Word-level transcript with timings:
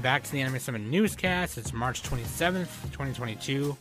Welcome 0.00 0.14
back 0.14 0.22
to 0.22 0.32
the 0.32 0.40
Anime 0.40 0.58
Summit 0.58 0.80
newscast. 0.80 1.58
It's 1.58 1.74
March 1.74 2.02
27th, 2.02 2.84
2022. 2.84 3.76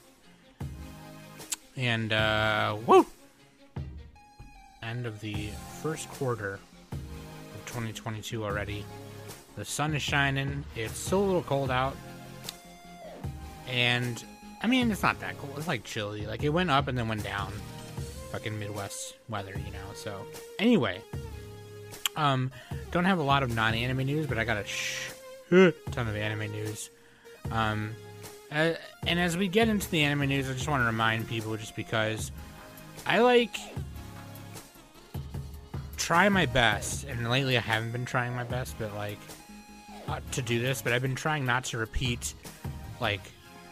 And 1.77 2.11
uh 2.11 2.75
woo! 2.85 3.05
End 4.83 5.05
of 5.05 5.21
the 5.21 5.47
first 5.81 6.09
quarter 6.09 6.59
of 6.91 7.65
2022 7.67 8.43
already. 8.43 8.83
The 9.55 9.63
sun 9.63 9.95
is 9.95 10.01
shining. 10.01 10.65
It's 10.75 10.99
still 10.99 11.23
a 11.23 11.25
little 11.25 11.41
cold 11.41 11.71
out. 11.71 11.95
And 13.69 14.21
I 14.61 14.67
mean, 14.67 14.91
it's 14.91 15.03
not 15.03 15.21
that 15.21 15.37
cold. 15.37 15.53
It's 15.55 15.69
like 15.69 15.85
chilly. 15.85 16.25
Like 16.27 16.43
it 16.43 16.49
went 16.49 16.69
up 16.69 16.89
and 16.89 16.97
then 16.97 17.07
went 17.07 17.23
down. 17.23 17.53
Fucking 18.33 18.59
Midwest 18.59 19.15
weather, 19.29 19.53
you 19.53 19.71
know. 19.71 19.93
So, 19.95 20.25
anyway, 20.59 21.01
um 22.17 22.51
don't 22.91 23.05
have 23.05 23.19
a 23.19 23.23
lot 23.23 23.41
of 23.41 23.55
non-anime 23.55 24.05
news, 24.05 24.27
but 24.27 24.37
I 24.37 24.43
got 24.43 24.57
a 24.57 24.65
shh 24.65 25.11
ton 25.91 26.07
of 26.07 26.15
anime 26.15 26.51
news. 26.51 26.89
Um, 27.51 27.95
uh, 28.51 28.73
and 29.05 29.19
as 29.19 29.37
we 29.37 29.47
get 29.47 29.67
into 29.67 29.89
the 29.89 30.01
anime 30.01 30.27
news, 30.27 30.49
I 30.49 30.53
just 30.53 30.67
want 30.67 30.81
to 30.81 30.85
remind 30.87 31.27
people, 31.27 31.55
just 31.57 31.75
because 31.75 32.31
I 33.05 33.19
like 33.19 33.57
try 35.97 36.29
my 36.29 36.45
best, 36.45 37.05
and 37.05 37.29
lately 37.29 37.57
I 37.57 37.61
haven't 37.61 37.91
been 37.91 38.05
trying 38.05 38.35
my 38.35 38.43
best, 38.43 38.75
but 38.79 38.93
like 38.95 39.19
uh, 40.07 40.19
to 40.31 40.41
do 40.41 40.59
this, 40.59 40.81
but 40.81 40.93
I've 40.93 41.01
been 41.01 41.15
trying 41.15 41.45
not 41.45 41.65
to 41.65 41.77
repeat, 41.77 42.33
like, 42.99 43.21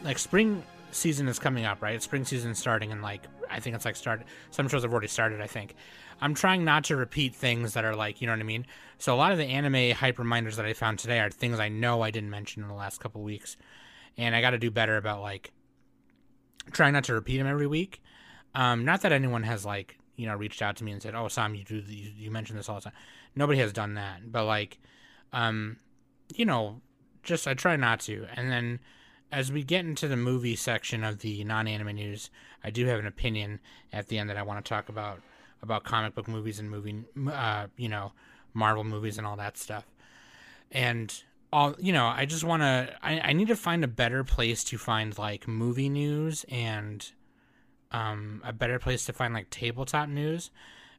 like 0.02 0.18
spring 0.18 0.62
season 0.92 1.28
is 1.28 1.38
coming 1.38 1.64
up, 1.64 1.82
right? 1.82 2.00
Spring 2.02 2.24
season 2.24 2.54
starting, 2.54 2.92
and 2.92 3.02
like 3.02 3.22
I 3.50 3.60
think 3.60 3.76
it's 3.76 3.84
like 3.84 3.96
started. 3.96 4.26
Some 4.50 4.68
shows 4.68 4.82
have 4.82 4.92
already 4.92 5.08
started, 5.08 5.40
I 5.40 5.46
think. 5.46 5.74
I'm 6.20 6.34
trying 6.34 6.64
not 6.64 6.84
to 6.84 6.96
repeat 6.96 7.34
things 7.34 7.74
that 7.74 7.84
are 7.84 7.94
like, 7.94 8.20
you 8.20 8.26
know 8.26 8.32
what 8.32 8.40
I 8.40 8.44
mean? 8.44 8.66
So 8.98 9.14
a 9.14 9.16
lot 9.16 9.32
of 9.32 9.38
the 9.38 9.44
anime 9.44 9.94
hype 9.94 10.18
reminders 10.18 10.56
that 10.56 10.66
I 10.66 10.72
found 10.72 10.98
today 10.98 11.20
are 11.20 11.30
things 11.30 11.60
I 11.60 11.68
know 11.68 12.02
I 12.02 12.10
didn't 12.10 12.30
mention 12.30 12.62
in 12.62 12.68
the 12.68 12.74
last 12.74 13.00
couple 13.00 13.22
weeks. 13.22 13.56
And 14.16 14.34
I 14.34 14.40
got 14.40 14.50
to 14.50 14.58
do 14.58 14.70
better 14.70 14.96
about 14.96 15.22
like 15.22 15.52
trying 16.72 16.92
not 16.92 17.04
to 17.04 17.14
repeat 17.14 17.38
them 17.38 17.46
every 17.46 17.66
week. 17.66 18.02
Um, 18.54 18.84
not 18.84 19.02
that 19.02 19.12
anyone 19.12 19.44
has 19.44 19.64
like, 19.64 19.98
you 20.16 20.26
know, 20.26 20.34
reached 20.34 20.62
out 20.62 20.76
to 20.76 20.84
me 20.84 20.90
and 20.90 21.00
said, 21.00 21.14
"Oh, 21.14 21.28
Sam, 21.28 21.54
you 21.54 21.62
do 21.62 21.76
you, 21.76 22.10
you 22.16 22.30
mention 22.30 22.56
this 22.56 22.68
all 22.68 22.76
the 22.76 22.82
time." 22.82 22.92
Nobody 23.36 23.60
has 23.60 23.72
done 23.72 23.94
that. 23.94 24.32
But 24.32 24.46
like 24.46 24.80
um, 25.32 25.76
you 26.34 26.44
know, 26.44 26.80
just 27.22 27.46
I 27.46 27.54
try 27.54 27.76
not 27.76 28.00
to. 28.00 28.26
And 28.34 28.50
then 28.50 28.80
as 29.30 29.52
we 29.52 29.62
get 29.62 29.84
into 29.84 30.08
the 30.08 30.16
movie 30.16 30.56
section 30.56 31.04
of 31.04 31.20
the 31.20 31.44
non-anime 31.44 31.94
news, 31.94 32.30
I 32.64 32.70
do 32.70 32.86
have 32.86 32.98
an 32.98 33.06
opinion 33.06 33.60
at 33.92 34.08
the 34.08 34.18
end 34.18 34.30
that 34.30 34.36
I 34.36 34.42
want 34.42 34.64
to 34.64 34.68
talk 34.68 34.88
about 34.88 35.20
about 35.62 35.84
comic 35.84 36.14
book 36.14 36.28
movies 36.28 36.58
and 36.58 36.70
movie, 36.70 37.04
uh, 37.30 37.66
you 37.76 37.88
know, 37.88 38.12
Marvel 38.54 38.84
movies 38.84 39.18
and 39.18 39.26
all 39.26 39.36
that 39.36 39.56
stuff. 39.56 39.84
And 40.70 41.12
all, 41.52 41.74
you 41.78 41.92
know, 41.92 42.06
I 42.06 42.26
just 42.26 42.44
want 42.44 42.62
to, 42.62 42.94
I, 43.02 43.20
I 43.20 43.32
need 43.32 43.48
to 43.48 43.56
find 43.56 43.82
a 43.82 43.88
better 43.88 44.24
place 44.24 44.62
to 44.64 44.78
find 44.78 45.16
like 45.18 45.48
movie 45.48 45.88
news 45.88 46.44
and 46.50 47.10
um, 47.90 48.42
a 48.44 48.52
better 48.52 48.78
place 48.78 49.06
to 49.06 49.12
find 49.12 49.32
like 49.34 49.50
tabletop 49.50 50.08
news. 50.08 50.50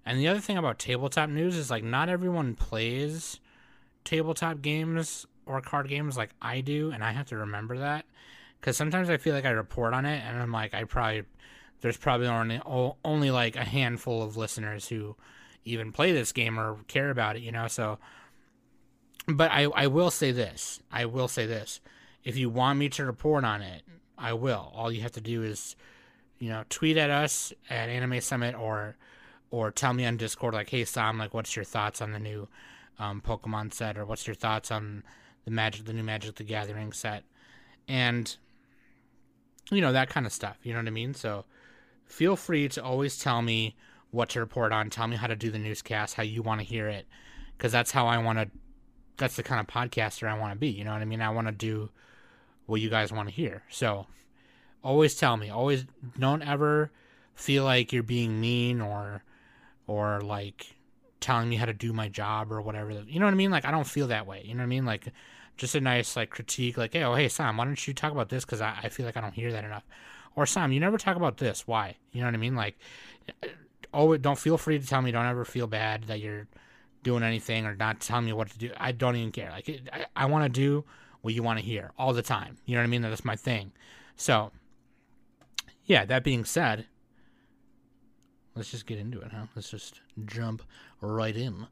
And 0.05 0.19
the 0.19 0.27
other 0.27 0.39
thing 0.39 0.57
about 0.57 0.79
tabletop 0.79 1.29
news 1.29 1.55
is 1.55 1.69
like 1.69 1.83
not 1.83 2.09
everyone 2.09 2.55
plays 2.55 3.39
tabletop 4.03 4.61
games 4.61 5.25
or 5.45 5.61
card 5.61 5.87
games 5.87 6.17
like 6.17 6.31
I 6.41 6.61
do, 6.61 6.91
and 6.91 7.03
I 7.03 7.11
have 7.11 7.27
to 7.27 7.37
remember 7.37 7.77
that 7.79 8.05
because 8.59 8.77
sometimes 8.77 9.09
I 9.09 9.17
feel 9.17 9.33
like 9.33 9.45
I 9.45 9.49
report 9.49 9.93
on 9.93 10.05
it, 10.05 10.23
and 10.25 10.37
I'm 10.41 10.51
like, 10.51 10.73
I 10.73 10.83
probably 10.83 11.23
there's 11.81 11.97
probably 11.97 12.27
only 12.27 12.61
only 13.03 13.31
like 13.31 13.55
a 13.55 13.63
handful 13.63 14.21
of 14.21 14.37
listeners 14.37 14.87
who 14.87 15.15
even 15.65 15.91
play 15.91 16.11
this 16.11 16.31
game 16.31 16.59
or 16.59 16.77
care 16.87 17.09
about 17.09 17.35
it, 17.35 17.41
you 17.41 17.51
know. 17.51 17.67
So, 17.67 17.99
but 19.27 19.51
I 19.51 19.63
I 19.63 19.87
will 19.87 20.11
say 20.11 20.31
this, 20.31 20.79
I 20.91 21.05
will 21.05 21.27
say 21.27 21.45
this, 21.45 21.79
if 22.23 22.37
you 22.37 22.49
want 22.49 22.79
me 22.79 22.89
to 22.89 23.05
report 23.05 23.43
on 23.43 23.61
it, 23.61 23.83
I 24.17 24.33
will. 24.33 24.71
All 24.75 24.91
you 24.91 25.01
have 25.01 25.13
to 25.13 25.21
do 25.21 25.43
is, 25.43 25.75
you 26.39 26.49
know, 26.49 26.63
tweet 26.69 26.97
at 26.97 27.09
us 27.09 27.53
at 27.69 27.89
Anime 27.89 28.21
Summit 28.21 28.55
or 28.55 28.95
or 29.51 29.71
tell 29.71 29.93
me 29.93 30.05
on 30.05 30.17
Discord 30.17 30.53
like, 30.53 30.69
hey 30.69 30.85
Sam, 30.85 31.17
like, 31.17 31.33
what's 31.33 31.55
your 31.55 31.65
thoughts 31.65 32.01
on 32.01 32.11
the 32.11 32.19
new 32.19 32.47
um, 32.99 33.21
Pokemon 33.25 33.73
set, 33.73 33.97
or 33.97 34.05
what's 34.05 34.27
your 34.27 34.35
thoughts 34.35 34.71
on 34.71 35.03
the 35.45 35.51
Magic, 35.51 35.85
the 35.85 35.93
new 35.93 36.03
Magic 36.03 36.35
the 36.35 36.43
Gathering 36.43 36.91
set, 36.91 37.23
and 37.87 38.35
you 39.71 39.81
know 39.81 39.93
that 39.93 40.09
kind 40.09 40.25
of 40.25 40.33
stuff. 40.33 40.57
You 40.63 40.73
know 40.73 40.79
what 40.79 40.87
I 40.87 40.91
mean? 40.91 41.13
So 41.13 41.45
feel 42.09 42.35
free 42.35 42.67
to 42.67 42.83
always 42.83 43.17
tell 43.17 43.41
me 43.41 43.75
what 44.11 44.29
to 44.29 44.39
report 44.39 44.73
on. 44.73 44.89
Tell 44.89 45.07
me 45.07 45.15
how 45.15 45.27
to 45.27 45.35
do 45.35 45.51
the 45.51 45.59
newscast, 45.59 46.15
how 46.15 46.23
you 46.23 46.41
want 46.41 46.59
to 46.59 46.65
hear 46.65 46.87
it, 46.89 47.07
because 47.57 47.71
that's 47.71 47.91
how 47.91 48.07
I 48.07 48.17
want 48.17 48.39
to. 48.39 48.49
That's 49.17 49.35
the 49.35 49.43
kind 49.43 49.59
of 49.59 49.67
podcaster 49.67 50.27
I 50.27 50.37
want 50.37 50.53
to 50.53 50.59
be. 50.59 50.69
You 50.69 50.83
know 50.83 50.91
what 50.91 51.01
I 51.01 51.05
mean? 51.05 51.21
I 51.21 51.29
want 51.29 51.47
to 51.47 51.53
do 51.53 51.89
what 52.65 52.81
you 52.81 52.89
guys 52.89 53.11
want 53.11 53.27
to 53.27 53.35
hear. 53.35 53.63
So 53.69 54.07
always 54.83 55.15
tell 55.15 55.37
me. 55.37 55.49
Always 55.49 55.85
don't 56.17 56.41
ever 56.41 56.91
feel 57.35 57.63
like 57.63 57.93
you're 57.93 58.03
being 58.03 58.39
mean 58.39 58.81
or 58.81 59.23
or 59.87 60.21
like 60.21 60.75
telling 61.19 61.49
me 61.49 61.57
how 61.57 61.65
to 61.65 61.73
do 61.73 61.91
my 61.93 62.07
job 62.07 62.51
or 62.51 62.61
whatever. 62.61 62.91
You 62.91 63.19
know 63.19 63.25
what 63.25 63.33
I 63.33 63.37
mean? 63.37 63.51
Like 63.51 63.65
I 63.65 63.71
don't 63.71 63.87
feel 63.87 64.07
that 64.07 64.25
way. 64.25 64.43
You 64.45 64.53
know 64.53 64.59
what 64.59 64.65
I 64.65 64.67
mean? 64.67 64.85
Like 64.85 65.11
just 65.57 65.75
a 65.75 65.81
nice 65.81 66.15
like 66.15 66.29
critique, 66.29 66.77
like, 66.77 66.93
hey, 66.93 67.03
oh 67.03 67.15
hey 67.15 67.27
Sam, 67.27 67.57
why 67.57 67.65
don't 67.65 67.87
you 67.87 67.93
talk 67.93 68.11
about 68.11 68.29
this? 68.29 68.45
Because 68.45 68.61
I, 68.61 68.77
I 68.83 68.89
feel 68.89 69.05
like 69.05 69.17
I 69.17 69.21
don't 69.21 69.33
hear 69.33 69.51
that 69.51 69.65
enough. 69.65 69.83
Or 70.39 70.45
Sam, 70.45 70.71
you 70.71 70.79
never 70.79 70.97
talk 70.97 71.17
about 71.17 71.35
this. 71.35 71.67
Why? 71.67 71.97
You 72.13 72.21
know 72.21 72.27
what 72.27 72.33
I 72.33 72.37
mean? 72.37 72.55
Like, 72.55 72.79
oh, 73.93 74.15
don't 74.15 74.39
feel 74.39 74.57
free 74.57 74.79
to 74.79 74.87
tell 74.87 75.01
me. 75.01 75.11
Don't 75.11 75.25
ever 75.25 75.43
feel 75.43 75.67
bad 75.67 76.05
that 76.05 76.21
you're 76.21 76.47
doing 77.03 77.23
anything 77.23 77.65
or 77.65 77.75
not 77.75 77.99
telling 77.99 78.23
me 78.23 78.31
what 78.31 78.49
to 78.51 78.57
do. 78.57 78.71
I 78.77 78.93
don't 78.93 79.17
even 79.17 79.33
care. 79.33 79.51
Like, 79.51 79.69
I, 79.91 80.05
I 80.15 80.27
want 80.27 80.45
to 80.45 80.49
do 80.49 80.85
what 81.19 81.33
you 81.33 81.43
want 81.43 81.59
to 81.59 81.65
hear 81.65 81.91
all 81.97 82.13
the 82.13 82.21
time. 82.21 82.55
You 82.65 82.75
know 82.75 82.81
what 82.81 82.85
I 82.85 82.89
mean? 82.89 83.01
That's 83.01 83.25
my 83.25 83.35
thing. 83.35 83.73
So, 84.15 84.53
yeah. 85.83 86.05
That 86.05 86.23
being 86.23 86.45
said, 86.45 86.85
let's 88.55 88.71
just 88.71 88.85
get 88.85 88.97
into 88.97 89.19
it, 89.19 89.33
huh? 89.33 89.47
Let's 89.57 89.69
just 89.69 89.99
jump 90.25 90.63
right 91.01 91.35
in. 91.35 91.67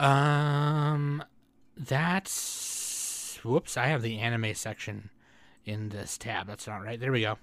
Um, 0.00 1.22
that's 1.76 3.38
whoops. 3.44 3.76
I 3.76 3.88
have 3.88 4.00
the 4.00 4.20
anime 4.20 4.54
section 4.54 5.10
in 5.66 5.90
this 5.90 6.16
tab. 6.16 6.46
That's 6.46 6.66
not 6.66 6.78
right. 6.78 6.98
There 6.98 7.12
we 7.12 7.20
go. 7.20 7.36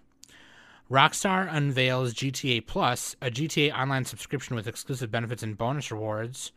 Rockstar 0.90 1.51
unveils 1.51 2.13
GTA 2.13 2.66
Plus, 2.66 3.16
a 3.22 3.31
GTA 3.31 3.73
Online 3.73 4.06
subscription 4.06 4.56
with 4.56 4.68
exclusive 4.68 5.09
benefits 5.09 5.41
and 5.41 5.57
bonus 5.57 5.91
rewards. 5.91 6.51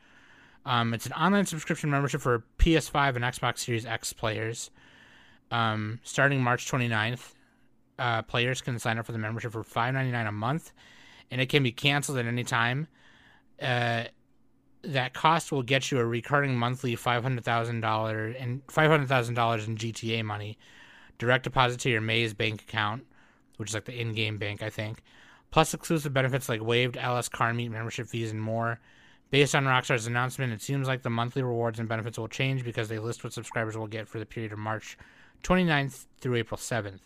Um, 0.67 0.93
it's 0.93 1.07
an 1.07 1.13
online 1.13 1.47
subscription 1.47 1.91
membership 1.91 2.21
for 2.21 2.45
PS5 2.59 3.17
and 3.17 3.25
Xbox 3.25 3.61
Series 3.61 3.87
X 3.87 4.13
players. 4.13 4.71
Um, 5.51 6.01
starting 6.03 6.43
March 6.43 6.71
29th, 6.71 7.33
uh, 7.99 8.21
players 8.23 8.61
can 8.61 8.79
sign 8.79 8.99
up 8.99 9.07
for 9.07 9.13
the 9.13 9.19
membership 9.19 9.53
for 9.53 9.65
$5.99 9.65 10.29
a 10.29 10.33
month, 10.33 10.73
and 11.31 11.41
it 11.41 11.49
can 11.49 11.63
be 11.63 11.73
canceled 11.73 12.19
at 12.19 12.27
any 12.27 12.45
time. 12.45 12.87
Uh, 13.61 14.05
that 14.83 15.15
cost 15.15 15.51
will 15.51 15.63
get 15.63 15.91
you 15.91 15.99
a 16.01 16.05
recurring 16.05 16.55
monthly 16.55 16.97
$500,000 16.97 18.43
and 18.43 18.67
$500,000 18.67 19.67
in 19.67 19.77
GTA 19.77 20.23
money 20.23 20.59
direct 21.17 21.45
deposit 21.45 21.81
to 21.81 21.91
your 21.91 22.01
Maze 22.01 22.35
bank 22.35 22.63
account 22.63 23.05
which 23.59 23.71
is 23.71 23.75
like 23.75 23.85
the 23.85 24.01
in-game 24.01 24.39
bank, 24.39 24.63
I 24.63 24.71
think. 24.71 25.03
Plus 25.51 25.75
exclusive 25.75 26.13
benefits 26.13 26.49
like 26.49 26.63
waived 26.63 26.97
LS 26.97 27.29
car 27.29 27.53
meet 27.55 27.69
membership 27.69 28.09
fees 28.09 28.31
and 28.31 28.41
more. 28.41 28.81
Based 29.31 29.55
on 29.55 29.65
Rockstar's 29.65 30.07
announcement, 30.07 30.55
it 30.55 30.63
seems 30.63 30.89
like 30.89 31.03
the 31.03 31.11
monthly 31.11 31.43
rewards 31.43 31.79
and 31.79 31.89
benefits 31.89 32.19
will 32.19 32.29
change 32.29 32.65
because 32.65 32.89
they 32.89 32.99
list 32.99 33.23
what 33.23 33.35
subscribers 33.35 33.77
will 33.77 33.87
get 33.87 34.09
for 34.09 34.19
the 34.19 34.27
period 34.27 34.53
of 34.53 34.59
March 34.59 34.97
29th 35.43 36.07
through 36.21 36.37
April 36.37 36.59
7th. 36.59 37.01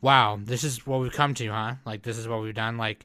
Wow, 0.00 0.38
this 0.42 0.64
is 0.64 0.86
what 0.86 1.00
we've 1.00 1.12
come 1.12 1.34
to, 1.34 1.48
huh? 1.48 1.74
Like 1.84 2.02
this 2.02 2.16
is 2.16 2.26
what 2.26 2.42
we've 2.42 2.54
done. 2.54 2.78
Like, 2.78 3.04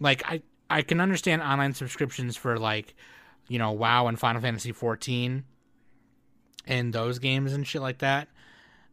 like 0.00 0.22
I 0.26 0.42
I 0.70 0.82
can 0.82 1.00
understand 1.00 1.42
online 1.42 1.74
subscriptions 1.74 2.36
for 2.36 2.58
like, 2.58 2.94
you 3.48 3.58
know, 3.58 3.72
WoW 3.72 4.06
and 4.06 4.18
Final 4.18 4.40
Fantasy 4.40 4.72
14 4.72 5.44
and 6.66 6.92
those 6.92 7.18
games 7.18 7.52
and 7.52 7.66
shit 7.66 7.82
like 7.82 7.98
that, 7.98 8.28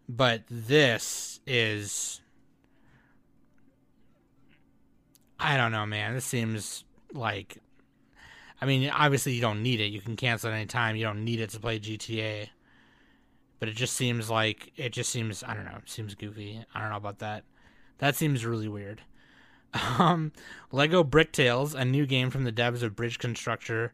but 0.08 0.44
this 0.50 1.40
is 1.48 2.22
I 5.40 5.58
don't 5.58 5.72
know, 5.72 5.86
man. 5.86 6.14
This 6.14 6.26
seems 6.26 6.84
like. 7.14 7.58
I 8.62 8.66
mean, 8.66 8.90
obviously 8.90 9.32
you 9.32 9.42
don't 9.42 9.64
need 9.64 9.80
it. 9.80 9.86
You 9.86 10.02
can 10.02 10.18
cancel 10.18 10.50
at 10.50 10.56
any 10.56 10.66
time. 10.66 10.98
You 10.98 11.06
don't 11.06 11.24
need 11.24 11.40
it 11.40 11.52
to 11.52 11.60
play 11.60 11.80
GTA. 11.80 12.50
But 13.60 13.70
it 13.70 13.76
just 13.76 13.94
seems 13.94 14.30
like 14.30 14.72
it 14.76 14.92
just 14.92 15.10
seems 15.10 15.44
I 15.44 15.54
don't 15.54 15.66
know. 15.66 15.80
Seems 15.86 16.16
goofy. 16.16 16.64
I 16.74 16.82
don't 16.82 16.90
know 16.90 16.98
about 16.98 17.20
that. 17.20 17.44
That 18.00 18.16
seems 18.16 18.46
really 18.46 18.68
weird. 18.68 19.02
Um, 20.00 20.32
Lego 20.72 21.04
Brick 21.04 21.32
Tales, 21.32 21.76
a 21.76 21.86
new 21.86 22.08
game 22.08 22.32
from 22.32 22.44
the 22.44 22.52
devs 22.52 22.82
of 22.82 22.96
Bridge 22.96 23.20
Constructor, 23.20 23.94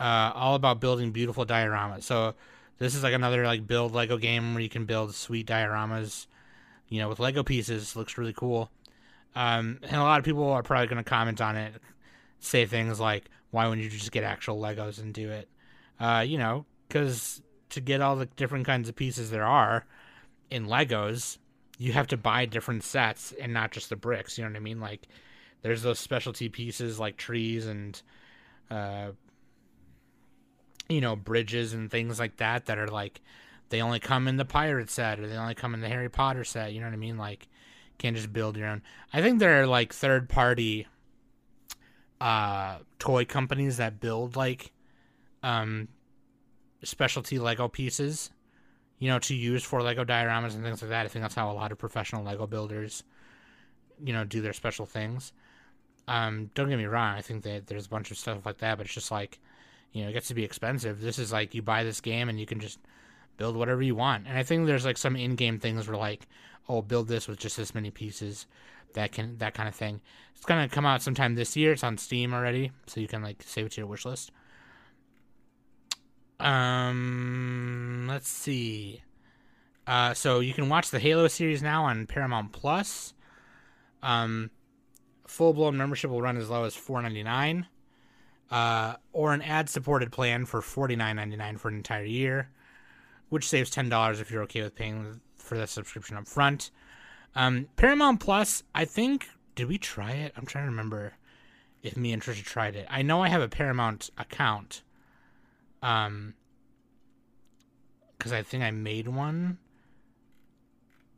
uh, 0.00 0.32
all 0.34 0.54
about 0.54 0.80
building 0.80 1.10
beautiful 1.10 1.44
dioramas. 1.44 2.04
So 2.04 2.34
this 2.78 2.94
is 2.94 3.02
like 3.02 3.12
another 3.12 3.44
like 3.44 3.66
build 3.66 3.92
Lego 3.92 4.16
game 4.16 4.54
where 4.54 4.62
you 4.62 4.70
can 4.70 4.86
build 4.86 5.14
sweet 5.14 5.46
dioramas, 5.46 6.26
you 6.88 7.00
know, 7.00 7.10
with 7.10 7.20
Lego 7.20 7.42
pieces. 7.42 7.94
Looks 7.96 8.16
really 8.16 8.32
cool. 8.32 8.70
Um, 9.34 9.80
and 9.82 9.96
a 9.96 10.02
lot 10.02 10.18
of 10.18 10.24
people 10.24 10.48
are 10.50 10.62
probably 10.62 10.86
going 10.86 11.02
to 11.02 11.08
comment 11.08 11.40
on 11.40 11.56
it, 11.56 11.74
say 12.40 12.66
things 12.66 13.00
like, 13.00 13.30
"Why 13.50 13.66
wouldn't 13.66 13.84
you 13.84 13.90
just 13.90 14.12
get 14.12 14.24
actual 14.24 14.60
Legos 14.60 15.00
and 15.00 15.12
do 15.12 15.30
it?" 15.30 15.48
Uh, 15.98 16.24
you 16.26 16.38
know, 16.38 16.66
because 16.88 17.42
to 17.70 17.80
get 17.80 18.00
all 18.00 18.16
the 18.16 18.26
different 18.26 18.66
kinds 18.66 18.88
of 18.88 18.96
pieces 18.96 19.30
there 19.30 19.44
are 19.44 19.84
in 20.50 20.66
Legos, 20.66 21.38
you 21.78 21.92
have 21.92 22.06
to 22.08 22.16
buy 22.16 22.46
different 22.46 22.84
sets 22.84 23.32
and 23.40 23.52
not 23.52 23.72
just 23.72 23.88
the 23.88 23.96
bricks. 23.96 24.38
You 24.38 24.44
know 24.44 24.50
what 24.50 24.56
I 24.56 24.60
mean? 24.60 24.80
Like 24.80 25.08
there's 25.62 25.82
those 25.82 25.98
specialty 25.98 26.48
pieces 26.48 27.00
like 27.00 27.16
trees 27.16 27.66
and 27.66 28.00
uh, 28.70 29.08
you 30.88 31.00
know 31.00 31.16
bridges 31.16 31.72
and 31.72 31.90
things 31.90 32.18
like 32.18 32.36
that 32.36 32.66
that 32.66 32.78
are 32.78 32.88
like 32.88 33.20
they 33.70 33.80
only 33.80 33.98
come 33.98 34.28
in 34.28 34.36
the 34.36 34.44
pirate 34.44 34.90
set 34.90 35.18
or 35.18 35.26
they 35.26 35.36
only 35.36 35.54
come 35.54 35.74
in 35.74 35.80
the 35.80 35.88
Harry 35.88 36.10
Potter 36.10 36.44
set. 36.44 36.72
You 36.72 36.80
know 36.80 36.86
what 36.86 36.92
I 36.92 36.98
mean? 36.98 37.18
Like 37.18 37.48
can't 37.98 38.16
just 38.16 38.32
build 38.32 38.56
your 38.56 38.68
own. 38.68 38.82
I 39.12 39.22
think 39.22 39.38
there 39.38 39.62
are 39.62 39.66
like 39.66 39.92
third 39.92 40.28
party 40.28 40.86
uh 42.20 42.78
toy 42.98 43.24
companies 43.24 43.76
that 43.78 44.00
build 44.00 44.36
like 44.36 44.72
um 45.42 45.88
specialty 46.82 47.38
Lego 47.38 47.68
pieces, 47.68 48.30
you 48.98 49.08
know, 49.08 49.18
to 49.18 49.34
use 49.34 49.64
for 49.64 49.82
Lego 49.82 50.04
dioramas 50.04 50.54
and 50.54 50.62
things 50.62 50.82
like 50.82 50.90
that. 50.90 51.06
I 51.06 51.08
think 51.08 51.22
that's 51.22 51.34
how 51.34 51.50
a 51.50 51.54
lot 51.54 51.72
of 51.72 51.78
professional 51.78 52.24
Lego 52.24 52.46
builders, 52.46 53.02
you 54.02 54.12
know, 54.12 54.24
do 54.24 54.40
their 54.40 54.52
special 54.52 54.86
things. 54.86 55.32
Um, 56.06 56.50
don't 56.54 56.68
get 56.68 56.76
me 56.76 56.84
wrong, 56.84 57.16
I 57.16 57.22
think 57.22 57.44
that 57.44 57.66
there's 57.66 57.86
a 57.86 57.88
bunch 57.88 58.10
of 58.10 58.18
stuff 58.18 58.44
like 58.44 58.58
that, 58.58 58.76
but 58.76 58.86
it's 58.86 58.94
just 58.94 59.10
like, 59.10 59.40
you 59.92 60.02
know, 60.02 60.10
it 60.10 60.12
gets 60.12 60.28
to 60.28 60.34
be 60.34 60.44
expensive. 60.44 61.00
This 61.00 61.18
is 61.18 61.32
like 61.32 61.54
you 61.54 61.62
buy 61.62 61.82
this 61.84 62.00
game 62.00 62.28
and 62.28 62.38
you 62.38 62.44
can 62.44 62.60
just 62.60 62.78
build 63.36 63.56
whatever 63.56 63.82
you 63.82 63.94
want. 63.94 64.26
And 64.26 64.38
I 64.38 64.42
think 64.42 64.66
there's 64.66 64.84
like 64.84 64.98
some 64.98 65.16
in-game 65.16 65.58
things 65.58 65.88
where 65.88 65.96
like, 65.96 66.26
oh, 66.68 66.82
build 66.82 67.08
this 67.08 67.28
with 67.28 67.38
just 67.38 67.56
this 67.56 67.74
many 67.74 67.90
pieces, 67.90 68.46
that 68.94 69.12
can 69.12 69.38
that 69.38 69.54
kind 69.54 69.68
of 69.68 69.74
thing. 69.74 70.00
It's 70.36 70.44
gonna 70.44 70.68
come 70.68 70.86
out 70.86 71.02
sometime 71.02 71.34
this 71.34 71.56
year. 71.56 71.72
It's 71.72 71.84
on 71.84 71.98
Steam 71.98 72.32
already, 72.32 72.72
so 72.86 73.00
you 73.00 73.08
can 73.08 73.22
like 73.22 73.42
save 73.42 73.66
it 73.66 73.72
to 73.72 73.80
your 73.80 73.88
wish 73.88 74.04
list. 74.04 74.30
Um, 76.40 78.06
let's 78.08 78.28
see. 78.28 79.02
Uh, 79.86 80.14
so 80.14 80.40
you 80.40 80.54
can 80.54 80.68
watch 80.68 80.90
the 80.90 80.98
Halo 80.98 81.28
series 81.28 81.62
now 81.62 81.84
on 81.84 82.06
Paramount 82.06 82.52
Plus. 82.52 83.14
Um, 84.02 84.50
full 85.26 85.52
blown 85.52 85.76
membership 85.76 86.10
will 86.10 86.22
run 86.22 86.36
as 86.36 86.50
low 86.50 86.64
as 86.64 86.74
four 86.74 87.00
ninety 87.02 87.22
nine, 87.22 87.66
uh, 88.50 88.96
or 89.12 89.32
an 89.32 89.42
ad 89.42 89.68
supported 89.68 90.12
plan 90.12 90.44
for 90.44 90.60
forty 90.60 90.96
nine 90.96 91.16
ninety 91.16 91.36
nine 91.36 91.56
for 91.56 91.68
an 91.68 91.76
entire 91.76 92.04
year, 92.04 92.50
which 93.34 93.48
saves 93.48 93.68
ten 93.68 93.88
dollars 93.88 94.20
if 94.20 94.30
you're 94.30 94.44
okay 94.44 94.62
with 94.62 94.76
paying 94.76 95.20
for 95.34 95.58
the 95.58 95.66
subscription 95.66 96.16
up 96.16 96.28
front. 96.28 96.70
Um, 97.34 97.66
Paramount 97.74 98.20
Plus, 98.20 98.62
I 98.72 98.84
think, 98.84 99.26
did 99.56 99.66
we 99.66 99.76
try 99.76 100.12
it? 100.12 100.32
I'm 100.36 100.46
trying 100.46 100.66
to 100.66 100.70
remember 100.70 101.14
if 101.82 101.96
me 101.96 102.12
and 102.12 102.22
Trisha 102.22 102.44
tried 102.44 102.76
it. 102.76 102.86
I 102.88 103.02
know 103.02 103.24
I 103.24 103.28
have 103.28 103.42
a 103.42 103.48
Paramount 103.48 104.10
account. 104.16 104.82
Um, 105.82 106.34
because 108.16 108.32
I 108.32 108.42
think 108.42 108.62
I 108.62 108.70
made 108.70 109.08
one. 109.08 109.58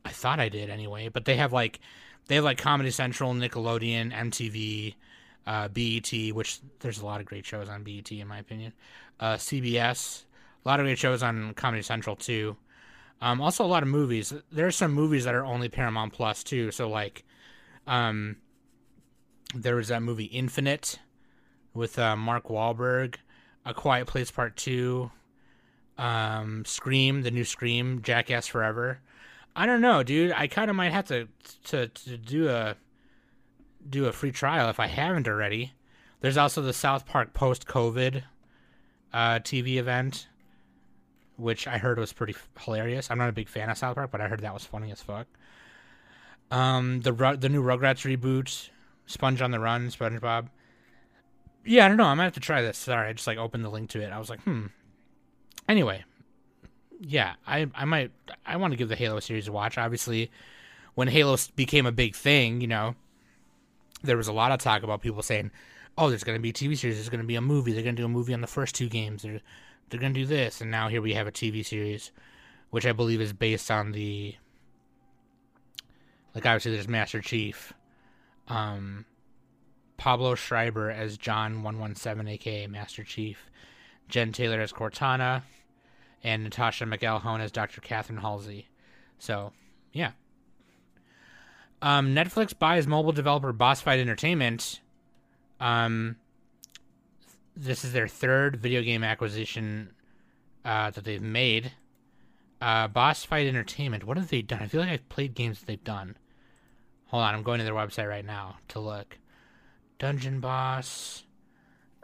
I 0.03 0.09
thought 0.09 0.39
I 0.39 0.49
did 0.49 0.71
anyway, 0.71 1.09
but 1.09 1.25
they 1.25 1.35
have 1.35 1.53
like 1.53 1.79
they 2.25 2.33
have 2.33 2.43
like 2.43 2.57
Comedy 2.57 2.89
Central, 2.89 3.31
Nickelodeon, 3.35 4.11
MTV, 4.11 4.95
uh, 5.45 5.67
BET, 5.67 6.33
which 6.33 6.61
there's 6.79 6.97
a 6.97 7.05
lot 7.05 7.19
of 7.19 7.27
great 7.27 7.45
shows 7.45 7.69
on 7.69 7.83
BET 7.83 8.11
in 8.11 8.27
my 8.27 8.39
opinion. 8.39 8.73
Uh, 9.19 9.35
CBS, 9.35 10.23
a 10.65 10.67
lot 10.67 10.79
of 10.79 10.85
great 10.85 10.97
shows 10.97 11.23
on 11.23 11.53
Comedy 11.53 11.83
Central 11.83 12.15
too. 12.15 12.57
Um, 13.21 13.41
also 13.41 13.63
a 13.63 13.67
lot 13.67 13.83
of 13.83 13.89
movies. 13.89 14.33
There 14.51 14.67
are 14.67 14.71
some 14.71 14.93
movies 14.93 15.23
that 15.23 15.33
are 15.33 15.45
only 15.45 15.69
Paramount 15.69 16.13
Plus 16.13 16.43
too. 16.43 16.71
So 16.71 16.89
like, 16.89 17.23
um, 17.87 18.37
there 19.55 19.75
was 19.75 19.87
that 19.87 20.03
movie 20.03 20.25
Infinite 20.25 20.99
with 21.73 21.97
uh, 21.97 22.15
Mark 22.15 22.45
Wahlberg. 22.47 23.15
A 23.67 23.73
Quiet 23.73 24.07
Place 24.07 24.31
Part 24.31 24.55
Two, 24.55 25.11
um, 25.97 26.63
Scream, 26.63 27.23
the 27.23 27.31
new 27.31 27.43
Scream, 27.43 28.01
Jackass 28.01 28.47
Forever. 28.47 29.01
I 29.57 29.65
don't 29.65 29.81
know, 29.81 30.03
dude. 30.03 30.31
I 30.31 30.47
kind 30.47 30.69
of 30.69 30.77
might 30.77 30.93
have 30.93 31.07
to, 31.07 31.27
to 31.65 31.87
to 31.87 32.17
do 32.17 32.47
a 32.47 32.77
do 33.89 34.05
a 34.05 34.13
free 34.13 34.31
trial 34.31 34.69
if 34.69 34.79
I 34.79 34.87
haven't 34.87 35.27
already. 35.27 35.73
There's 36.21 36.37
also 36.37 36.61
the 36.61 36.71
South 36.71 37.05
Park 37.05 37.33
post 37.33 37.67
COVID 37.67 38.23
uh, 39.13 39.39
TV 39.39 39.75
event, 39.75 40.29
which 41.37 41.67
I 41.67 41.77
heard 41.77 41.97
was 41.97 42.13
pretty 42.13 42.35
hilarious. 42.59 43.09
I'm 43.09 43.17
not 43.17 43.29
a 43.29 43.33
big 43.33 43.49
fan 43.49 43.69
of 43.69 43.77
South 43.77 43.95
Park, 43.95 44.11
but 44.11 44.21
I 44.21 44.27
heard 44.27 44.41
that 44.41 44.53
was 44.53 44.65
funny 44.65 44.91
as 44.91 45.01
fuck. 45.01 45.27
Um, 46.51 47.01
the 47.01 47.11
the 47.39 47.49
new 47.49 47.63
Rugrats 47.63 48.05
reboot, 48.05 48.69
Sponge 49.05 49.41
on 49.41 49.51
the 49.51 49.59
Run, 49.59 49.87
SpongeBob 49.87 50.49
yeah, 51.67 51.85
I 51.85 51.87
don't 51.89 51.97
know. 51.97 52.05
I 52.05 52.13
might 52.13 52.23
have 52.23 52.33
to 52.33 52.39
try 52.39 52.61
this. 52.61 52.77
Sorry, 52.77 53.09
I 53.09 53.13
just 53.13 53.27
like 53.27 53.37
opened 53.37 53.63
the 53.63 53.69
link 53.69 53.89
to 53.91 54.01
it. 54.01 54.11
I 54.11 54.17
was 54.17 54.29
like, 54.29 54.41
hmm. 54.41 54.67
Anyway, 55.67 56.05
yeah, 57.01 57.33
I 57.45 57.67
I 57.75 57.85
might 57.85 58.11
I 58.45 58.55
want 58.55 58.71
to 58.71 58.77
give 58.77 58.89
the 58.89 58.95
Halo 58.95 59.19
series 59.19 59.47
a 59.47 59.51
watch. 59.51 59.77
Obviously, 59.77 60.31
when 60.95 61.09
Halo 61.09 61.35
became 61.55 61.85
a 61.85 61.91
big 61.91 62.15
thing, 62.15 62.61
you 62.61 62.67
know, 62.67 62.95
there 64.01 64.17
was 64.17 64.29
a 64.29 64.33
lot 64.33 64.51
of 64.51 64.59
talk 64.59 64.83
about 64.83 65.01
people 65.01 65.21
saying, 65.21 65.51
"Oh, 65.97 66.09
there's 66.09 66.23
going 66.23 66.37
to 66.37 66.41
be 66.41 66.49
a 66.49 66.53
TV 66.53 66.77
series. 66.77 66.95
There's 66.95 67.09
going 67.09 67.21
to 67.21 67.27
be 67.27 67.35
a 67.35 67.41
movie. 67.41 67.73
They're 67.73 67.83
going 67.83 67.97
to 67.97 68.01
do 68.01 68.05
a 68.05 68.09
movie 68.09 68.33
on 68.33 68.41
the 68.41 68.47
first 68.47 68.73
two 68.73 68.87
games. 68.87 69.25
They're 69.89 69.99
going 69.99 70.13
to 70.13 70.19
do 70.19 70.25
this." 70.25 70.61
And 70.61 70.71
now 70.71 70.87
here 70.87 71.01
we 71.01 71.13
have 71.13 71.27
a 71.27 71.31
TV 71.31 71.65
series, 71.65 72.11
which 72.69 72.85
I 72.85 72.91
believe 72.91 73.21
is 73.21 73.33
based 73.33 73.71
on 73.71 73.91
the 73.91 74.35
like 76.35 76.45
obviously 76.45 76.73
there's 76.73 76.87
Master 76.87 77.19
Chief. 77.19 77.73
Um, 78.47 79.05
Pablo 79.97 80.35
Schreiber 80.35 80.91
as 80.91 81.17
John 81.17 81.63
117, 81.63 82.27
aka 82.27 82.67
Master 82.67 83.03
Chief, 83.03 83.49
Jen 84.07 84.31
Taylor 84.31 84.61
as 84.61 84.71
Cortana, 84.71 85.41
and 86.23 86.47
Natascha 86.47 86.87
McElhone 86.87 87.39
as 87.39 87.51
Dr. 87.51 87.81
Catherine 87.81 88.19
Halsey. 88.19 88.67
So, 89.17 89.51
yeah. 89.91 90.11
Um, 91.81 92.13
Netflix 92.13 92.57
buys 92.57 92.87
mobile 92.87 93.11
developer 93.11 93.51
Bossfight 93.51 93.99
Entertainment. 93.99 94.79
Um, 95.59 96.17
this 97.57 97.83
is 97.83 97.91
their 97.91 98.07
third 98.07 98.57
video 98.57 98.81
game 98.81 99.03
acquisition 99.03 99.91
uh, 100.63 100.91
that 100.91 101.03
they've 101.03 101.21
made. 101.21 101.71
Uh, 102.61 102.87
Bossfight 102.87 103.47
Entertainment. 103.47 104.03
What 104.03 104.17
have 104.17 104.29
they 104.29 104.41
done? 104.41 104.61
I 104.61 104.67
feel 104.67 104.81
like 104.81 104.89
I've 104.89 105.09
played 105.09 105.33
games 105.33 105.59
that 105.59 105.65
they've 105.65 105.83
done. 105.83 106.17
Hold 107.07 107.23
on, 107.23 107.35
I'm 107.35 107.43
going 107.43 107.59
to 107.59 107.63
their 107.63 107.73
website 107.73 108.07
right 108.07 108.25
now 108.25 108.57
to 108.69 108.79
look 108.79 109.17
dungeon 109.97 110.39
boss. 110.39 111.23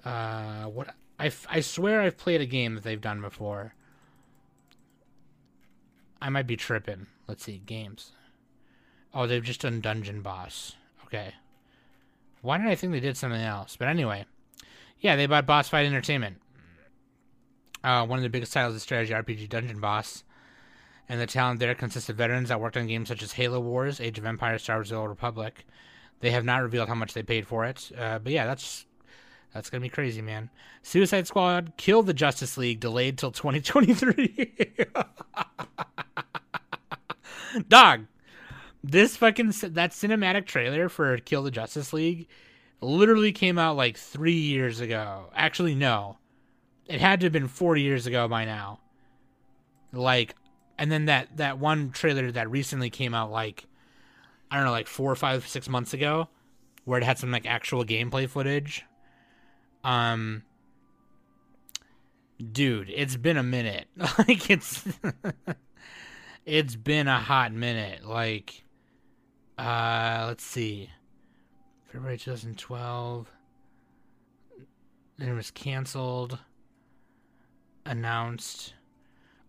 Uh, 0.04 0.66
what 0.66 0.96
I, 1.20 1.32
I 1.50 1.60
swear 1.62 2.02
I've 2.02 2.18
played 2.18 2.42
a 2.42 2.46
game 2.46 2.76
that 2.76 2.84
they've 2.84 3.00
done 3.00 3.22
before. 3.22 3.74
I 6.22 6.30
might 6.30 6.48
be 6.48 6.56
tripping. 6.56 7.08
Let's 7.28 7.44
see, 7.44 7.62
games. 7.66 8.12
Oh, 9.14 9.28
they've 9.28 9.44
just 9.44 9.62
done 9.62 9.82
dungeon 9.82 10.22
boss. 10.22 10.74
Okay. 11.06 11.34
Why 12.42 12.58
did 12.58 12.68
I 12.68 12.76
think 12.76 12.92
they 12.94 13.00
did 13.00 13.18
something 13.18 13.42
else? 13.42 13.76
But 13.78 13.88
anyway, 13.88 14.26
yeah, 15.04 15.16
they 15.18 15.28
bought 15.28 15.46
Boss 15.46 15.70
Fight 15.70 15.86
Entertainment. 15.86 16.38
Uh, 17.84 18.06
one 18.06 18.18
of 18.18 18.24
the 18.24 18.30
biggest 18.30 18.54
titles 18.54 18.74
of 18.74 18.82
strategy 18.82 19.14
RPG 19.14 19.50
Dungeon 19.50 19.82
Boss. 19.82 20.24
And 21.10 21.20
the 21.20 21.28
talent 21.28 21.60
there 21.60 21.76
consists 21.76 22.10
of 22.10 22.16
veterans 22.16 22.48
that 22.48 22.62
worked 22.62 22.78
on 22.78 22.88
games 22.88 23.10
such 23.10 23.22
as 23.22 23.34
Halo 23.34 23.60
Wars, 23.60 24.00
Age 24.00 24.18
of 24.18 24.26
Empires, 24.26 24.64
Star 24.64 24.78
Wars: 24.78 24.90
The 24.90 24.96
Old 24.96 25.10
Republic, 25.10 25.66
they 26.22 26.32
have 26.32 26.46
not 26.46 26.64
revealed 26.64 26.88
how 26.88 26.96
much 26.96 27.14
they 27.14 27.22
paid 27.22 27.46
for 27.46 27.66
it. 27.66 27.92
Uh, 27.98 28.18
but 28.20 28.32
yeah, 28.32 28.46
that's 28.46 28.86
that's 29.54 29.70
gonna 29.70 29.82
be 29.82 29.90
crazy, 29.90 30.22
man. 30.22 30.50
Suicide 30.82 31.28
Squad 31.28 31.74
killed 31.76 32.08
the 32.08 32.14
Justice 32.14 32.58
League, 32.58 32.80
delayed 32.80 33.18
till 33.18 33.32
2023. 33.34 34.56
Dog, 37.68 38.06
this 38.82 39.18
fucking 39.18 39.48
that 39.48 39.92
cinematic 39.92 40.46
trailer 40.46 40.88
for 40.88 41.18
Kill 41.18 41.44
the 41.44 41.52
Justice 41.52 41.92
League 41.92 42.30
literally 42.84 43.32
came 43.32 43.58
out 43.58 43.76
like 43.76 43.98
three 43.98 44.34
years 44.34 44.80
ago. 44.80 45.30
Actually, 45.36 45.76
no, 45.76 46.18
it 46.86 47.02
had 47.02 47.20
to 47.22 47.26
have 47.28 47.34
been 47.34 47.48
four 47.48 47.76
years 47.76 48.08
ago 48.08 48.28
by 48.28 48.46
now. 48.46 48.80
Like, 49.92 50.36
and 50.78 50.92
then 50.92 51.06
that 51.06 51.38
that 51.38 51.60
one 51.60 51.92
trailer 51.92 52.32
that 52.32 52.50
recently 52.50 52.90
came 52.90 53.14
out 53.14 53.32
like 53.32 53.66
I 54.54 54.58
don't 54.58 54.66
know, 54.66 54.72
like 54.72 54.86
four 54.86 55.12
or 55.12 55.16
five, 55.16 55.48
six 55.48 55.68
months 55.68 55.96
ago, 55.96 56.30
where 56.86 57.00
it 57.00 57.04
had 57.04 57.18
some 57.18 57.32
like 57.32 57.48
actual 57.48 57.84
gameplay 57.84 58.30
footage. 58.30 58.86
Um, 59.84 60.44
dude, 62.52 62.92
it's 62.94 63.16
been 63.16 63.38
a 63.38 63.42
minute. 63.42 63.88
like 63.98 64.52
it's, 64.52 64.84
it's 66.46 66.76
been 66.76 67.08
a 67.08 67.20
hot 67.20 67.52
minute. 67.52 68.06
Like, 68.06 68.64
uh, 69.58 70.26
let's 70.28 70.44
see, 70.44 70.92
February 71.94 72.18
2012. 72.18 73.32
Then 75.20 75.30
it 75.30 75.34
was 75.34 75.52
canceled. 75.52 76.40
Announced. 77.86 78.74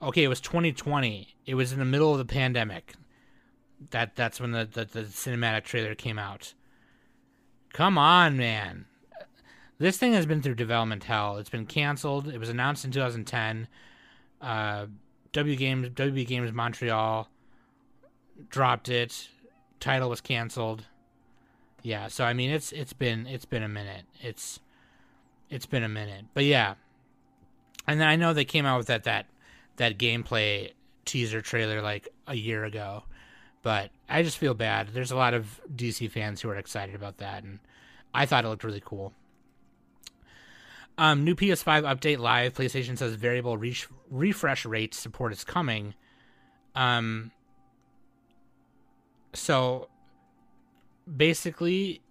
Okay, 0.03 0.25
it 0.25 0.29
was 0.29 0.43
2020. 0.43 1.35
It 1.47 1.55
was 1.55 1.73
in 1.73 1.79
the 1.79 1.87
middle 1.87 2.13
of 2.13 2.19
the 2.19 2.27
pandemic 2.27 2.97
that 3.91 4.15
that's 4.15 4.41
when 4.41 4.53
the, 4.53 4.69
the, 4.71 4.85
the 4.85 5.03
cinematic 5.05 5.65
trailer 5.65 5.95
came 5.95 6.19
out. 6.19 6.53
Come 7.73 7.97
on, 7.97 8.37
man. 8.37 8.85
This 9.79 9.97
thing 9.97 10.13
has 10.13 10.27
been 10.27 10.43
through 10.43 10.57
development 10.57 11.05
hell. 11.05 11.39
It's 11.39 11.49
been 11.49 11.67
canceled. 11.67 12.29
It 12.29 12.39
was 12.39 12.51
announced 12.51 12.85
in 12.85 12.91
2010. 12.91 13.69
Uh, 14.43 14.87
W 15.33 15.57
Games, 15.57 15.89
WB 15.89 16.27
Games 16.27 16.53
Montreal 16.53 17.31
dropped 18.51 18.91
it. 18.91 19.29
Title 19.81 20.11
was 20.11 20.21
canceled. 20.21 20.85
Yeah, 21.85 22.09
so 22.09 22.25
I 22.25 22.33
mean 22.33 22.51
it's 22.51 22.73
it's 22.73 22.95
been 22.95 23.27
it's 23.27 23.45
been 23.45 23.63
a 23.63 23.69
minute. 23.69 24.07
It's 24.23 24.59
it's 25.51 25.67
been 25.67 25.85
a 25.85 25.89
minute. 25.89 26.25
But 26.33 26.45
yeah. 26.47 26.75
And 27.87 28.01
then 28.01 28.09
I 28.09 28.17
know 28.17 28.33
they 28.33 28.47
came 28.47 28.65
out 28.65 28.79
with 28.79 28.87
that 28.87 29.05
that 29.05 29.27
that 29.77 29.99
gameplay 29.99 30.73
teaser 31.05 31.43
trailer 31.43 31.83
like 31.83 32.09
a 32.27 32.35
year 32.35 32.65
ago. 32.65 33.05
But 33.63 33.91
I 34.09 34.23
just 34.23 34.39
feel 34.39 34.55
bad. 34.55 34.89
There's 34.95 35.11
a 35.11 35.17
lot 35.17 35.35
of 35.35 35.61
DC 35.77 36.11
fans 36.11 36.41
who 36.41 36.49
are 36.49 36.57
excited 36.57 36.95
about 36.95 37.19
that 37.19 37.45
and 37.45 37.59
I 38.15 38.25
thought 38.25 38.47
it 38.47 38.49
looked 38.49 38.65
really 38.65 38.83
cool. 38.83 39.13
Um, 40.97 41.23
new 41.23 41.35
PS5 41.35 41.83
update 41.83 42.19
live. 42.19 42.55
PlayStation 42.55 42.97
says 42.97 43.15
variable 43.15 43.59
re- 43.59 43.77
refresh 44.11 44.65
rate 44.65 44.95
support 44.95 45.33
is 45.33 45.45
coming. 45.45 45.93
Um, 46.75 47.31
so 49.35 49.89
basically, 51.17 52.03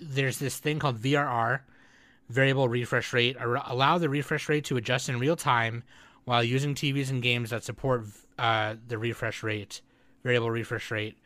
there's 0.00 0.38
this 0.38 0.58
thing 0.58 0.78
called 0.78 0.98
VRR, 0.98 1.60
variable 2.28 2.68
refresh 2.68 3.12
rate. 3.12 3.36
Allow 3.40 3.98
the 3.98 4.08
refresh 4.08 4.48
rate 4.48 4.64
to 4.66 4.76
adjust 4.76 5.08
in 5.08 5.18
real 5.18 5.36
time 5.36 5.82
while 6.24 6.42
using 6.42 6.74
TVs 6.74 7.10
and 7.10 7.22
games 7.22 7.50
that 7.50 7.64
support 7.64 8.04
uh, 8.38 8.76
the 8.86 8.98
refresh 8.98 9.42
rate, 9.42 9.80
variable 10.22 10.50
refresh 10.50 10.90
rate 10.90 11.16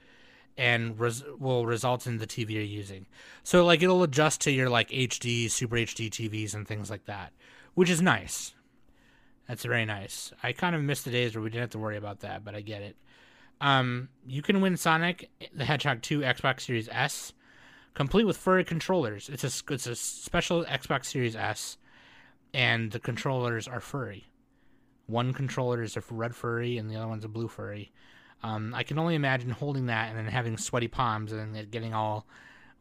and 0.58 0.98
res- 0.98 1.24
will 1.38 1.66
result 1.66 2.06
in 2.06 2.18
the 2.18 2.26
TV 2.26 2.50
you're 2.50 2.62
using. 2.62 3.06
So 3.42 3.64
like 3.64 3.82
it'll 3.82 4.02
adjust 4.02 4.40
to 4.42 4.50
your 4.50 4.70
like 4.70 4.88
HD, 4.90 5.50
Super 5.50 5.76
HD 5.76 6.08
TVs 6.08 6.54
and 6.54 6.66
things 6.66 6.90
like 6.90 7.04
that, 7.06 7.32
which 7.74 7.90
is 7.90 8.00
nice. 8.00 8.54
That's 9.48 9.64
very 9.64 9.84
nice. 9.84 10.32
I 10.42 10.52
kind 10.52 10.74
of 10.74 10.82
miss 10.82 11.02
the 11.02 11.10
days 11.10 11.34
where 11.34 11.42
we 11.42 11.50
didn't 11.50 11.62
have 11.62 11.70
to 11.70 11.78
worry 11.78 11.96
about 11.96 12.20
that, 12.20 12.44
but 12.44 12.54
I 12.54 12.62
get 12.62 12.82
it. 12.82 12.96
Um, 13.60 14.08
you 14.26 14.42
can 14.42 14.60
win 14.60 14.76
Sonic 14.76 15.30
the 15.54 15.64
Hedgehog 15.64 16.02
2 16.02 16.20
Xbox 16.20 16.62
Series 16.62 16.88
S, 16.90 17.32
complete 17.94 18.24
with 18.24 18.36
furry 18.36 18.64
controllers. 18.64 19.28
It's 19.28 19.44
a 19.44 19.72
it's 19.72 19.86
a 19.86 19.96
special 19.96 20.64
Xbox 20.64 21.06
Series 21.06 21.36
S, 21.36 21.78
and 22.52 22.92
the 22.92 23.00
controllers 23.00 23.66
are 23.66 23.80
furry. 23.80 24.26
One 25.06 25.32
controller 25.32 25.82
is 25.82 25.96
a 25.96 26.02
red 26.10 26.34
furry, 26.34 26.78
and 26.78 26.90
the 26.90 26.96
other 26.96 27.08
one's 27.08 27.24
a 27.24 27.28
blue 27.28 27.48
furry. 27.48 27.92
Um, 28.42 28.74
I 28.74 28.82
can 28.82 28.98
only 28.98 29.14
imagine 29.14 29.50
holding 29.50 29.86
that 29.86 30.10
and 30.10 30.18
then 30.18 30.26
having 30.26 30.58
sweaty 30.58 30.88
palms 30.88 31.32
and 31.32 31.56
it 31.56 31.70
getting 31.70 31.94
all 31.94 32.26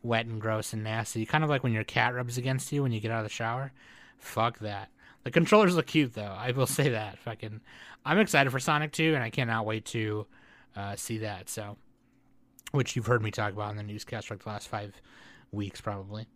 wet 0.04 0.26
and 0.26 0.42
gross 0.42 0.74
and 0.74 0.84
nasty. 0.84 1.26
Kind 1.26 1.44
of 1.44 1.50
like 1.50 1.64
when 1.64 1.74
your 1.74 1.84
cat 1.84 2.14
rubs 2.14 2.38
against 2.38 2.72
you 2.72 2.84
when 2.84 2.92
you 2.92 3.00
get 3.00 3.12
out 3.12 3.20
of 3.20 3.26
the 3.26 3.30
shower. 3.30 3.72
Fuck 4.18 4.60
that. 4.60 4.90
The 5.24 5.32
controllers 5.32 5.76
look 5.76 5.88
cute 5.88 6.14
though. 6.14 6.36
I 6.38 6.52
will 6.52 6.68
say 6.68 6.90
that. 6.90 7.20
Fucking, 7.20 7.62
I'm 8.06 8.20
excited 8.20 8.50
for 8.52 8.60
Sonic 8.60 8.92
2, 8.92 9.16
and 9.16 9.24
I 9.24 9.30
cannot 9.30 9.66
wait 9.66 9.86
to 9.86 10.28
uh, 10.76 10.96
see 10.96 11.20
that. 11.20 11.50
So, 11.50 11.78
which 12.72 12.96
you've 12.96 13.06
heard 13.06 13.24
me 13.24 13.32
talk 13.32 13.54
about 13.54 13.72
in 13.72 13.78
the 13.78 13.84
newscast 13.84 14.28
for 14.28 14.36
like 14.36 14.44
the 14.44 14.50
last 14.50 14.68
five 14.68 15.02
weeks, 15.52 15.82
probably. 15.82 16.28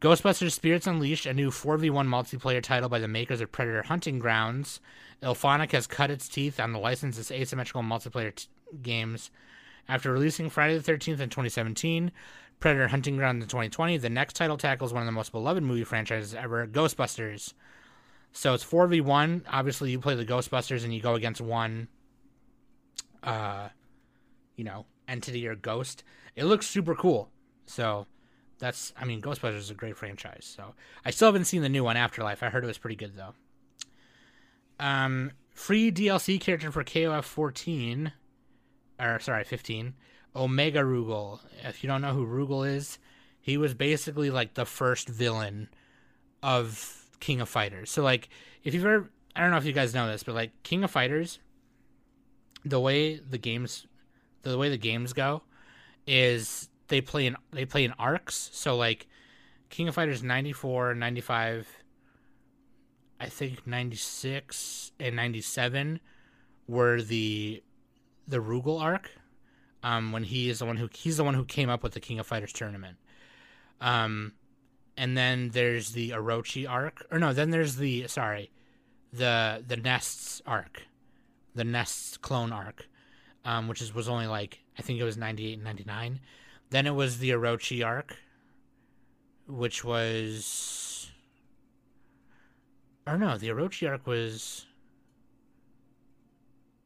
Ghostbusters 0.00 0.52
Spirits 0.52 0.86
Unleashed, 0.86 1.24
a 1.24 1.32
new 1.32 1.50
4v1 1.50 2.06
multiplayer 2.06 2.62
title 2.62 2.90
by 2.90 2.98
the 2.98 3.08
makers 3.08 3.40
of 3.40 3.50
Predator 3.50 3.84
Hunting 3.84 4.18
Grounds. 4.18 4.78
IllFonic 5.22 5.72
has 5.72 5.86
cut 5.86 6.10
its 6.10 6.28
teeth 6.28 6.60
on 6.60 6.72
the 6.72 6.78
licensed 6.78 7.32
asymmetrical 7.32 7.82
multiplayer 7.82 8.34
t- 8.34 8.46
games. 8.82 9.30
After 9.88 10.12
releasing 10.12 10.50
Friday 10.50 10.76
the 10.76 10.92
13th 10.92 11.20
in 11.20 11.30
2017, 11.30 12.12
Predator 12.60 12.88
Hunting 12.88 13.16
Grounds 13.16 13.42
in 13.42 13.48
2020, 13.48 13.96
the 13.96 14.10
next 14.10 14.36
title 14.36 14.58
tackles 14.58 14.92
one 14.92 15.02
of 15.02 15.06
the 15.06 15.12
most 15.12 15.32
beloved 15.32 15.62
movie 15.62 15.84
franchises 15.84 16.34
ever, 16.34 16.66
Ghostbusters. 16.66 17.54
So 18.32 18.52
it's 18.52 18.64
4v1. 18.64 19.44
Obviously, 19.48 19.90
you 19.90 19.98
play 19.98 20.14
the 20.14 20.26
Ghostbusters 20.26 20.84
and 20.84 20.92
you 20.92 21.00
go 21.00 21.14
against 21.14 21.40
one, 21.40 21.88
uh, 23.26 23.68
you 24.56 24.64
know, 24.64 24.86
entity 25.06 25.46
or 25.46 25.54
ghost. 25.54 26.02
It 26.34 26.44
looks 26.44 26.66
super 26.66 26.94
cool. 26.94 27.30
So 27.66 28.06
that's 28.58 28.92
I 28.96 29.04
mean 29.04 29.20
Ghostbusters 29.20 29.58
is 29.58 29.70
a 29.70 29.74
great 29.74 29.96
franchise. 29.96 30.50
So 30.56 30.74
I 31.04 31.10
still 31.10 31.28
haven't 31.28 31.44
seen 31.44 31.62
the 31.62 31.68
new 31.68 31.84
one 31.84 31.96
Afterlife. 31.96 32.42
I 32.42 32.48
heard 32.48 32.64
it 32.64 32.68
was 32.68 32.78
pretty 32.78 32.96
good 32.96 33.16
though. 33.16 33.34
Um, 34.78 35.32
free 35.50 35.90
DLC 35.90 36.38
character 36.40 36.70
for 36.70 36.84
KOF 36.84 37.24
14, 37.24 38.12
or 39.00 39.18
sorry 39.20 39.44
15, 39.44 39.94
Omega 40.34 40.80
Rugal. 40.80 41.40
If 41.64 41.82
you 41.82 41.88
don't 41.88 42.02
know 42.02 42.12
who 42.12 42.26
Rugal 42.26 42.68
is, 42.68 42.98
he 43.40 43.56
was 43.56 43.74
basically 43.74 44.30
like 44.30 44.54
the 44.54 44.66
first 44.66 45.08
villain 45.08 45.68
of 46.42 47.06
King 47.20 47.40
of 47.40 47.48
Fighters. 47.48 47.90
So 47.90 48.02
like 48.02 48.28
if 48.64 48.74
you've 48.74 48.84
ever 48.84 49.10
I 49.34 49.40
don't 49.40 49.50
know 49.50 49.58
if 49.58 49.66
you 49.66 49.72
guys 49.72 49.94
know 49.94 50.06
this, 50.06 50.22
but 50.22 50.34
like 50.34 50.62
King 50.62 50.84
of 50.84 50.90
Fighters, 50.90 51.40
the 52.66 52.80
way 52.80 53.16
the 53.16 53.38
games 53.38 53.86
the 54.42 54.58
way 54.58 54.68
the 54.68 54.76
games 54.76 55.12
go 55.12 55.42
is 56.06 56.68
they 56.88 57.00
play 57.00 57.26
in 57.26 57.36
they 57.52 57.64
play 57.64 57.84
in 57.84 57.92
arcs. 57.92 58.50
So 58.52 58.76
like 58.76 59.06
King 59.70 59.88
of 59.88 59.94
Fighters 59.94 60.22
94, 60.22 60.94
95, 60.94 61.68
I 63.18 63.26
think 63.26 63.66
96 63.66 64.92
and 65.00 65.16
97 65.16 66.00
were 66.68 67.00
the 67.00 67.62
the 68.26 68.38
Rugal 68.38 68.80
arc. 68.80 69.10
Um, 69.82 70.10
when 70.10 70.24
he 70.24 70.48
is 70.48 70.58
the 70.58 70.66
one 70.66 70.76
who 70.76 70.88
he's 70.92 71.16
the 71.16 71.24
one 71.24 71.34
who 71.34 71.44
came 71.44 71.70
up 71.70 71.82
with 71.82 71.92
the 71.92 72.00
King 72.00 72.18
of 72.18 72.26
Fighters 72.26 72.52
tournament. 72.52 72.96
Um, 73.80 74.32
and 74.96 75.16
then 75.16 75.50
there's 75.50 75.92
the 75.92 76.10
Orochi 76.10 76.68
arc, 76.68 77.06
or 77.10 77.18
no, 77.18 77.32
then 77.32 77.50
there's 77.50 77.76
the 77.76 78.08
sorry, 78.08 78.50
the 79.12 79.62
the 79.64 79.76
Nests 79.76 80.42
arc, 80.46 80.82
the 81.56 81.64
Nests 81.64 82.16
clone 82.16 82.52
arc, 82.52 82.86
um, 83.44 83.66
which 83.66 83.82
is 83.82 83.94
was 83.94 84.08
only 84.08 84.26
like 84.26 84.60
I 84.78 84.82
think 84.82 85.00
it 85.00 85.04
was 85.04 85.16
98 85.16 85.54
and 85.54 85.64
99. 85.64 86.20
Then 86.70 86.86
it 86.86 86.94
was 86.94 87.18
the 87.18 87.30
Orochi 87.30 87.84
arc, 87.84 88.16
which 89.46 89.84
was. 89.84 91.10
Or 93.06 93.16
no, 93.16 93.38
the 93.38 93.48
Orochi 93.48 93.88
arc 93.88 94.06
was. 94.06 94.66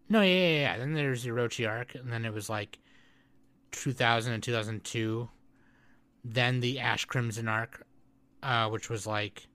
No, 0.09 0.23
yeah, 0.23 0.35
yeah, 0.35 0.61
yeah. 0.61 0.79
Then 0.79 0.95
there's 0.95 1.23
the 1.23 1.31
Orochi 1.31 1.69
arc, 1.69 1.95
and 1.95 2.13
then 2.13 2.25
it 2.25 2.33
was 2.33 2.49
like 2.49 2.79
2000 3.73 4.33
and 4.33 4.43
2002. 4.43 5.29
Then 6.23 6.61
the 6.61 6.79
Ash 6.81 7.07
Crimson 7.07 7.49
arc, 7.49 7.87
uh, 8.43 8.69
which 8.69 8.91
was 8.91 9.07
like 9.07 9.47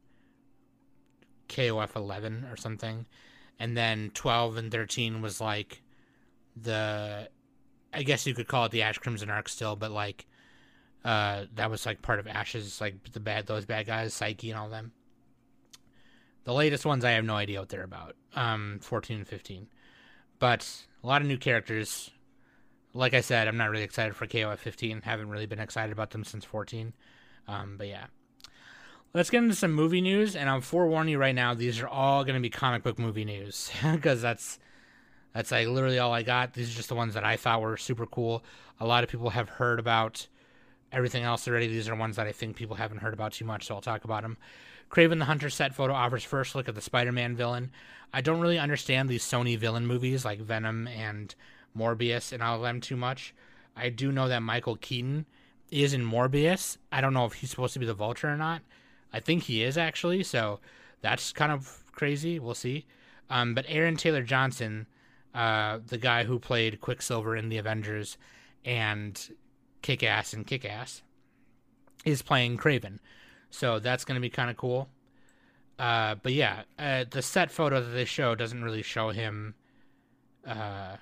KOF 1.48 1.96
11 1.96 2.48
or 2.50 2.58
something. 2.58 3.06
And 3.60 3.76
then 3.76 4.12
12 4.14 4.58
and 4.58 4.72
13 4.72 5.22
was 5.22 5.40
like 5.40 5.82
the 6.62 7.30
I 7.94 8.04
guess 8.04 8.28
you 8.28 8.34
could 8.34 8.48
call 8.48 8.66
it 8.66 8.72
the 8.72 8.82
Ash 8.82 8.98
Crimson 8.98 9.30
arc 9.30 9.48
still, 9.48 9.76
but 9.76 9.92
like 9.92 10.26
uh, 11.06 11.46
that 11.56 11.70
was 11.70 11.86
like 11.86 12.02
part 12.02 12.20
of 12.20 12.28
Ash's 12.28 12.82
like 12.82 13.12
the 13.14 13.20
bad 13.20 13.48
those 13.48 13.66
bad 13.66 13.86
guys, 13.86 14.14
Saiki 14.14 14.50
and 14.50 14.60
all 14.60 14.70
them. 14.70 14.92
The 16.44 16.54
latest 16.54 16.86
ones 16.86 17.06
I 17.06 17.12
have 17.12 17.24
no 17.24 17.36
idea 17.36 17.60
what 17.60 17.70
they're 17.70 17.84
about. 17.84 18.16
Um, 18.36 18.80
14 18.82 19.18
and 19.18 19.28
15. 19.28 19.68
But 20.40 20.86
a 21.04 21.08
lot 21.08 21.22
of 21.22 21.28
new 21.28 21.38
characters. 21.38 22.12
Like 22.94 23.14
I 23.14 23.22
said, 23.22 23.48
I'm 23.48 23.58
not 23.58 23.72
really 23.72 23.84
excited 23.84 24.16
for 24.16 24.28
KOF 24.28 24.60
15. 24.60 25.02
Haven't 25.02 25.30
really 25.30 25.48
been 25.48 25.60
excited 25.60 25.92
about 25.92 26.12
them 26.12 26.24
since 26.24 26.46
14. 26.46 26.94
Um, 27.48 27.76
but 27.78 27.88
yeah. 27.88 28.06
Let's 29.16 29.30
get 29.30 29.44
into 29.44 29.56
some 29.56 29.72
movie 29.72 30.02
news, 30.02 30.36
and 30.36 30.50
I'm 30.50 30.60
forewarning 30.60 31.14
you 31.14 31.18
right 31.18 31.34
now, 31.34 31.54
these 31.54 31.80
are 31.80 31.88
all 31.88 32.26
going 32.26 32.36
to 32.36 32.42
be 32.42 32.50
comic 32.50 32.84
book 32.84 33.00
movie 33.00 33.24
news 33.24 33.72
because 33.94 34.22
that's 34.22 34.60
that's 35.34 35.52
like 35.52 35.70
literally 35.70 36.00
all 36.00 36.12
I 36.12 36.22
got. 36.22 36.52
These 36.52 36.70
are 36.70 36.76
just 36.76 36.90
the 36.90 36.96
ones 36.96 37.14
that 37.14 37.24
I 37.24 37.38
thought 37.38 37.62
were 37.62 37.78
super 37.78 38.06
cool. 38.06 38.44
A 38.78 38.86
lot 38.86 39.06
of 39.06 39.10
people 39.10 39.30
have 39.30 39.48
heard 39.48 39.80
about 39.80 40.28
everything 40.92 41.24
else 41.24 41.48
already. 41.48 41.68
These 41.68 41.88
are 41.88 41.96
ones 41.96 42.18
that 42.18 42.28
I 42.28 42.34
think 42.34 42.58
people 42.58 42.76
haven't 42.76 42.98
heard 42.98 43.14
about 43.14 43.32
too 43.32 43.46
much, 43.46 43.68
so 43.68 43.76
I'll 43.76 43.80
talk 43.80 44.04
about 44.04 44.24
them. 44.24 44.36
Kraven 44.92 45.20
the 45.20 45.26
Hunter 45.26 45.50
set 45.50 45.74
photo 45.74 45.94
offers 45.94 46.26
first 46.26 46.54
look 46.54 46.68
at 46.68 46.76
the 46.76 46.82
Spider 46.82 47.14
Man 47.14 47.38
villain. 47.38 47.72
I 48.12 48.20
don't 48.20 48.42
really 48.42 48.60
understand 48.60 49.08
these 49.08 49.24
Sony 49.24 49.58
villain 49.58 49.88
movies 49.88 50.26
like 50.26 50.42
Venom 50.42 50.90
and 50.90 51.34
Morbius 51.74 52.34
and 52.34 52.44
all 52.44 52.58
of 52.58 52.64
them 52.64 52.82
too 52.82 52.98
much. 52.98 53.34
I 53.78 53.88
do 53.88 54.12
know 54.12 54.28
that 54.28 54.44
Michael 54.44 54.76
Keaton 54.76 55.26
is 55.72 55.94
in 55.94 56.04
Morbius. 56.04 56.80
I 56.92 57.00
don't 57.00 57.14
know 57.14 57.24
if 57.24 57.36
he's 57.36 57.50
supposed 57.50 57.72
to 57.76 57.80
be 57.80 57.86
the 57.86 57.94
Vulture 57.94 58.28
or 58.28 58.36
not. 58.36 58.62
I 59.16 59.20
think 59.22 59.44
he 59.44 59.64
is 59.64 59.78
actually, 59.78 60.24
so 60.24 60.60
that's 61.02 61.32
kind 61.32 61.52
of 61.52 61.84
crazy. 61.94 62.40
We'll 62.40 62.54
see. 62.54 62.86
Um, 63.30 63.56
but 63.56 63.66
Aaron 63.68 63.96
Taylor 63.96 64.22
Johnson 64.22 64.88
uh, 65.36 65.80
the 65.86 65.98
guy 65.98 66.24
who 66.24 66.40
played 66.40 66.80
Quicksilver 66.80 67.36
in 67.36 67.50
the 67.50 67.58
Avengers 67.58 68.18
and 68.64 69.22
Kick 69.82 70.02
Ass 70.02 70.32
and 70.32 70.48
Kick 70.48 70.64
Ass, 70.64 71.04
is 72.06 72.22
playing 72.22 72.58
Kraven. 72.58 73.00
So 73.50 73.80
that's 73.80 74.06
going 74.06 74.16
to 74.16 74.22
be 74.22 74.30
kind 74.30 74.50
of 74.50 74.56
cool. 74.56 74.88
Uh, 75.78 76.16
but 76.24 76.32
yeah, 76.32 76.64
uh, 76.80 77.04
the 77.10 77.22
set 77.22 77.52
photo 77.52 77.82
that 77.82 77.90
they 77.90 78.06
show 78.06 78.34
doesn't 78.34 78.64
really 78.64 78.82
show 78.82 79.10
him 79.10 79.56
uh, 80.48 80.96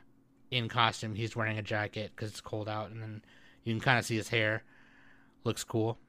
in 0.49 0.67
costume. 0.67 1.13
He's 1.13 1.35
wearing 1.35 1.59
a 1.59 1.63
jacket 1.63 2.11
because 2.15 2.31
it's 2.31 2.41
cold 2.41 2.67
out, 2.67 2.89
and 2.89 3.03
then 3.03 3.23
you 3.63 3.73
can 3.73 3.81
kind 3.81 3.99
of 3.99 4.05
see 4.05 4.15
his 4.15 4.29
hair. 4.29 4.63
Looks 5.43 5.63
cool. 5.63 5.99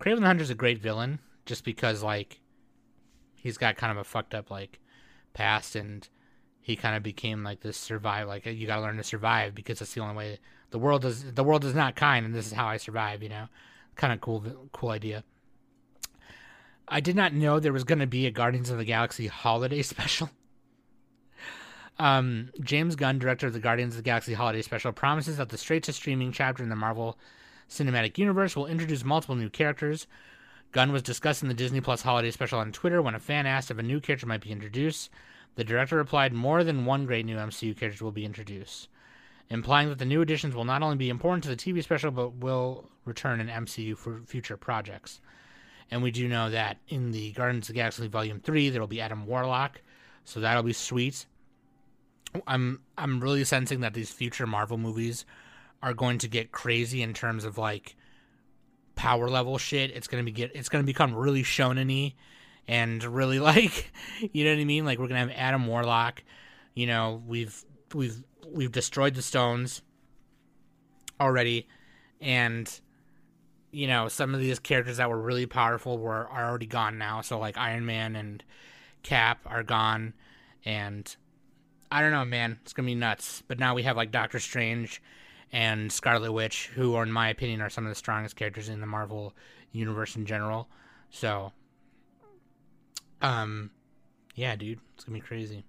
Kraven 0.00 0.20
the 0.20 0.26
Hunter 0.26 0.42
is 0.42 0.50
a 0.50 0.54
great 0.54 0.78
villain, 0.78 1.18
just 1.48 1.64
because 1.64 2.02
like 2.02 2.38
he's 3.34 3.58
got 3.58 3.76
kind 3.76 3.90
of 3.90 3.96
a 3.96 4.04
fucked 4.04 4.34
up 4.34 4.50
like 4.50 4.78
past 5.32 5.74
and 5.74 6.08
he 6.60 6.76
kind 6.76 6.94
of 6.94 7.02
became 7.02 7.42
like 7.42 7.60
this 7.60 7.76
survive. 7.76 8.28
Like 8.28 8.46
you 8.46 8.66
got 8.66 8.76
to 8.76 8.82
learn 8.82 8.98
to 8.98 9.02
survive 9.02 9.54
because 9.54 9.80
that's 9.80 9.94
the 9.94 10.02
only 10.02 10.14
way. 10.14 10.38
The 10.70 10.78
world 10.78 11.04
is 11.04 11.32
the 11.32 11.42
world 11.42 11.64
is 11.64 11.74
not 11.74 11.96
kind, 11.96 12.26
and 12.26 12.34
this 12.34 12.46
is 12.46 12.52
how 12.52 12.66
I 12.66 12.76
survive. 12.76 13.22
You 13.22 13.30
know, 13.30 13.46
kind 13.96 14.12
of 14.12 14.20
cool, 14.20 14.44
cool 14.72 14.90
idea. 14.90 15.24
I 16.86 17.00
did 17.00 17.16
not 17.16 17.32
know 17.32 17.58
there 17.58 17.72
was 17.72 17.84
going 17.84 17.98
to 17.98 18.06
be 18.06 18.26
a 18.26 18.30
Guardians 18.30 18.70
of 18.70 18.78
the 18.78 18.84
Galaxy 18.84 19.26
holiday 19.26 19.82
special. 19.94 20.30
Um, 21.98 22.50
James 22.60 22.94
Gunn, 22.96 23.18
director 23.18 23.48
of 23.48 23.54
the 23.54 23.58
Guardians 23.58 23.94
of 23.94 23.96
the 23.96 24.02
Galaxy 24.04 24.34
Holiday 24.34 24.62
Special, 24.62 24.92
promises 24.92 25.38
that 25.38 25.48
the 25.48 25.58
straight 25.58 25.82
to 25.84 25.92
streaming 25.92 26.30
chapter 26.30 26.62
in 26.62 26.68
the 26.68 26.76
Marvel 26.76 27.18
Cinematic 27.68 28.18
Universe 28.18 28.54
will 28.54 28.66
introduce 28.66 29.04
multiple 29.04 29.34
new 29.34 29.50
characters. 29.50 30.06
Gunn 30.72 30.92
was 30.92 31.02
discussing 31.02 31.48
the 31.48 31.54
Disney 31.54 31.80
Plus 31.80 32.02
Holiday 32.02 32.30
Special 32.30 32.58
on 32.58 32.72
Twitter 32.72 33.00
when 33.00 33.14
a 33.14 33.20
fan 33.20 33.46
asked 33.46 33.70
if 33.70 33.78
a 33.78 33.82
new 33.82 34.00
character 34.00 34.26
might 34.26 34.42
be 34.42 34.52
introduced. 34.52 35.10
The 35.54 35.64
director 35.64 35.96
replied, 35.96 36.32
More 36.32 36.62
than 36.62 36.84
one 36.84 37.06
great 37.06 37.24
new 37.24 37.36
MCU 37.36 37.76
character 37.76 38.04
will 38.04 38.12
be 38.12 38.24
introduced, 38.24 38.88
implying 39.48 39.88
that 39.88 39.98
the 39.98 40.04
new 40.04 40.20
additions 40.20 40.54
will 40.54 40.64
not 40.64 40.82
only 40.82 40.96
be 40.96 41.08
important 41.08 41.42
to 41.44 41.48
the 41.48 41.56
TV 41.56 41.82
special, 41.82 42.10
but 42.10 42.34
will 42.34 42.84
return 43.04 43.40
in 43.40 43.48
MCU 43.48 43.96
for 43.96 44.20
future 44.26 44.56
projects. 44.56 45.20
And 45.90 46.02
we 46.02 46.10
do 46.10 46.28
know 46.28 46.50
that 46.50 46.76
in 46.88 47.12
the 47.12 47.32
Guardians 47.32 47.68
of 47.68 47.74
the 47.74 47.80
Galaxy 47.80 48.06
Volume 48.08 48.40
3, 48.40 48.68
there 48.68 48.80
will 48.80 48.88
be 48.88 49.00
Adam 49.00 49.26
Warlock, 49.26 49.80
so 50.24 50.38
that'll 50.38 50.62
be 50.62 50.74
sweet. 50.74 51.24
I'm 52.46 52.80
I'm 52.98 53.20
really 53.20 53.44
sensing 53.44 53.80
that 53.80 53.94
these 53.94 54.10
future 54.10 54.46
Marvel 54.46 54.76
movies 54.76 55.24
are 55.82 55.94
going 55.94 56.18
to 56.18 56.28
get 56.28 56.52
crazy 56.52 57.02
in 57.02 57.14
terms 57.14 57.44
of 57.44 57.56
like 57.56 57.96
power 58.98 59.30
level 59.30 59.56
shit. 59.58 59.92
It's 59.92 60.08
gonna 60.08 60.24
be 60.24 60.32
get 60.32 60.50
it's 60.54 60.68
gonna 60.68 60.84
become 60.84 61.14
really 61.14 61.44
shonen 61.44 62.12
and 62.66 63.02
really 63.04 63.38
like 63.52 63.92
you 64.32 64.44
know 64.44 64.50
what 64.50 64.60
I 64.60 64.64
mean? 64.64 64.84
Like 64.84 64.98
we're 64.98 65.06
gonna 65.06 65.20
have 65.20 65.30
Adam 65.34 65.66
Warlock. 65.66 66.22
You 66.74 66.88
know, 66.88 67.22
we've 67.26 67.64
we've 67.94 68.22
we've 68.46 68.72
destroyed 68.72 69.14
the 69.14 69.22
stones 69.22 69.82
already 71.20 71.68
and 72.20 72.80
you 73.70 73.86
know, 73.86 74.08
some 74.08 74.34
of 74.34 74.40
these 74.40 74.58
characters 74.58 74.96
that 74.96 75.10
were 75.10 75.20
really 75.20 75.46
powerful 75.46 75.98
were 75.98 76.26
are 76.28 76.48
already 76.48 76.66
gone 76.66 76.98
now. 76.98 77.20
So 77.20 77.38
like 77.38 77.56
Iron 77.56 77.86
Man 77.86 78.16
and 78.16 78.42
Cap 79.04 79.40
are 79.46 79.62
gone 79.62 80.12
and 80.64 81.14
I 81.90 82.02
don't 82.02 82.10
know, 82.10 82.24
man. 82.24 82.58
It's 82.62 82.72
gonna 82.72 82.86
be 82.86 82.96
nuts. 82.96 83.44
But 83.46 83.60
now 83.60 83.74
we 83.74 83.84
have 83.84 83.96
like 83.96 84.10
Doctor 84.10 84.40
Strange 84.40 85.00
and 85.52 85.90
Scarlet 85.90 86.32
Witch, 86.32 86.70
who, 86.74 86.94
are, 86.94 87.02
in 87.02 87.12
my 87.12 87.28
opinion, 87.28 87.60
are 87.60 87.70
some 87.70 87.84
of 87.84 87.90
the 87.90 87.94
strongest 87.94 88.36
characters 88.36 88.68
in 88.68 88.80
the 88.80 88.86
Marvel 88.86 89.34
universe 89.72 90.16
in 90.16 90.26
general. 90.26 90.68
So, 91.10 91.52
um, 93.22 93.70
yeah, 94.34 94.56
dude, 94.56 94.80
it's 94.94 95.04
gonna 95.04 95.18
be 95.18 95.20
crazy. 95.20 95.64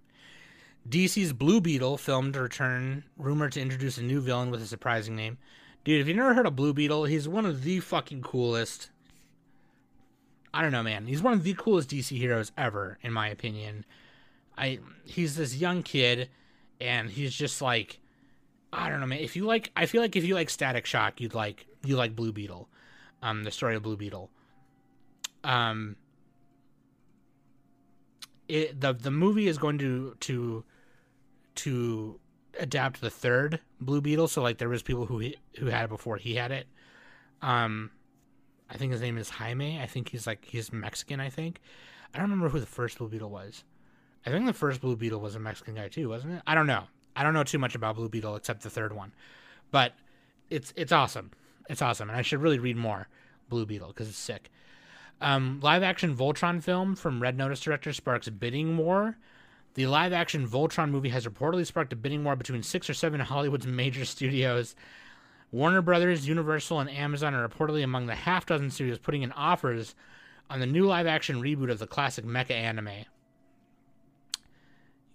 DC's 0.88 1.34
Blue 1.34 1.62
Beetle 1.62 1.98
filmed 1.98 2.34
to 2.34 2.42
return, 2.42 3.04
rumored 3.18 3.52
to 3.54 3.62
introduce 3.62 3.98
a 3.98 4.04
new 4.04 4.22
villain 4.22 4.50
with 4.50 4.62
a 4.62 4.68
surprising 4.68 5.16
name. 5.16 5.38
Dude, 5.84 6.02
if 6.02 6.08
you've 6.08 6.18
never 6.18 6.34
heard 6.34 6.46
of 6.46 6.56
Blue 6.56 6.74
Beetle, 6.74 7.06
he's 7.06 7.28
one 7.28 7.46
of 7.46 7.64
the 7.64 7.80
fucking 7.80 8.22
coolest. 8.22 8.90
I 10.54 10.62
don't 10.62 10.72
know, 10.72 10.84
man. 10.84 11.06
He's 11.06 11.22
one 11.22 11.34
of 11.34 11.44
the 11.44 11.54
coolest 11.54 11.90
DC 11.90 12.18
heroes 12.18 12.52
ever, 12.58 12.98
in 13.02 13.14
my 13.14 13.30
opinion. 13.30 13.86
I 14.58 14.80
he's 15.06 15.36
this 15.36 15.56
young 15.56 15.84
kid, 15.84 16.30
and 16.82 17.10
he's 17.10 17.34
just 17.34 17.62
like, 17.62 18.00
I 18.72 18.90
don't 18.90 19.00
know, 19.00 19.06
man. 19.08 19.20
If 19.20 19.36
you 19.36 19.46
like, 19.46 19.72
I 19.76 19.86
feel 19.86 20.02
like 20.02 20.16
if 20.16 20.24
you 20.24 20.36
like 20.36 20.50
Static 20.50 20.86
Shock, 20.86 21.20
you'd 21.22 21.34
like 21.34 21.66
you 21.84 21.96
like 21.96 22.16
Blue 22.16 22.32
Beetle, 22.32 22.70
um, 23.22 23.44
the 23.44 23.52
story 23.52 23.76
of 23.76 23.84
Blue 23.84 23.98
Beetle. 23.98 24.30
Um, 25.44 25.96
it 28.48 28.80
the 28.80 28.94
the 28.94 29.12
movie 29.12 29.48
is 29.48 29.58
going 29.58 29.78
to 29.80 30.16
to 30.22 30.64
to 31.56 32.20
adapt 32.60 33.02
the 33.02 33.10
third 33.10 33.60
Blue 33.80 34.02
Beetle. 34.02 34.28
So 34.28 34.42
like 34.42 34.58
there 34.58 34.70
was 34.70 34.82
people 34.82 35.06
who 35.06 35.32
who 35.58 35.68
had 35.68 35.86
it 35.86 35.90
before 35.90 36.18
he 36.18 36.36
had 36.36 36.52
it. 36.52 36.68
Um, 37.42 37.92
I 38.70 38.78
think 38.78 38.92
his 38.92 39.02
name 39.02 39.18
is 39.18 39.30
Jaime. 39.30 39.80
I 39.82 39.86
think 39.86 40.10
he's 40.10 40.28
like 40.28 40.46
he's 40.46 40.72
Mexican. 40.72 41.20
I 41.20 41.30
think 41.30 41.60
I 42.14 42.18
don't 42.18 42.30
remember 42.30 42.50
who 42.50 42.60
the 42.60 42.66
first 42.66 42.98
Blue 42.98 43.08
Beetle 43.08 43.30
was. 43.30 43.64
I 44.26 44.32
think 44.32 44.46
the 44.46 44.54
first 44.54 44.82
Blue 44.82 44.96
Beetle 44.96 45.22
was 45.22 45.36
a 45.36 45.40
Mexican 45.40 45.76
guy 45.76 45.88
too, 45.88 46.10
wasn't 46.10 46.34
it? 46.34 46.42
I 46.46 46.56
don't 46.56 46.68
know. 46.68 46.84
I 47.20 47.24
don't 47.24 47.34
know 47.34 47.44
too 47.44 47.60
much 47.60 47.76
about 47.76 47.98
Blue 47.98 48.08
Beetle 48.08 48.38
except 48.38 48.64
the 48.64 48.70
third 48.70 48.94
one, 48.96 49.12
but 49.72 49.92
it's 50.50 50.72
it's 50.78 50.94
awesome. 50.94 51.32
It's 51.70 51.82
awesome, 51.82 52.10
and 52.10 52.18
I 52.18 52.22
should 52.22 52.42
really 52.42 52.60
read 52.60 52.78
more 52.78 53.10
Blue 53.50 53.66
Beetle 53.66 53.90
because 53.90 54.08
it's 54.08 54.18
sick. 54.18 54.50
Um, 55.20 55.60
live 55.62 55.84
action 55.84 56.16
Voltron 56.16 56.64
film 56.64 56.96
from 56.96 57.22
Red 57.22 57.38
Notice 57.38 57.60
director 57.60 57.92
sparks 57.92 58.30
bidding 58.30 58.78
war. 58.78 59.18
The 59.74 59.86
live 59.88 60.14
action 60.14 60.48
Voltron 60.48 60.92
movie 60.92 61.10
has 61.10 61.28
reportedly 61.28 61.66
sparked 61.66 61.92
a 61.92 61.98
bidding 61.98 62.24
war 62.24 62.38
between 62.38 62.64
six 62.64 62.90
or 62.90 62.94
seven 62.94 63.20
Hollywood's 63.20 63.68
major 63.68 64.06
studios. 64.06 64.74
Warner 65.52 65.82
Brothers, 65.82 66.26
Universal, 66.26 66.80
and 66.80 66.90
Amazon 66.90 67.34
are 67.34 67.46
reportedly 67.46 67.84
among 67.84 68.06
the 68.06 68.16
half 68.16 68.46
dozen 68.46 68.70
studios 68.72 68.98
putting 68.98 69.24
in 69.24 69.34
offers 69.34 69.94
on 70.50 70.62
the 70.62 70.66
new 70.66 70.86
live 70.86 71.06
action 71.06 71.42
reboot 71.42 71.70
of 71.70 71.80
the 71.80 71.88
classic 71.88 72.24
mecha 72.24 72.52
anime. 72.52 73.04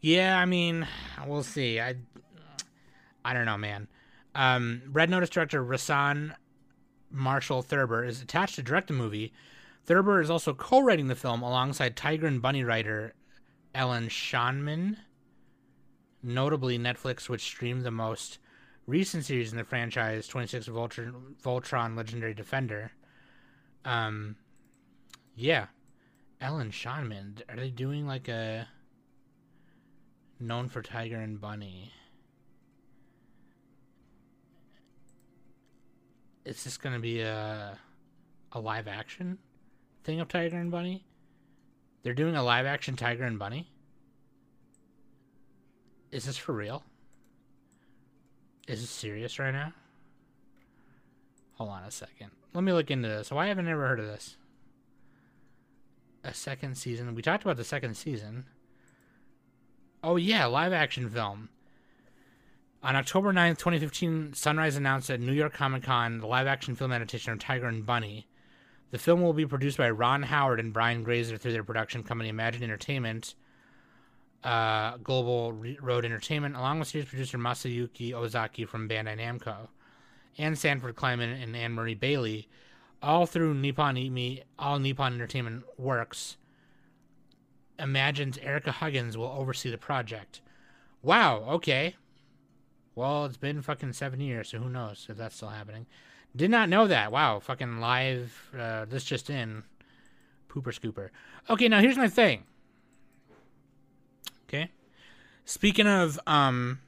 Yeah, 0.05 0.39
I 0.39 0.45
mean, 0.45 0.87
we'll 1.27 1.43
see. 1.43 1.81
I 1.81 1.95
I 3.25 3.33
don't 3.33 3.47
know, 3.47 3.57
man. 3.57 3.89
Um, 4.35 4.83
Red 4.93 5.09
Notice 5.09 5.31
director 5.31 5.65
Rawson 5.65 6.35
Marshall 7.11 7.63
Thurber 7.63 8.05
is 8.05 8.21
attached 8.21 8.57
to 8.57 8.63
direct 8.63 8.89
the 8.89 8.93
movie. 8.93 9.33
Thurber 9.87 10.21
is 10.21 10.29
also 10.29 10.53
co-writing 10.53 11.09
the 11.09 11.15
film 11.15 11.41
alongside 11.41 11.97
Tiger 11.97 12.27
and 12.27 12.43
Bunny 12.43 12.63
writer 12.63 13.15
Ellen 13.75 14.09
Shanman. 14.09 14.99
Notably, 16.23 16.79
Netflix, 16.79 17.31
which 17.31 17.41
streamed 17.41 17.85
the 17.85 17.91
most 17.91 18.37
recent 18.87 19.25
series 19.25 19.53
in 19.53 19.57
the 19.57 19.65
franchise, 19.65 20.29
26 20.29 20.69
Voltron, 20.69 21.15
Voltron 21.43 21.97
Legendary 21.97 22.35
Defender. 22.35 22.93
Um, 23.87 24.37
yeah, 25.35 25.69
Ellen 26.43 26.73
Shanman. 26.73 27.41
Are 27.49 27.57
they 27.57 27.71
doing 27.71 28.07
like 28.07 28.29
a 28.29 28.69
known 30.45 30.69
for 30.69 30.83
Tiger 30.83 31.17
and 31.17 31.41
Bunny. 31.41 31.93
Is 36.45 36.63
this 36.65 36.77
going 36.77 36.95
to 36.95 37.01
be 37.01 37.21
a 37.21 37.79
a 38.53 38.61
live 38.61 38.87
action 38.87 39.39
thing 40.05 40.21
of 40.21 40.29
Tiger 40.29 40.57
and 40.57 40.71
Bunny? 40.71 41.05
They're 42.03 42.15
doing 42.15 42.37
a 42.37 42.43
live 42.43 42.67
action 42.67 42.97
Tiger 42.97 43.25
and 43.25 43.39
Bunny? 43.39 43.71
Is 46.13 46.27
this 46.27 46.37
for 46.37 46.53
real? 46.53 46.85
Is 48.69 48.81
this 48.81 48.91
serious 48.91 49.39
right 49.39 49.53
now? 49.53 49.73
Hold 51.55 51.71
on 51.71 51.83
a 51.85 51.91
second. 51.91 52.31
Let 52.53 52.63
me 52.63 52.73
look 52.73 52.91
into 52.91 53.09
this. 53.09 53.31
Why 53.31 53.47
haven't 53.47 53.67
I 53.67 53.73
ever 53.73 53.89
heard 53.89 54.01
of 54.01 54.07
this? 54.07 54.37
A 56.23 56.33
second 56.33 56.77
season. 56.77 57.15
We 57.15 57.23
talked 57.23 57.43
about 57.43 57.57
the 57.57 57.65
second 57.65 57.97
season. 57.97 58.45
Oh 60.07 60.17
yeah, 60.17 60.45
live 60.45 60.75
action 60.75 61.09
film. 61.09 61.49
On 62.83 62.95
October 62.95 63.33
9th, 63.33 63.57
2015, 63.57 64.35
Sunrise 64.35 64.77
announced 64.77 65.09
at 65.09 65.19
New 65.19 65.33
York 65.33 65.55
Comic 65.55 65.85
Con 65.85 66.21
the 66.21 66.27
live 66.27 66.47
action 66.47 66.75
film 66.75 66.93
adaptation 66.93 67.33
of 67.33 67.39
Tiger 67.39 67.69
and 67.69 67.87
Bunny. 67.87 68.27
The 68.91 68.99
film 68.99 69.23
will 69.23 69.33
be 69.33 69.47
produced 69.47 69.79
by 69.79 69.89
Ron 69.89 70.25
Howard 70.25 70.61
and 70.61 70.75
Brian 70.75 71.05
Grazer 71.05 71.39
through 71.39 71.53
their 71.53 71.65
production 71.65 72.03
company 72.03 72.29
Imagine 72.29 72.65
Entertainment, 72.65 73.35
uh, 74.45 74.99
Global 74.99 75.55
Road 75.81 76.05
Entertainment, 76.05 76.55
along 76.55 76.81
with 76.81 76.89
series 76.89 77.09
producer 77.09 77.39
Masayuki 77.39 78.13
Ozaki 78.13 78.67
from 78.67 78.87
Bandai 78.87 79.19
Namco, 79.19 79.69
and 80.37 80.59
Sanford 80.59 80.97
Climan 80.97 81.31
and 81.31 81.57
Anne 81.57 81.73
Marie 81.73 81.95
Bailey, 81.95 82.47
all 83.03 83.25
through 83.25 83.55
Nippon 83.55 83.97
all 84.59 84.79
Nippon 84.79 85.15
Entertainment 85.15 85.65
Works 85.79 86.37
imagines 87.79 88.39
Erica 88.39 88.73
Huggins 88.73 89.17
will 89.17 89.29
oversee 89.29 89.71
the 89.71 89.79
project. 89.79 90.41
Wow, 91.03 91.45
okay. 91.51 91.97
Well, 92.95 93.25
it's 93.25 93.37
been 93.37 93.63
fucking 93.63 93.93
seven 93.93 94.21
years, 94.21 94.51
so 94.51 94.59
who 94.59 94.69
knows 94.69 95.07
if 95.09 95.17
that's 95.17 95.37
still 95.37 95.49
happening. 95.49 95.87
Did 96.37 96.51
not 96.51 96.69
know 96.69 96.87
that. 96.87 97.13
Wow, 97.13 97.41
fucking 97.41 97.79
live. 97.79 98.51
Uh, 98.59 98.85
this 98.85 99.05
just 99.05 99.31
in. 99.31 99.65
Pooper 100.49 100.73
scooper. 100.73 101.11
Okay, 101.51 101.69
now 101.69 101.81
here's 101.81 101.97
my 101.97 102.09
thing. 102.09 102.45
Okay. 104.49 104.71
Speaking 105.45 105.87
of 105.87 106.19
um, 106.27 106.79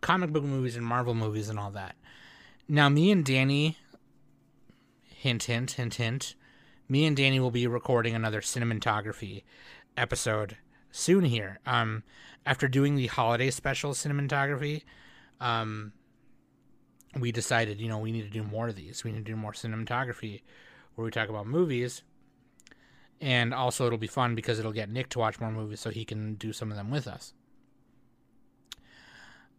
comic 0.00 0.32
book 0.32 0.44
movies 0.44 0.76
and 0.76 0.84
Marvel 0.84 1.14
movies 1.14 1.48
and 1.48 1.58
all 1.58 1.70
that. 1.72 1.96
Now, 2.68 2.88
me 2.88 3.10
and 3.10 3.24
Danny, 3.24 3.76
hint, 5.04 5.44
hint, 5.44 5.72
hint, 5.72 5.94
hint, 5.94 6.34
me 6.88 7.06
and 7.06 7.16
Danny 7.16 7.40
will 7.40 7.50
be 7.50 7.66
recording 7.66 8.14
another 8.14 8.40
cinematography 8.40 9.42
episode 9.96 10.56
soon 10.90 11.24
here. 11.24 11.58
Um, 11.66 12.02
after 12.44 12.68
doing 12.68 12.96
the 12.96 13.08
holiday 13.08 13.50
special 13.50 13.92
cinematography, 13.92 14.82
um, 15.40 15.92
we 17.18 17.32
decided, 17.32 17.80
you 17.80 17.88
know, 17.88 17.98
we 17.98 18.12
need 18.12 18.22
to 18.22 18.30
do 18.30 18.42
more 18.42 18.68
of 18.68 18.76
these. 18.76 19.04
We 19.04 19.12
need 19.12 19.24
to 19.26 19.32
do 19.32 19.36
more 19.36 19.52
cinematography 19.52 20.42
where 20.94 21.04
we 21.04 21.10
talk 21.10 21.28
about 21.28 21.46
movies. 21.46 22.02
And 23.20 23.54
also, 23.54 23.86
it'll 23.86 23.98
be 23.98 24.06
fun 24.06 24.34
because 24.34 24.58
it'll 24.58 24.72
get 24.72 24.90
Nick 24.90 25.08
to 25.10 25.18
watch 25.18 25.40
more 25.40 25.50
movies 25.50 25.80
so 25.80 25.90
he 25.90 26.04
can 26.04 26.34
do 26.34 26.52
some 26.52 26.70
of 26.70 26.76
them 26.76 26.90
with 26.90 27.06
us. 27.06 27.32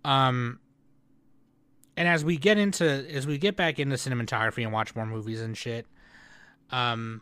Um, 0.05 0.59
and 1.97 2.07
as 2.07 2.23
we 2.23 2.37
get 2.37 2.59
into 2.59 2.85
as 2.85 3.25
we 3.25 3.39
get 3.39 3.55
back 3.55 3.79
into 3.79 3.95
cinematography 3.95 4.63
and 4.63 4.71
watch 4.71 4.95
more 4.95 5.07
movies 5.07 5.41
and 5.41 5.57
shit, 5.57 5.87
um, 6.71 7.21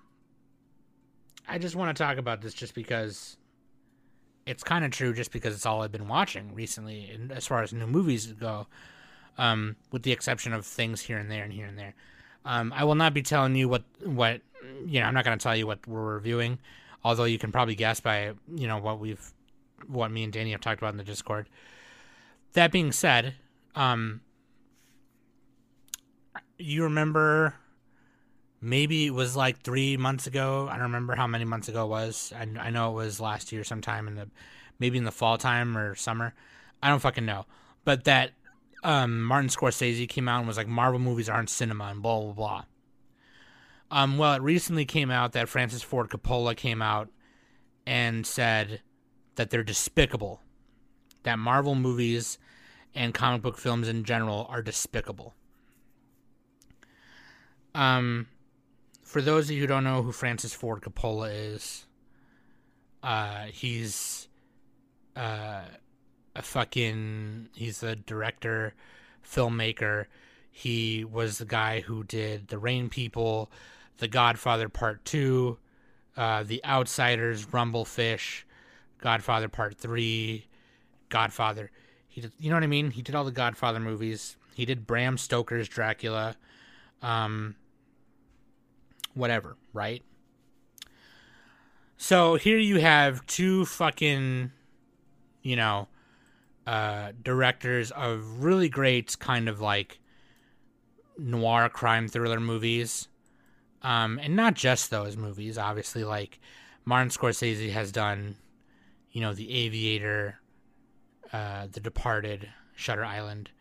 I 1.47 1.57
just 1.57 1.75
want 1.75 1.95
to 1.95 2.03
talk 2.03 2.17
about 2.17 2.41
this 2.41 2.53
just 2.53 2.73
because 2.73 3.37
it's 4.45 4.63
kind 4.63 4.85
of 4.85 4.91
true, 4.91 5.13
just 5.13 5.31
because 5.31 5.55
it's 5.55 5.65
all 5.65 5.81
I've 5.81 5.91
been 5.91 6.07
watching 6.07 6.53
recently, 6.53 7.09
and 7.09 7.31
as 7.31 7.47
far 7.47 7.63
as 7.63 7.73
new 7.73 7.87
movies 7.87 8.27
go, 8.27 8.67
um, 9.37 9.75
with 9.91 10.03
the 10.03 10.11
exception 10.11 10.53
of 10.53 10.65
things 10.65 11.01
here 11.01 11.17
and 11.17 11.29
there 11.29 11.43
and 11.43 11.53
here 11.53 11.65
and 11.65 11.77
there. 11.77 11.93
Um, 12.45 12.71
I 12.75 12.83
will 12.83 12.95
not 12.95 13.13
be 13.13 13.21
telling 13.21 13.55
you 13.55 13.67
what 13.67 13.83
what 14.03 14.41
you 14.85 14.99
know. 14.99 15.07
I'm 15.07 15.13
not 15.13 15.25
going 15.25 15.37
to 15.37 15.43
tell 15.43 15.55
you 15.55 15.65
what 15.65 15.85
we're 15.87 16.13
reviewing, 16.15 16.59
although 17.03 17.23
you 17.23 17.39
can 17.39 17.51
probably 17.51 17.75
guess 17.75 17.99
by 17.99 18.33
you 18.55 18.67
know 18.67 18.77
what 18.77 18.99
we've 18.99 19.33
what 19.87 20.11
me 20.11 20.23
and 20.23 20.31
Danny 20.31 20.51
have 20.51 20.61
talked 20.61 20.79
about 20.79 20.93
in 20.93 20.97
the 20.97 21.03
Discord. 21.03 21.49
That 22.53 22.71
being 22.71 22.91
said, 22.91 23.33
um, 23.75 24.21
you 26.57 26.83
remember 26.83 27.55
maybe 28.65 29.05
it 29.05 29.13
was 29.13 29.35
like 29.35 29.59
three 29.61 29.95
months 29.95 30.27
ago. 30.27 30.67
I 30.69 30.73
don't 30.73 30.83
remember 30.83 31.15
how 31.15 31.27
many 31.27 31.45
months 31.45 31.69
ago 31.69 31.85
it 31.85 31.89
was. 31.89 32.33
I, 32.35 32.47
I 32.59 32.69
know 32.71 32.91
it 32.91 32.95
was 32.95 33.19
last 33.19 33.51
year 33.51 33.63
sometime 33.63 34.07
in 34.07 34.15
the 34.15 34.27
maybe 34.79 34.97
in 34.97 35.05
the 35.05 35.11
fall 35.11 35.37
time 35.37 35.77
or 35.77 35.95
summer. 35.95 36.33
I 36.81 36.89
don't 36.89 36.99
fucking 36.99 37.25
know. 37.25 37.45
But 37.85 38.03
that 38.05 38.31
um, 38.83 39.23
Martin 39.23 39.49
Scorsese 39.49 40.09
came 40.09 40.27
out 40.27 40.39
and 40.39 40.47
was 40.47 40.57
like, 40.57 40.67
Marvel 40.67 40.99
movies 40.99 41.29
aren't 41.29 41.49
cinema 41.49 41.85
and 41.85 42.01
blah, 42.01 42.19
blah, 42.21 42.33
blah. 42.33 42.65
Um, 43.91 44.17
well, 44.17 44.33
it 44.33 44.41
recently 44.41 44.85
came 44.85 45.11
out 45.11 45.33
that 45.33 45.47
Francis 45.47 45.83
Ford 45.83 46.09
Coppola 46.09 46.55
came 46.55 46.81
out 46.81 47.09
and 47.85 48.25
said 48.25 48.81
that 49.35 49.51
they're 49.51 49.63
despicable. 49.63 50.41
That 51.23 51.39
Marvel 51.39 51.75
movies 51.75 52.37
and 52.95 53.13
comic 53.13 53.41
book 53.41 53.57
films 53.57 53.87
in 53.87 54.03
general 54.03 54.47
are 54.49 54.61
despicable. 54.61 55.33
Um, 57.75 58.27
for 59.15 59.21
those 59.21 59.45
of 59.45 59.51
you 59.51 59.61
who 59.61 59.67
don't 59.67 59.85
know 59.85 60.01
who 60.01 60.11
Francis 60.11 60.53
Ford 60.53 60.81
Coppola 60.81 61.31
is, 61.33 61.85
uh, 63.01 63.45
he's 63.45 64.27
uh, 65.15 65.61
a 66.35 66.41
fucking 66.41 67.47
he's 67.55 67.81
a 67.81 67.95
director, 67.95 68.73
filmmaker. 69.25 70.07
He 70.51 71.05
was 71.05 71.37
the 71.37 71.45
guy 71.45 71.79
who 71.79 72.03
did 72.03 72.49
The 72.49 72.57
Rain 72.57 72.89
People, 72.89 73.49
The 73.99 74.09
Godfather 74.09 74.67
Part 74.67 75.05
Two, 75.05 75.59
uh, 76.17 76.43
The 76.43 76.61
Outsiders, 76.65 77.45
Rumblefish, 77.45 78.43
Godfather 78.99 79.47
Part 79.47 79.77
Three, 79.77 80.45
Godfather. 81.07 81.71
He 82.09 82.19
did, 82.19 82.33
you 82.37 82.49
know 82.49 82.57
what 82.57 82.63
I 82.63 82.67
mean? 82.67 82.91
He 82.91 83.01
did 83.01 83.15
all 83.15 83.23
the 83.23 83.31
Godfather 83.31 83.79
movies. 83.79 84.35
He 84.55 84.65
did 84.65 84.85
Bram 84.85 85.17
Stoker's 85.17 85.69
Dracula. 85.69 86.35
Um, 87.01 87.55
whatever, 89.15 89.57
right? 89.73 90.03
So 91.97 92.35
here 92.35 92.57
you 92.57 92.79
have 92.79 93.25
two 93.25 93.65
fucking, 93.65 94.51
you 95.41 95.55
know, 95.55 95.87
uh, 96.67 97.13
directors 97.23 97.91
of 97.91 98.43
really 98.43 98.69
great 98.69 99.17
kind 99.19 99.47
of 99.47 99.61
like 99.61 99.99
noir 101.17 101.69
crime 101.69 102.07
thriller 102.07 102.39
movies. 102.39 103.07
Um, 103.81 104.19
and 104.21 104.35
not 104.35 104.55
just 104.55 104.89
those 104.89 105.15
movies, 105.15 105.57
obviously, 105.57 106.03
like 106.03 106.39
Martin 106.85 107.09
Scorsese 107.09 107.71
has 107.71 107.91
done, 107.91 108.35
you 109.11 109.21
know, 109.21 109.33
The 109.33 109.51
Aviator, 109.51 110.39
uh, 111.31 111.67
The 111.71 111.79
Departed, 111.79 112.49
Shutter 112.75 113.05
Island, 113.05 113.51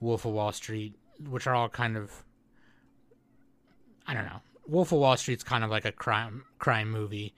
Wolf 0.00 0.24
of 0.24 0.32
Wall 0.32 0.52
Street, 0.52 0.96
which 1.28 1.46
are 1.46 1.54
all 1.54 1.68
kind 1.68 1.96
of, 1.96 2.24
I 4.06 4.14
don't 4.14 4.24
know, 4.24 4.40
Wolf 4.70 4.92
of 4.92 4.98
Wall 4.98 5.16
Street's 5.16 5.42
kind 5.42 5.64
of 5.64 5.70
like 5.70 5.84
a 5.84 5.92
crime 5.92 6.44
crime 6.58 6.90
movie, 6.90 7.34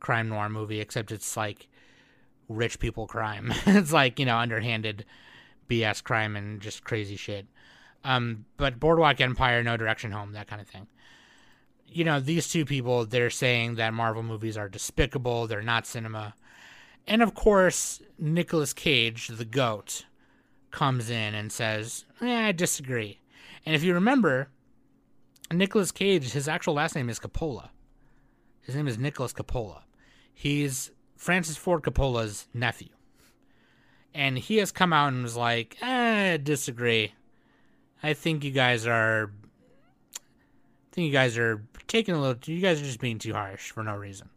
crime 0.00 0.28
noir 0.28 0.48
movie, 0.48 0.80
except 0.80 1.12
it's 1.12 1.36
like 1.36 1.68
rich 2.48 2.78
people 2.78 3.06
crime. 3.06 3.52
it's 3.66 3.92
like 3.92 4.18
you 4.18 4.26
know 4.26 4.36
underhanded 4.36 5.04
BS 5.68 6.02
crime 6.02 6.36
and 6.36 6.60
just 6.60 6.84
crazy 6.84 7.16
shit. 7.16 7.46
Um, 8.04 8.46
but 8.56 8.80
Boardwalk 8.80 9.20
Empire, 9.20 9.62
No 9.62 9.76
Direction 9.76 10.10
Home, 10.10 10.32
that 10.32 10.48
kind 10.48 10.60
of 10.60 10.66
thing. 10.66 10.88
You 11.86 12.04
know, 12.04 12.20
these 12.20 12.48
two 12.48 12.64
people, 12.64 13.06
they're 13.06 13.30
saying 13.30 13.76
that 13.76 13.94
Marvel 13.94 14.22
movies 14.22 14.56
are 14.56 14.68
despicable, 14.68 15.46
they're 15.46 15.62
not 15.62 15.86
cinema. 15.86 16.34
And 17.06 17.22
of 17.22 17.34
course, 17.34 18.00
Nicolas 18.18 18.72
Cage, 18.72 19.28
the 19.28 19.44
GOAT, 19.44 20.04
comes 20.70 21.10
in 21.10 21.34
and 21.34 21.52
says, 21.52 22.06
eh, 22.20 22.48
I 22.48 22.52
disagree. 22.52 23.20
And 23.64 23.76
if 23.76 23.84
you 23.84 23.94
remember, 23.94 24.48
Nicolas 25.50 25.92
Cage, 25.92 26.32
his 26.32 26.48
actual 26.48 26.74
last 26.74 26.94
name 26.94 27.08
is 27.08 27.18
Coppola. 27.18 27.70
His 28.62 28.74
name 28.74 28.88
is 28.88 28.98
Nicholas 28.98 29.32
Coppola. 29.32 29.82
He's 30.32 30.90
Francis 31.16 31.56
Ford 31.56 31.82
Coppola's 31.82 32.48
nephew. 32.54 32.88
And 34.14 34.38
he 34.38 34.56
has 34.58 34.72
come 34.72 34.92
out 34.92 35.12
and 35.12 35.22
was 35.22 35.36
like, 35.36 35.76
eh, 35.82 36.36
disagree. 36.36 37.14
I 38.02 38.14
think 38.14 38.44
you 38.44 38.50
guys 38.50 38.86
are 38.86 39.32
I 40.14 40.94
think 40.94 41.06
you 41.06 41.12
guys 41.12 41.38
are 41.38 41.64
taking 41.86 42.14
a 42.14 42.20
little 42.20 42.36
you 42.52 42.60
guys 42.60 42.80
are 42.80 42.84
just 42.84 43.00
being 43.00 43.18
too 43.18 43.32
harsh 43.32 43.70
for 43.70 43.82
no 43.82 43.96
reason. 43.96 44.28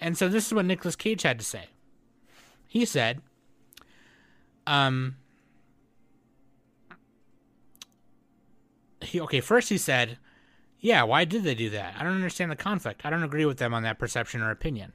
And 0.00 0.16
so 0.16 0.28
this 0.28 0.46
is 0.46 0.54
what 0.54 0.64
Nicholas 0.64 0.96
Cage 0.96 1.22
had 1.22 1.38
to 1.38 1.44
say. 1.44 1.66
He 2.66 2.84
said, 2.84 3.20
um 4.66 5.16
he 9.02 9.20
okay, 9.20 9.40
first 9.40 9.68
he 9.68 9.78
said 9.78 10.18
yeah, 10.82 11.04
why 11.04 11.24
did 11.24 11.44
they 11.44 11.54
do 11.54 11.70
that? 11.70 11.94
I 11.96 12.02
don't 12.02 12.16
understand 12.16 12.50
the 12.50 12.56
conflict. 12.56 13.02
I 13.04 13.10
don't 13.10 13.22
agree 13.22 13.46
with 13.46 13.58
them 13.58 13.72
on 13.72 13.84
that 13.84 14.00
perception 14.00 14.42
or 14.42 14.50
opinion. 14.50 14.92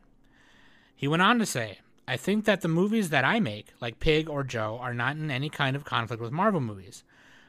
He 0.94 1.08
went 1.08 1.22
on 1.22 1.40
to 1.40 1.46
say, 1.46 1.80
I 2.06 2.18
think 2.18 2.44
that 2.44 2.60
the 2.60 2.68
movies 2.68 3.10
that 3.10 3.24
I 3.24 3.40
make, 3.40 3.68
like 3.80 4.02
Pig 4.02 4.30
or 4.30 4.44
Joe, 4.44 4.78
are 4.82 4.94
not 4.94 5.16
in 5.16 5.32
any 5.32 5.50
kind 5.50 5.78
of 5.78 5.86
conflict 5.86 6.22
with 6.22 6.34
Marvel 6.34 6.60
movies. 6.60 7.06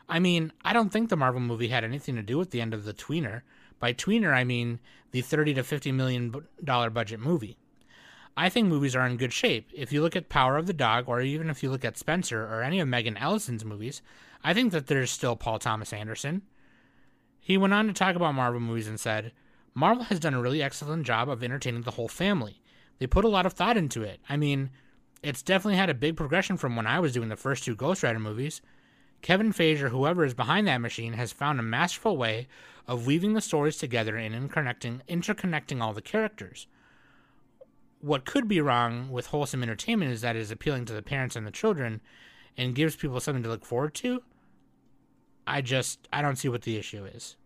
I 0.09 0.21
mean, 0.21 0.53
I 0.65 0.73
don't 0.73 0.91
think 0.91 1.09
the 1.09 1.17
Marvel 1.17 1.41
movie 1.41 1.69
had 1.69 1.83
anything 1.83 2.15
to 2.15 2.23
do 2.23 2.39
with 2.39 2.53
the 2.53 2.61
end 2.61 2.73
of 2.73 2.85
the 2.85 2.95
tweener. 2.95 3.43
By 3.81 3.93
tweener, 3.93 4.33
I 4.33 4.45
mean 4.45 4.79
the 5.11 5.21
30 5.21 5.55
to 5.55 5.65
50 5.65 5.91
million 5.91 6.47
dollar 6.63 6.91
budget 6.91 7.19
movie. 7.19 7.57
I 8.37 8.49
think 8.49 8.69
movies 8.69 8.95
are 8.95 9.05
in 9.05 9.17
good 9.17 9.33
shape. 9.33 9.69
If 9.75 9.93
you 9.93 10.01
look 10.01 10.15
at 10.15 10.29
Power 10.29 10.57
of 10.57 10.69
the 10.69 10.73
Dog, 10.73 11.09
or 11.09 11.21
even 11.21 11.51
if 11.51 11.65
you 11.65 11.71
look 11.71 11.85
at 11.85 11.99
Spencer 11.99 12.45
or 12.45 12.63
any 12.63 12.79
of 12.79 12.87
Megan 12.87 13.17
Ellison's 13.17 13.65
movies, 13.65 14.01
I 14.45 14.55
think 14.55 14.71
that 14.71 14.87
there's 14.87 15.11
still 15.11 15.35
Paul 15.35 15.59
Thomas 15.59 15.93
Anderson. 15.93 16.43
He 17.49 17.57
went 17.57 17.73
on 17.73 17.87
to 17.87 17.95
talk 17.95 18.15
about 18.15 18.35
Marvel 18.35 18.61
movies 18.61 18.89
and 18.89 19.01
said, 19.01 19.33
Marvel 19.73 20.05
has 20.05 20.21
done 20.21 20.35
a 20.35 20.41
really 20.41 20.63
excellent 20.63 21.07
job 21.07 21.31
of 21.31 21.43
entertaining 21.43 21.81
the 21.81 21.93
whole 21.93 22.07
family. 22.07 22.61
They 22.99 23.07
put 23.07 23.25
a 23.25 23.29
lot 23.29 23.47
of 23.47 23.55
thought 23.55 23.79
into 23.79 24.03
it. 24.03 24.21
I 24.29 24.37
mean, 24.37 24.69
it's 25.23 25.43
definitely 25.43 25.79
had 25.79 25.89
a 25.89 25.95
big 25.95 26.15
progression 26.15 26.59
from 26.59 26.77
when 26.77 26.87
I 26.87 27.01
was 27.01 27.15
doing 27.15 27.31
the 27.31 27.37
first 27.37 27.65
two 27.65 27.75
Ghost 27.75 28.03
Rider 28.03 28.19
movies. 28.19 28.61
Kevin 29.23 29.55
Feige 29.55 29.81
or 29.81 29.89
whoever 29.89 30.27
is 30.27 30.35
behind 30.35 30.69
that 30.69 30.83
machine 30.83 31.15
has 31.15 31.33
found 31.33 31.59
a 31.59 31.63
masterful 31.63 32.19
way 32.19 32.49
of 32.87 33.07
weaving 33.07 33.33
the 33.33 33.41
stories 33.41 33.79
together 33.79 34.15
and 34.15 34.35
interconnecting, 34.35 35.01
interconnecting 35.09 35.81
all 35.81 35.95
the 35.95 36.03
characters. 36.03 36.67
What 38.03 38.27
could 38.27 38.47
be 38.47 38.61
wrong 38.61 39.11
with 39.11 39.29
wholesome 39.29 39.63
entertainment 39.63 40.13
is 40.13 40.21
that 40.21 40.37
it 40.37 40.41
is 40.41 40.51
appealing 40.51 40.85
to 40.85 40.93
the 40.93 41.01
parents 41.01 41.35
and 41.35 41.47
the 41.47 41.51
children 41.51 42.03
and 42.59 42.75
gives 42.75 42.95
people 42.95 43.21
something 43.21 43.43
to 43.43 43.49
look 43.49 43.65
forward 43.65 43.95
to. 43.95 44.23
I 45.49 45.63
just 45.63 46.07
I 46.13 46.23
don't 46.23 46.37
see 46.37 46.49
what 46.49 46.63
the 46.63 46.77
issue 46.77 47.05
is. 47.05 47.37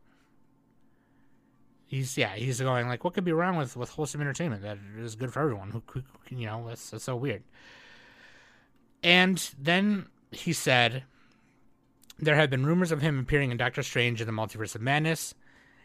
He's 1.87 2.17
yeah 2.19 2.35
he's 2.35 2.61
going 2.61 2.89
like 2.89 3.05
what 3.05 3.15
could 3.15 3.25
be 3.25 3.33
wrong 3.33 3.57
with 3.57 3.77
with 3.77 3.91
wholesome 3.91 4.21
entertainment 4.21 4.63
that 4.63 4.79
is 4.99 5.15
good 5.15 5.33
for 5.33 5.41
everyone 5.41 5.71
who, 5.71 6.03
you 6.31 6.47
know 6.47 6.67
that's, 6.67 6.91
that's 6.91 7.05
so 7.05 7.17
weird. 7.17 7.45
And 9.03 9.51
then 9.59 10.07
he 10.31 10.53
said 10.53 11.05
there 12.19 12.37
have 12.37 12.51
been 12.51 12.67
rumors 12.67 12.93
of 12.93 13.03
him 13.03 13.19
appearing 13.19 13.51
in 13.51 13.57
Doctor 13.57 13.83
Strange 13.83 14.21
in 14.21 14.27
the 14.27 14.33
Multiverse 14.33 14.75
of 14.75 14.81
Madness. 14.81 15.35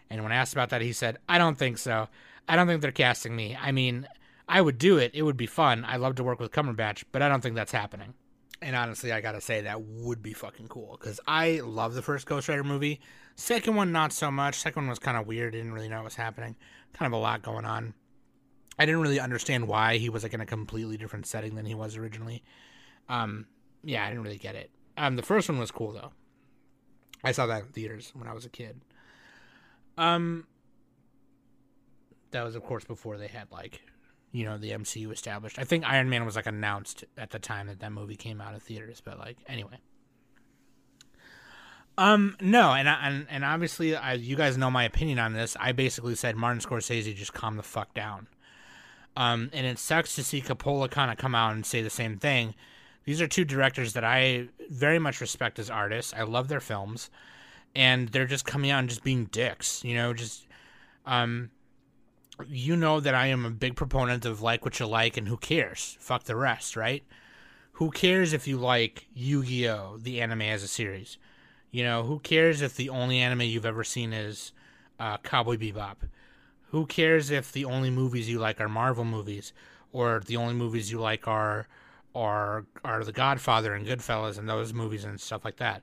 And 0.10 0.24
when 0.24 0.32
I 0.32 0.36
asked 0.36 0.54
about 0.54 0.70
that, 0.70 0.82
he 0.82 0.94
said, 0.94 1.18
I 1.28 1.38
don't 1.38 1.58
think 1.58 1.78
so. 1.78 2.08
I 2.48 2.56
don't 2.56 2.68
think 2.68 2.82
they're 2.82 2.92
casting 2.92 3.36
me. 3.36 3.58
I 3.60 3.72
mean, 3.72 4.08
I 4.48 4.62
would 4.62 4.78
do 4.78 4.98
it. 4.98 5.12
It 5.14 5.24
would 5.24 5.36
be 5.36 5.48
fun. 5.48 5.84
I 5.86 5.98
love 5.98 6.16
to 6.16 6.24
work 6.24 6.40
with 6.40 6.52
Cumberbatch, 6.52 7.04
but 7.12 7.22
I 7.22 7.28
don't 7.28 7.42
think 7.42 7.56
that's 7.56 7.72
happening. 7.72 8.14
And 8.62 8.76
honestly, 8.76 9.12
I 9.12 9.22
gotta 9.22 9.42
say 9.42 9.62
that 9.62 9.82
would 9.82 10.24
be 10.24 10.34
fucking 10.34 10.68
cool 10.68 10.98
because 11.00 11.20
I 11.28 11.62
love 11.64 11.94
the 11.94 12.02
first 12.02 12.26
Ghost 12.26 12.50
Rider 12.50 12.64
movie. 12.64 13.00
Second 13.36 13.76
one, 13.76 13.92
not 13.92 14.12
so 14.12 14.32
much. 14.32 14.56
Second 14.56 14.84
one 14.84 14.90
was 14.90 15.00
kind 15.00 15.16
of 15.16 15.28
weird. 15.28 15.54
Didn't 15.54 15.74
really 15.74 15.90
know 15.90 15.98
what 15.98 16.06
was 16.06 16.16
happening. 16.16 16.56
Kind 16.94 17.14
of 17.14 17.18
a 17.18 17.22
lot 17.22 17.44
going 17.44 17.66
on. 17.66 17.94
I 18.80 18.86
didn't 18.86 19.02
really 19.02 19.20
understand 19.20 19.68
why 19.68 19.98
he 19.98 20.10
was 20.10 20.24
like 20.24 20.34
in 20.34 20.42
a 20.42 20.46
completely 20.46 20.98
different 20.98 21.26
setting 21.26 21.56
than 21.56 21.66
he 21.66 21.76
was 21.76 21.98
originally. 21.98 22.44
Um, 23.10 23.46
yeah, 23.84 24.06
I 24.06 24.10
didn't 24.10 24.24
really 24.24 24.38
get 24.38 24.56
it. 24.56 24.72
Um, 24.98 25.16
the 25.16 25.24
first 25.24 25.50
one 25.50 25.60
was 25.60 25.72
cool 25.72 25.92
though. 25.92 26.12
I 27.24 27.32
saw 27.32 27.46
that 27.48 27.64
in 27.64 27.68
theaters 27.70 28.12
when 28.16 28.28
I 28.28 28.34
was 28.34 28.46
a 28.46 28.50
kid. 28.50 28.82
Um, 29.98 30.46
that 32.32 32.44
was 32.44 32.56
of 32.56 32.64
course 32.64 32.84
before 32.86 33.18
they 33.18 33.28
had 33.28 33.52
like 33.52 33.82
you 34.32 34.46
know 34.46 34.58
the 34.58 34.72
MCU 34.72 35.12
established. 35.12 35.60
I 35.60 35.64
think 35.64 35.86
Iron 35.86 36.10
Man 36.10 36.26
was 36.26 36.36
like 36.36 36.46
announced 36.46 37.04
at 37.18 37.32
the 37.32 37.40
time 37.40 37.68
that 37.68 37.80
that 37.80 37.92
movie 37.92 38.16
came 38.16 38.42
out 38.42 38.56
of 38.56 38.64
theaters, 38.64 39.02
but 39.04 39.20
like 39.20 39.38
anyway. 39.48 39.80
Um 41.98 42.36
no, 42.40 42.74
and 42.74 42.88
and 42.88 43.26
and 43.30 43.44
obviously 43.44 43.96
I, 43.96 44.14
you 44.14 44.36
guys 44.36 44.58
know 44.58 44.70
my 44.70 44.84
opinion 44.84 45.20
on 45.20 45.34
this. 45.34 45.58
I 45.60 45.72
basically 45.72 46.16
said 46.16 46.36
Martin 46.36 46.62
Scorsese 46.62 47.16
just 47.16 47.34
calm 47.34 47.58
the 47.58 47.64
fuck 47.64 47.94
down. 47.94 48.28
Um 49.16 49.50
and 49.54 49.66
it 49.66 49.80
sucks 49.80 50.16
to 50.16 50.24
see 50.24 50.42
Coppola 50.42 50.92
kind 50.92 51.12
of 51.12 51.18
come 51.18 51.34
out 51.34 51.56
and 51.56 51.66
say 51.66 51.82
the 51.82 51.90
same 51.90 52.18
thing. 52.18 52.54
These 53.06 53.22
are 53.22 53.28
two 53.28 53.46
directors 53.46 53.94
that 53.94 54.04
I 54.04 54.50
very 54.70 55.00
much 55.00 55.22
respect 55.22 55.58
as 55.60 55.70
artists. 55.70 56.14
I 56.14 56.24
love 56.24 56.50
their 56.50 56.60
films 56.60 57.10
and 57.74 58.10
they're 58.10 58.26
just 58.26 58.46
coming 58.46 58.70
out 58.70 58.80
and 58.80 58.90
just 58.90 59.04
being 59.04 59.26
dicks, 59.26 59.84
you 59.84 59.96
know, 59.96 60.14
just 60.14 60.46
um 61.06 61.50
you 62.48 62.76
know 62.76 63.00
that 63.00 63.16
I 63.16 63.28
am 63.28 63.46
a 63.46 63.50
big 63.50 63.76
proponent 63.76 64.26
of 64.26 64.42
like 64.42 64.64
what 64.64 64.80
you 64.80 64.88
like 64.88 65.18
and 65.18 65.28
who 65.28 65.38
cares? 65.38 65.98
Fuck 66.00 66.24
the 66.24 66.36
rest, 66.36 66.76
right? 66.76 67.04
Who 67.74 67.92
cares 67.92 68.34
if 68.34 68.48
you 68.48 68.58
like 68.58 69.08
Yu-Gi-Oh, 69.14 69.98
the 70.02 70.22
anime 70.22 70.42
as 70.42 70.64
a 70.64 70.68
series? 70.68 71.18
You 71.72 71.84
know, 71.84 72.04
who 72.04 72.20
cares 72.20 72.62
if 72.62 72.76
the 72.76 72.90
only 72.90 73.20
anime 73.20 73.42
you've 73.42 73.66
ever 73.66 73.84
seen 73.84 74.14
is 74.14 74.52
uh, 75.00 75.18
Cowboy 75.18 75.58
Bebop? 75.58 75.98
Who 76.72 76.86
cares 76.86 77.30
if 77.30 77.52
the 77.52 77.66
only 77.66 77.90
movies 77.90 78.30
you 78.30 78.40
like 78.40 78.60
are 78.60 78.70
Marvel 78.70 79.06
movies, 79.06 79.54
or 79.92 80.22
the 80.26 80.38
only 80.38 80.54
movies 80.54 80.92
you 80.92 81.00
like 81.00 81.28
are 81.28 81.68
are 82.16 82.66
are 82.84 83.04
The 83.04 83.12
Godfather 83.12 83.74
and 83.74 83.86
Goodfellas 83.86 84.38
and 84.38 84.50
those 84.50 84.74
movies 84.74 85.04
and 85.04 85.20
stuff 85.20 85.46
like 85.46 85.58
that? 85.58 85.82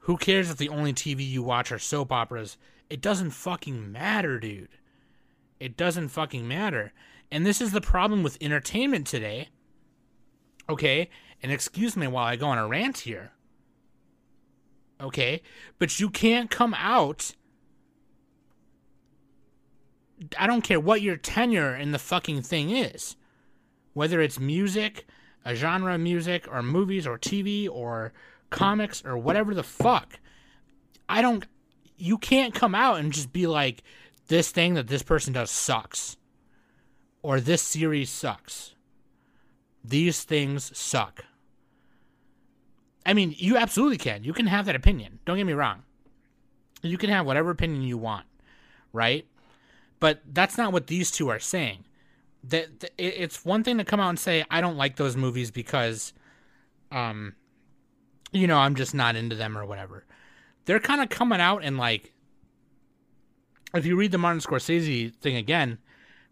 Who 0.00 0.16
cares 0.16 0.50
if 0.50 0.56
the 0.56 0.70
only 0.70 0.92
TV 0.92 1.28
you 1.28 1.42
watch 1.42 1.70
are 1.70 1.78
soap 1.78 2.10
operas? 2.10 2.56
It 2.88 3.02
doesn't 3.02 3.30
fucking 3.30 3.92
matter, 3.92 4.40
dude. 4.40 4.70
It 5.60 5.76
doesn't 5.76 6.08
fucking 6.08 6.46
matter. 6.46 6.92
And 7.30 7.44
this 7.44 7.60
is 7.60 7.72
the 7.72 7.80
problem 7.80 8.22
with 8.22 8.38
entertainment 8.40 9.06
today. 9.06 9.48
Okay? 10.68 11.10
And 11.42 11.52
excuse 11.52 11.96
me 11.96 12.06
while 12.06 12.24
I 12.24 12.36
go 12.36 12.46
on 12.46 12.58
a 12.58 12.66
rant 12.66 12.98
here. 12.98 13.32
Okay? 15.00 15.42
But 15.78 16.00
you 16.00 16.10
can't 16.10 16.50
come 16.50 16.74
out. 16.74 17.34
I 20.38 20.46
don't 20.46 20.62
care 20.62 20.80
what 20.80 21.02
your 21.02 21.16
tenure 21.16 21.76
in 21.76 21.92
the 21.92 21.98
fucking 21.98 22.42
thing 22.42 22.70
is. 22.70 23.16
Whether 23.92 24.20
it's 24.20 24.40
music, 24.40 25.06
a 25.44 25.54
genre 25.54 25.94
of 25.94 26.00
music, 26.00 26.46
or 26.50 26.62
movies, 26.62 27.06
or 27.06 27.18
TV, 27.18 27.68
or 27.70 28.12
comics, 28.50 29.04
or 29.04 29.16
whatever 29.16 29.54
the 29.54 29.62
fuck. 29.62 30.18
I 31.08 31.22
don't. 31.22 31.46
You 31.96 32.18
can't 32.18 32.54
come 32.54 32.74
out 32.74 32.98
and 32.98 33.12
just 33.12 33.32
be 33.32 33.46
like, 33.46 33.82
this 34.28 34.50
thing 34.50 34.74
that 34.74 34.86
this 34.86 35.02
person 35.02 35.32
does 35.32 35.50
sucks 35.50 36.16
or 37.22 37.40
this 37.40 37.62
series 37.62 38.10
sucks. 38.10 38.74
These 39.84 40.22
things 40.22 40.76
suck. 40.76 41.24
I 43.04 43.14
mean, 43.14 43.34
you 43.38 43.56
absolutely 43.56 43.96
can. 43.96 44.22
You 44.22 44.34
can 44.34 44.46
have 44.46 44.66
that 44.66 44.76
opinion. 44.76 45.18
Don't 45.24 45.38
get 45.38 45.46
me 45.46 45.54
wrong. 45.54 45.82
You 46.82 46.98
can 46.98 47.10
have 47.10 47.26
whatever 47.26 47.50
opinion 47.50 47.82
you 47.82 47.96
want, 47.96 48.26
right? 48.92 49.26
But 49.98 50.20
that's 50.30 50.58
not 50.58 50.72
what 50.72 50.86
these 50.86 51.10
two 51.10 51.28
are 51.28 51.38
saying. 51.38 51.84
That 52.44 52.92
it's 52.98 53.44
one 53.44 53.64
thing 53.64 53.78
to 53.78 53.84
come 53.84 53.98
out 53.98 54.10
and 54.10 54.18
say 54.18 54.44
I 54.50 54.60
don't 54.60 54.76
like 54.76 54.96
those 54.96 55.16
movies 55.16 55.50
because 55.50 56.12
um 56.92 57.34
you 58.30 58.46
know, 58.46 58.58
I'm 58.58 58.74
just 58.74 58.94
not 58.94 59.16
into 59.16 59.34
them 59.34 59.56
or 59.56 59.64
whatever. 59.64 60.04
They're 60.66 60.80
kind 60.80 61.00
of 61.00 61.08
coming 61.08 61.40
out 61.40 61.64
and 61.64 61.78
like 61.78 62.12
if 63.74 63.84
you 63.86 63.96
read 63.96 64.12
the 64.12 64.18
Martin 64.18 64.40
Scorsese 64.40 65.14
thing 65.14 65.36
again, 65.36 65.78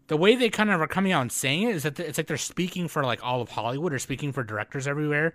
the 0.07 0.17
way 0.17 0.35
they 0.35 0.49
kind 0.49 0.71
of 0.71 0.81
are 0.81 0.87
coming 0.87 1.11
out 1.11 1.21
and 1.21 1.31
saying 1.31 1.63
it 1.63 1.75
is 1.75 1.83
that 1.83 1.99
it's 1.99 2.17
like 2.17 2.27
they're 2.27 2.37
speaking 2.37 2.87
for 2.87 3.03
like 3.03 3.23
all 3.23 3.41
of 3.41 3.49
Hollywood 3.49 3.93
or 3.93 3.99
speaking 3.99 4.31
for 4.31 4.43
directors 4.43 4.87
everywhere 4.87 5.33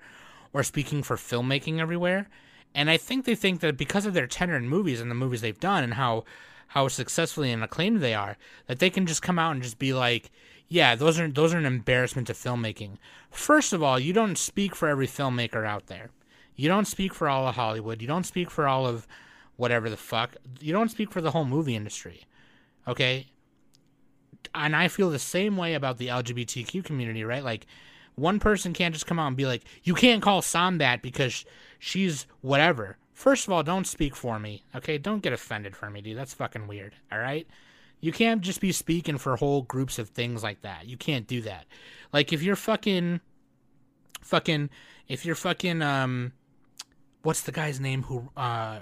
or 0.52 0.62
speaking 0.62 1.02
for 1.02 1.16
filmmaking 1.16 1.78
everywhere. 1.78 2.28
And 2.74 2.88
I 2.88 2.96
think 2.96 3.24
they 3.24 3.34
think 3.34 3.60
that 3.60 3.76
because 3.76 4.06
of 4.06 4.14
their 4.14 4.26
tenor 4.26 4.56
in 4.56 4.68
movies 4.68 5.00
and 5.00 5.10
the 5.10 5.14
movies 5.14 5.42
they've 5.42 5.58
done 5.58 5.84
and 5.84 5.94
how 5.94 6.24
how 6.68 6.88
successfully 6.88 7.52
and 7.52 7.62
acclaimed 7.62 8.00
they 8.00 8.14
are, 8.14 8.38
that 8.66 8.78
they 8.78 8.88
can 8.88 9.04
just 9.04 9.20
come 9.20 9.38
out 9.38 9.52
and 9.52 9.62
just 9.62 9.78
be 9.78 9.92
like, 9.92 10.30
yeah, 10.68 10.94
those 10.94 11.20
are 11.20 11.28
those 11.28 11.52
are 11.52 11.58
an 11.58 11.66
embarrassment 11.66 12.28
to 12.28 12.32
filmmaking. 12.32 12.96
First 13.30 13.74
of 13.74 13.82
all, 13.82 13.98
you 13.98 14.14
don't 14.14 14.38
speak 14.38 14.74
for 14.74 14.88
every 14.88 15.06
filmmaker 15.06 15.66
out 15.66 15.88
there. 15.88 16.08
You 16.56 16.68
don't 16.68 16.86
speak 16.86 17.12
for 17.12 17.28
all 17.28 17.46
of 17.46 17.56
Hollywood. 17.56 18.00
You 18.00 18.08
don't 18.08 18.24
speak 18.24 18.50
for 18.50 18.66
all 18.66 18.86
of 18.86 19.06
whatever 19.62 19.88
the 19.88 19.96
fuck. 19.96 20.34
You 20.60 20.72
don't 20.72 20.90
speak 20.90 21.12
for 21.12 21.20
the 21.20 21.30
whole 21.30 21.44
movie 21.44 21.76
industry. 21.76 22.24
Okay? 22.88 23.28
And 24.56 24.74
I 24.74 24.88
feel 24.88 25.08
the 25.08 25.20
same 25.20 25.56
way 25.56 25.74
about 25.74 25.98
the 25.98 26.08
LGBTQ 26.08 26.84
community, 26.84 27.22
right? 27.22 27.44
Like, 27.44 27.66
one 28.16 28.40
person 28.40 28.72
can't 28.72 28.92
just 28.92 29.06
come 29.06 29.20
out 29.20 29.28
and 29.28 29.36
be 29.36 29.46
like, 29.46 29.62
you 29.84 29.94
can't 29.94 30.20
call 30.20 30.42
Sam 30.42 30.78
that 30.78 31.00
because 31.00 31.44
she's 31.78 32.26
whatever. 32.40 32.96
First 33.12 33.46
of 33.46 33.52
all, 33.52 33.62
don't 33.62 33.86
speak 33.86 34.16
for 34.16 34.40
me, 34.40 34.64
okay? 34.74 34.98
Don't 34.98 35.22
get 35.22 35.32
offended 35.32 35.76
for 35.76 35.88
me, 35.88 36.00
dude. 36.00 36.18
That's 36.18 36.34
fucking 36.34 36.66
weird, 36.66 36.96
all 37.12 37.20
right? 37.20 37.46
You 38.00 38.10
can't 38.10 38.40
just 38.40 38.60
be 38.60 38.72
speaking 38.72 39.16
for 39.16 39.36
whole 39.36 39.62
groups 39.62 40.00
of 40.00 40.08
things 40.08 40.42
like 40.42 40.62
that. 40.62 40.88
You 40.88 40.96
can't 40.96 41.28
do 41.28 41.40
that. 41.42 41.66
Like, 42.12 42.32
if 42.32 42.42
you're 42.42 42.56
fucking, 42.56 43.20
fucking, 44.22 44.70
if 45.06 45.24
you're 45.24 45.36
fucking, 45.36 45.82
um, 45.82 46.32
what's 47.22 47.42
the 47.42 47.52
guy's 47.52 47.78
name 47.78 48.02
who, 48.02 48.28
uh, 48.36 48.80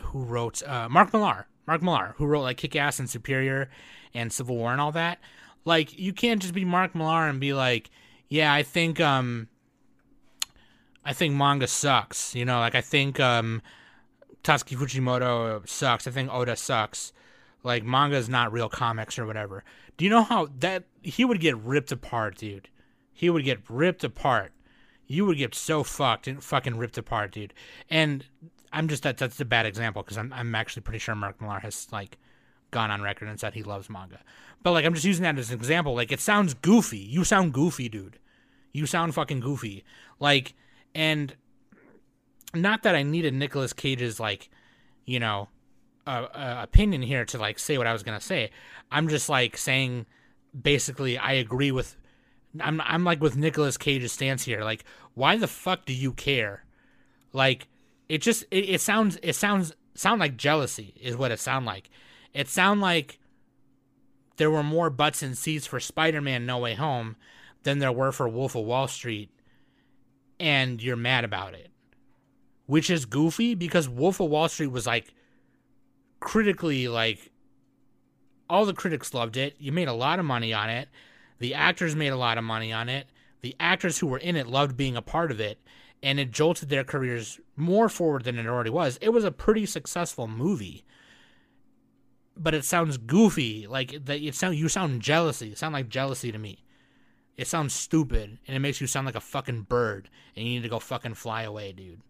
who 0.00 0.24
wrote 0.24 0.62
uh, 0.62 0.88
Mark 0.88 1.12
Millar. 1.12 1.46
Mark 1.66 1.82
Millar, 1.82 2.14
who 2.16 2.26
wrote 2.26 2.42
like 2.42 2.56
Kick 2.56 2.76
Ass 2.76 2.98
and 2.98 3.10
Superior 3.10 3.68
and 4.14 4.32
Civil 4.32 4.56
War 4.56 4.72
and 4.72 4.80
all 4.80 4.92
that. 4.92 5.18
Like 5.64 5.98
you 5.98 6.12
can't 6.12 6.40
just 6.40 6.54
be 6.54 6.64
Mark 6.64 6.94
Millar 6.94 7.28
and 7.28 7.40
be 7.40 7.52
like, 7.52 7.90
yeah, 8.28 8.52
I 8.52 8.62
think 8.62 9.00
um 9.00 9.48
I 11.04 11.12
think 11.12 11.34
manga 11.34 11.66
sucks. 11.66 12.34
You 12.34 12.44
know, 12.44 12.60
like 12.60 12.74
I 12.74 12.80
think 12.80 13.18
um 13.20 13.62
Tatsuki 14.44 14.76
Fujimoto 14.76 15.68
sucks. 15.68 16.06
I 16.06 16.12
think 16.12 16.32
Oda 16.32 16.56
sucks. 16.56 17.12
Like 17.64 17.84
manga 17.84 18.16
is 18.16 18.28
not 18.28 18.52
real 18.52 18.68
comics 18.68 19.18
or 19.18 19.26
whatever. 19.26 19.64
Do 19.96 20.04
you 20.04 20.10
know 20.10 20.22
how 20.22 20.48
that 20.60 20.84
he 21.02 21.24
would 21.24 21.40
get 21.40 21.56
ripped 21.56 21.90
apart, 21.90 22.36
dude? 22.36 22.68
He 23.12 23.28
would 23.28 23.44
get 23.44 23.58
ripped 23.68 24.04
apart. 24.04 24.52
You 25.06 25.24
would 25.26 25.38
get 25.38 25.54
so 25.54 25.82
fucked 25.82 26.28
and 26.28 26.42
fucking 26.42 26.76
ripped 26.76 26.98
apart, 26.98 27.32
dude. 27.32 27.54
And 27.88 28.26
I'm 28.76 28.88
just 28.88 29.04
that 29.04 29.16
that's 29.16 29.40
a 29.40 29.44
bad 29.46 29.64
example 29.64 30.02
because 30.02 30.18
I'm 30.18 30.32
I'm 30.34 30.54
actually 30.54 30.82
pretty 30.82 30.98
sure 30.98 31.14
Mark 31.14 31.40
Millar 31.40 31.60
has 31.60 31.88
like 31.90 32.18
gone 32.70 32.90
on 32.90 33.00
record 33.00 33.26
and 33.26 33.40
said 33.40 33.54
he 33.54 33.62
loves 33.62 33.88
manga. 33.88 34.20
But 34.62 34.72
like 34.72 34.84
I'm 34.84 34.92
just 34.92 35.06
using 35.06 35.22
that 35.22 35.38
as 35.38 35.50
an 35.50 35.56
example. 35.56 35.94
Like 35.94 36.12
it 36.12 36.20
sounds 36.20 36.52
goofy. 36.52 36.98
You 36.98 37.24
sound 37.24 37.54
goofy, 37.54 37.88
dude. 37.88 38.18
You 38.72 38.84
sound 38.84 39.14
fucking 39.14 39.40
goofy. 39.40 39.82
Like 40.20 40.52
and 40.94 41.34
not 42.54 42.82
that 42.82 42.94
I 42.94 43.02
needed 43.02 43.32
Nicolas 43.32 43.72
Cage's 43.72 44.20
like, 44.20 44.50
you 45.06 45.18
know, 45.20 45.48
uh, 46.06 46.26
uh, 46.34 46.58
opinion 46.62 47.00
here 47.00 47.24
to 47.24 47.38
like 47.38 47.58
say 47.58 47.78
what 47.78 47.86
I 47.86 47.94
was 47.94 48.02
gonna 48.02 48.20
say. 48.20 48.50
I'm 48.92 49.08
just 49.08 49.30
like 49.30 49.56
saying 49.56 50.04
basically 50.60 51.16
I 51.16 51.32
agree 51.32 51.72
with. 51.72 51.96
I'm 52.60 52.82
I'm 52.82 53.04
like 53.04 53.22
with 53.22 53.38
Nicolas 53.38 53.78
Cage's 53.78 54.12
stance 54.12 54.44
here. 54.44 54.62
Like, 54.62 54.84
why 55.14 55.38
the 55.38 55.48
fuck 55.48 55.86
do 55.86 55.94
you 55.94 56.12
care? 56.12 56.64
Like, 57.32 57.68
it 58.08 58.18
just 58.18 58.44
it, 58.50 58.68
it 58.68 58.80
sounds 58.80 59.18
it 59.22 59.34
sounds 59.34 59.72
sound 59.94 60.20
like 60.20 60.36
jealousy 60.36 60.94
is 61.00 61.16
what 61.16 61.30
it 61.30 61.40
sound 61.40 61.66
like. 61.66 61.90
It 62.32 62.48
sound 62.48 62.80
like 62.80 63.18
there 64.36 64.50
were 64.50 64.62
more 64.62 64.90
butts 64.90 65.22
and 65.22 65.36
seats 65.36 65.66
for 65.66 65.80
Spider-Man 65.80 66.44
No 66.44 66.58
Way 66.58 66.74
Home 66.74 67.16
than 67.62 67.78
there 67.78 67.92
were 67.92 68.12
for 68.12 68.28
Wolf 68.28 68.54
of 68.54 68.64
Wall 68.64 68.86
Street, 68.86 69.30
and 70.38 70.82
you're 70.82 70.96
mad 70.96 71.24
about 71.24 71.54
it, 71.54 71.70
which 72.66 72.90
is 72.90 73.06
goofy 73.06 73.54
because 73.54 73.88
Wolf 73.88 74.20
of 74.20 74.30
Wall 74.30 74.48
Street 74.48 74.68
was 74.68 74.86
like 74.86 75.14
critically 76.20 76.88
like 76.88 77.32
all 78.48 78.66
the 78.66 78.74
critics 78.74 79.14
loved 79.14 79.36
it. 79.36 79.56
You 79.58 79.72
made 79.72 79.88
a 79.88 79.92
lot 79.92 80.18
of 80.18 80.24
money 80.24 80.52
on 80.52 80.70
it. 80.70 80.88
The 81.38 81.54
actors 81.54 81.96
made 81.96 82.08
a 82.08 82.16
lot 82.16 82.38
of 82.38 82.44
money 82.44 82.72
on 82.72 82.88
it. 82.88 83.08
The 83.40 83.56
actors 83.58 83.98
who 83.98 84.06
were 84.06 84.18
in 84.18 84.36
it 84.36 84.46
loved 84.46 84.76
being 84.76 84.96
a 84.96 85.02
part 85.02 85.30
of 85.30 85.40
it 85.40 85.58
and 86.02 86.20
it 86.20 86.30
jolted 86.30 86.68
their 86.68 86.84
careers 86.84 87.40
more 87.56 87.88
forward 87.88 88.24
than 88.24 88.38
it 88.38 88.46
already 88.46 88.70
was. 88.70 88.98
It 89.00 89.10
was 89.10 89.24
a 89.24 89.30
pretty 89.30 89.66
successful 89.66 90.28
movie, 90.28 90.84
but 92.36 92.54
it 92.54 92.64
sounds 92.64 92.98
goofy. 92.98 93.66
Like 93.66 94.04
that, 94.04 94.34
sound 94.34 94.56
you 94.56 94.68
sound 94.68 95.02
jealousy. 95.02 95.52
It 95.52 95.58
sound 95.58 95.72
like 95.72 95.88
jealousy 95.88 96.30
to 96.32 96.38
me. 96.38 96.62
It 97.36 97.46
sounds 97.46 97.74
stupid, 97.74 98.38
and 98.46 98.56
it 98.56 98.60
makes 98.60 98.80
you 98.80 98.86
sound 98.86 99.06
like 99.06 99.14
a 99.14 99.20
fucking 99.20 99.62
bird, 99.62 100.08
and 100.34 100.46
you 100.46 100.54
need 100.54 100.62
to 100.62 100.68
go 100.68 100.78
fucking 100.78 101.14
fly 101.14 101.42
away, 101.42 101.72
dude. 101.72 102.02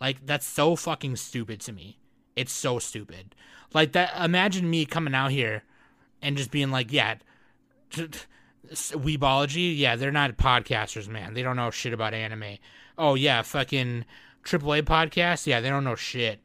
Like 0.00 0.24
that's 0.24 0.46
so 0.46 0.76
fucking 0.76 1.16
stupid 1.16 1.60
to 1.62 1.72
me. 1.72 1.98
It's 2.36 2.52
so 2.52 2.78
stupid. 2.78 3.34
Like 3.74 3.92
that. 3.92 4.12
Imagine 4.22 4.70
me 4.70 4.86
coming 4.86 5.14
out 5.14 5.30
here 5.30 5.64
and 6.22 6.36
just 6.36 6.50
being 6.50 6.70
like, 6.70 6.92
yeah. 6.92 7.16
Weebology, 8.70 9.76
yeah, 9.76 9.96
they're 9.96 10.12
not 10.12 10.36
podcasters, 10.36 11.08
man. 11.08 11.34
They 11.34 11.42
don't 11.42 11.56
know 11.56 11.70
shit 11.72 11.92
about 11.92 12.14
anime 12.14 12.58
oh 13.00 13.14
yeah, 13.14 13.42
fucking 13.42 14.04
AAA 14.44 14.82
podcast, 14.82 15.46
yeah, 15.46 15.60
they 15.60 15.70
don't 15.70 15.84
know 15.84 15.96
shit. 15.96 16.40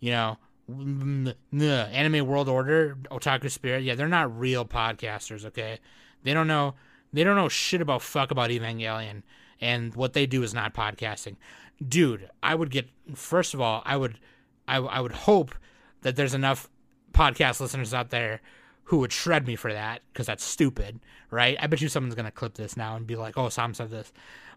You 0.00 0.12
know, 0.12 0.38
Anime 0.68 2.26
World 2.26 2.48
Order, 2.48 2.96
Otaku 3.10 3.50
Spirit. 3.50 3.82
Yeah, 3.82 3.94
they're 3.94 4.08
not 4.08 4.38
real 4.38 4.64
podcasters. 4.64 5.44
Okay, 5.44 5.78
they 6.22 6.32
don't 6.32 6.46
know. 6.46 6.74
They 7.12 7.24
don't 7.24 7.36
know 7.36 7.48
shit 7.48 7.80
about 7.80 8.02
fuck 8.02 8.30
about 8.30 8.50
Evangelion, 8.50 9.22
and 9.60 9.94
what 9.94 10.12
they 10.12 10.26
do 10.26 10.42
is 10.42 10.54
not 10.54 10.74
podcasting. 10.74 11.36
Dude, 11.86 12.30
I 12.42 12.54
would 12.54 12.70
get. 12.70 12.88
First 13.14 13.52
of 13.52 13.60
all, 13.60 13.82
I 13.84 13.96
would, 13.96 14.18
I, 14.66 14.76
I 14.76 15.00
would 15.00 15.12
hope 15.12 15.54
that 16.02 16.16
there's 16.16 16.34
enough 16.34 16.68
podcast 17.12 17.60
listeners 17.60 17.94
out 17.94 18.10
there 18.10 18.40
who 18.84 18.98
would 18.98 19.12
shred 19.12 19.46
me 19.46 19.56
for 19.56 19.72
that 19.72 20.02
because 20.12 20.26
that's 20.26 20.44
stupid, 20.44 21.00
right? 21.30 21.56
I 21.60 21.66
bet 21.66 21.80
you 21.80 21.88
someone's 21.88 22.14
gonna 22.14 22.30
clip 22.30 22.54
this 22.54 22.76
now 22.76 22.96
and 22.96 23.06
be 23.06 23.16
like, 23.16 23.36
"Oh, 23.36 23.48
Sam 23.48 23.74
said 23.74 23.90
this," 23.90 24.12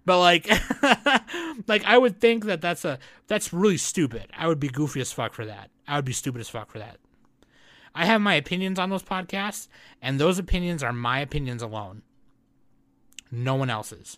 but 0.05 0.19
like, 0.19 0.47
like 1.67 1.83
I 1.85 1.97
would 1.97 2.19
think 2.19 2.45
that 2.45 2.62
that's 2.62 2.85
a 2.85 2.99
that's 3.27 3.53
really 3.53 3.77
stupid. 3.77 4.27
I 4.38 4.47
would 4.47 4.59
be 4.59 4.69
goofy 4.69 5.01
as 5.01 5.12
fuck 5.12 5.33
for 5.33 5.45
that. 5.45 5.69
I 5.88 5.95
would 5.95 6.05
be 6.05 6.13
stupid 6.13 6.41
as 6.41 6.49
fuck 6.49 6.71
for 6.71 6.79
that. 6.79 6.97
I 7.95 8.05
have 8.05 8.21
my 8.21 8.35
opinions 8.35 8.79
on 8.79 8.89
those 8.89 9.03
podcasts, 9.03 9.67
and 10.01 10.19
those 10.19 10.39
opinions 10.39 10.83
are 10.83 10.93
my 10.93 11.19
opinions 11.19 11.62
alone. 11.62 12.03
No 13.31 13.55
one 13.55 13.69
else's. 13.69 14.17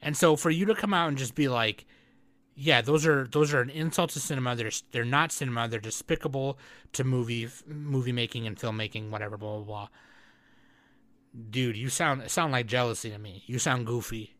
And 0.00 0.16
so 0.16 0.36
for 0.36 0.50
you 0.50 0.66
to 0.66 0.74
come 0.74 0.94
out 0.94 1.08
and 1.08 1.18
just 1.18 1.34
be 1.34 1.48
like, 1.48 1.86
yeah, 2.54 2.80
those 2.80 3.06
are 3.06 3.26
those 3.26 3.52
are 3.52 3.60
an 3.60 3.70
insult 3.70 4.10
to 4.10 4.20
cinema. 4.20 4.56
They're 4.56 4.70
they're 4.92 5.04
not 5.04 5.32
cinema. 5.32 5.68
They're 5.68 5.80
despicable 5.80 6.58
to 6.94 7.04
movie 7.04 7.48
movie 7.66 8.12
making 8.12 8.46
and 8.46 8.56
filmmaking. 8.56 9.10
Whatever, 9.10 9.36
blah 9.36 9.56
blah 9.56 9.64
blah. 9.64 9.88
Dude, 11.50 11.76
you 11.76 11.90
sound 11.90 12.30
sound 12.30 12.52
like 12.52 12.66
jealousy 12.66 13.10
to 13.10 13.18
me. 13.18 13.42
You 13.46 13.58
sound 13.58 13.86
goofy. 13.86 14.35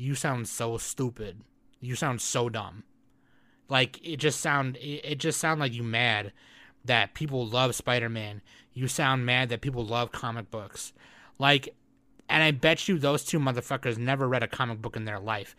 You 0.00 0.14
sound 0.14 0.48
so 0.48 0.78
stupid. 0.78 1.42
You 1.78 1.94
sound 1.94 2.22
so 2.22 2.48
dumb. 2.48 2.84
Like 3.68 4.00
it 4.02 4.16
just 4.16 4.40
sound 4.40 4.76
it, 4.78 5.04
it 5.04 5.18
just 5.18 5.38
sound 5.38 5.60
like 5.60 5.74
you 5.74 5.82
mad 5.82 6.32
that 6.86 7.12
people 7.12 7.46
love 7.46 7.74
Spider-Man. 7.74 8.40
You 8.72 8.88
sound 8.88 9.26
mad 9.26 9.50
that 9.50 9.60
people 9.60 9.84
love 9.84 10.10
comic 10.10 10.50
books. 10.50 10.94
Like 11.38 11.74
and 12.30 12.42
I 12.42 12.50
bet 12.50 12.88
you 12.88 12.98
those 12.98 13.24
two 13.24 13.38
motherfuckers 13.38 13.98
never 13.98 14.26
read 14.26 14.42
a 14.42 14.48
comic 14.48 14.80
book 14.80 14.96
in 14.96 15.04
their 15.04 15.20
life 15.20 15.54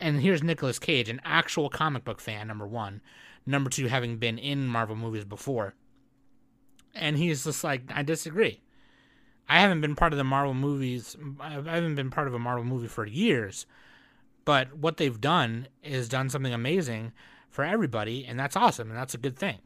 and 0.00 0.22
here's 0.22 0.42
Nicolas 0.42 0.78
Cage, 0.78 1.10
an 1.10 1.20
actual 1.22 1.68
comic 1.68 2.02
book 2.02 2.18
fan, 2.18 2.48
number 2.48 2.66
one. 2.66 3.02
Number 3.44 3.68
two, 3.68 3.88
having 3.88 4.16
been 4.16 4.38
in 4.38 4.66
Marvel 4.66 4.96
movies 4.96 5.26
before. 5.26 5.74
And 6.94 7.18
he's 7.18 7.44
just 7.44 7.62
like, 7.62 7.82
I 7.94 8.02
disagree. 8.02 8.62
I 9.48 9.60
haven't 9.60 9.80
been 9.80 9.94
part 9.94 10.12
of 10.12 10.18
the 10.18 10.24
Marvel 10.24 10.54
movies. 10.54 11.16
I 11.40 11.52
haven't 11.52 11.94
been 11.94 12.10
part 12.10 12.26
of 12.26 12.34
a 12.34 12.38
Marvel 12.38 12.64
movie 12.64 12.88
for 12.88 13.06
years. 13.06 13.66
But 14.44 14.76
what 14.76 14.96
they've 14.96 15.20
done 15.20 15.68
is 15.82 16.08
done 16.08 16.30
something 16.30 16.54
amazing 16.54 17.12
for 17.50 17.64
everybody, 17.64 18.24
and 18.24 18.38
that's 18.38 18.56
awesome, 18.56 18.88
and 18.88 18.96
that's 18.96 19.14
a 19.14 19.18
good 19.18 19.36
thing. 19.36 19.58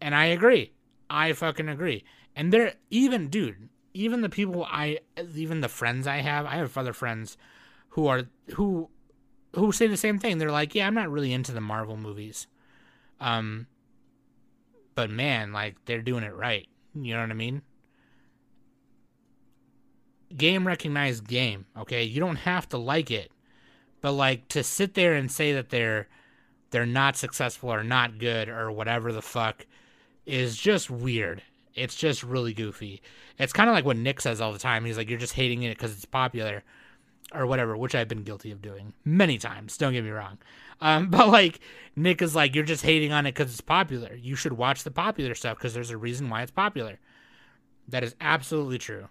And 0.00 0.14
I 0.14 0.26
agree. 0.26 0.72
I 1.10 1.32
fucking 1.32 1.68
agree. 1.68 2.04
And 2.36 2.52
they're 2.52 2.74
even, 2.90 3.28
dude, 3.28 3.68
even 3.92 4.20
the 4.20 4.28
people 4.28 4.64
I, 4.64 4.98
even 5.34 5.60
the 5.60 5.68
friends 5.68 6.06
I 6.06 6.18
have, 6.18 6.46
I 6.46 6.56
have 6.56 6.76
other 6.76 6.92
friends 6.92 7.36
who 7.90 8.06
are, 8.06 8.24
who 8.54 8.90
who 9.54 9.72
say 9.72 9.86
the 9.86 9.96
same 9.96 10.18
thing. 10.18 10.38
They're 10.38 10.50
like, 10.50 10.74
yeah, 10.74 10.86
I'm 10.86 10.94
not 10.94 11.10
really 11.10 11.32
into 11.32 11.52
the 11.52 11.60
Marvel 11.60 11.96
movies. 11.96 12.46
Um, 13.20 13.66
but 14.94 15.10
man, 15.10 15.52
like 15.52 15.76
they're 15.84 16.02
doing 16.02 16.24
it 16.24 16.34
right. 16.34 16.66
You 16.94 17.14
know 17.14 17.20
what 17.20 17.30
I 17.30 17.34
mean? 17.34 17.62
Game 20.36 20.66
recognized 20.66 21.26
game. 21.28 21.66
Okay, 21.76 22.04
you 22.04 22.20
don't 22.20 22.36
have 22.36 22.68
to 22.70 22.78
like 22.78 23.10
it, 23.10 23.30
but 24.00 24.12
like 24.12 24.48
to 24.48 24.62
sit 24.62 24.94
there 24.94 25.14
and 25.14 25.30
say 25.30 25.52
that 25.52 25.70
they're 25.70 26.08
they're 26.70 26.86
not 26.86 27.16
successful 27.16 27.72
or 27.72 27.84
not 27.84 28.18
good 28.18 28.48
or 28.48 28.72
whatever 28.72 29.12
the 29.12 29.22
fuck 29.22 29.66
is 30.26 30.56
just 30.56 30.90
weird. 30.90 31.42
It's 31.74 31.94
just 31.94 32.22
really 32.22 32.52
goofy. 32.52 33.00
It's 33.38 33.52
kind 33.52 33.68
of 33.68 33.74
like 33.74 33.84
what 33.84 33.96
Nick 33.96 34.20
says 34.20 34.40
all 34.40 34.52
the 34.52 34.58
time. 34.58 34.84
He's 34.84 34.96
like, 34.96 35.08
you're 35.08 35.18
just 35.18 35.34
hating 35.34 35.62
it 35.62 35.76
because 35.76 35.92
it's 35.92 36.04
popular 36.04 36.62
or 37.32 37.46
whatever, 37.46 37.76
which 37.76 37.94
I've 37.94 38.08
been 38.08 38.22
guilty 38.22 38.50
of 38.50 38.62
doing 38.62 38.92
many 39.04 39.38
times. 39.38 39.76
Don't 39.76 39.92
get 39.92 40.04
me 40.04 40.10
wrong. 40.10 40.38
Um, 40.80 41.08
but 41.10 41.28
like 41.28 41.60
Nick 41.96 42.22
is 42.22 42.34
like, 42.34 42.54
you're 42.54 42.64
just 42.64 42.84
hating 42.84 43.12
on 43.12 43.26
it 43.26 43.34
because 43.34 43.52
it's 43.52 43.60
popular. 43.60 44.14
You 44.14 44.36
should 44.36 44.54
watch 44.54 44.84
the 44.84 44.90
popular 44.90 45.34
stuff 45.34 45.58
because 45.58 45.74
there's 45.74 45.90
a 45.90 45.96
reason 45.96 46.28
why 46.28 46.42
it's 46.42 46.50
popular. 46.50 46.98
That 47.88 48.04
is 48.04 48.14
absolutely 48.20 48.78
true. 48.78 49.08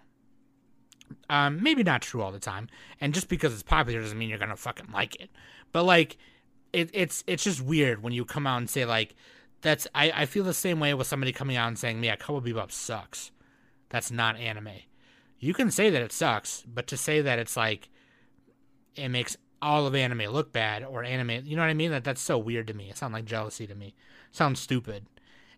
Um, 1.28 1.62
maybe 1.62 1.82
not 1.82 2.02
true 2.02 2.22
all 2.22 2.32
the 2.32 2.38
time, 2.38 2.68
and 3.00 3.14
just 3.14 3.28
because 3.28 3.52
it's 3.52 3.62
popular 3.62 4.00
doesn't 4.00 4.18
mean 4.18 4.28
you're 4.28 4.38
gonna 4.38 4.56
fucking 4.56 4.90
like 4.92 5.16
it. 5.20 5.30
But 5.72 5.84
like, 5.84 6.16
it, 6.72 6.90
it's 6.92 7.24
it's 7.26 7.44
just 7.44 7.60
weird 7.60 8.02
when 8.02 8.12
you 8.12 8.24
come 8.24 8.46
out 8.46 8.58
and 8.58 8.68
say 8.68 8.84
like, 8.84 9.14
that's 9.62 9.86
I, 9.94 10.12
I 10.14 10.26
feel 10.26 10.44
the 10.44 10.54
same 10.54 10.80
way 10.80 10.92
with 10.94 11.06
somebody 11.06 11.32
coming 11.32 11.56
out 11.56 11.68
and 11.68 11.78
saying, 11.78 12.02
yeah, 12.02 12.16
Cowboy 12.16 12.50
Bebop 12.50 12.72
sucks. 12.72 13.30
That's 13.88 14.10
not 14.10 14.36
anime. 14.36 14.68
You 15.38 15.54
can 15.54 15.70
say 15.70 15.90
that 15.90 16.02
it 16.02 16.12
sucks, 16.12 16.64
but 16.66 16.86
to 16.88 16.96
say 16.96 17.20
that 17.20 17.38
it's 17.38 17.56
like 17.56 17.88
it 18.96 19.08
makes 19.08 19.36
all 19.64 19.86
of 19.86 19.94
anime 19.94 20.30
look 20.30 20.52
bad 20.52 20.84
or 20.84 21.02
anime 21.02 21.42
you 21.46 21.56
know 21.56 21.62
what 21.62 21.70
i 21.70 21.74
mean 21.74 21.90
that 21.90 22.04
that's 22.04 22.20
so 22.20 22.36
weird 22.36 22.66
to 22.66 22.74
me 22.74 22.90
it 22.90 22.98
sounds 22.98 23.14
like 23.14 23.24
jealousy 23.24 23.66
to 23.66 23.74
me 23.74 23.94
it 24.30 24.36
sounds 24.36 24.60
stupid 24.60 25.06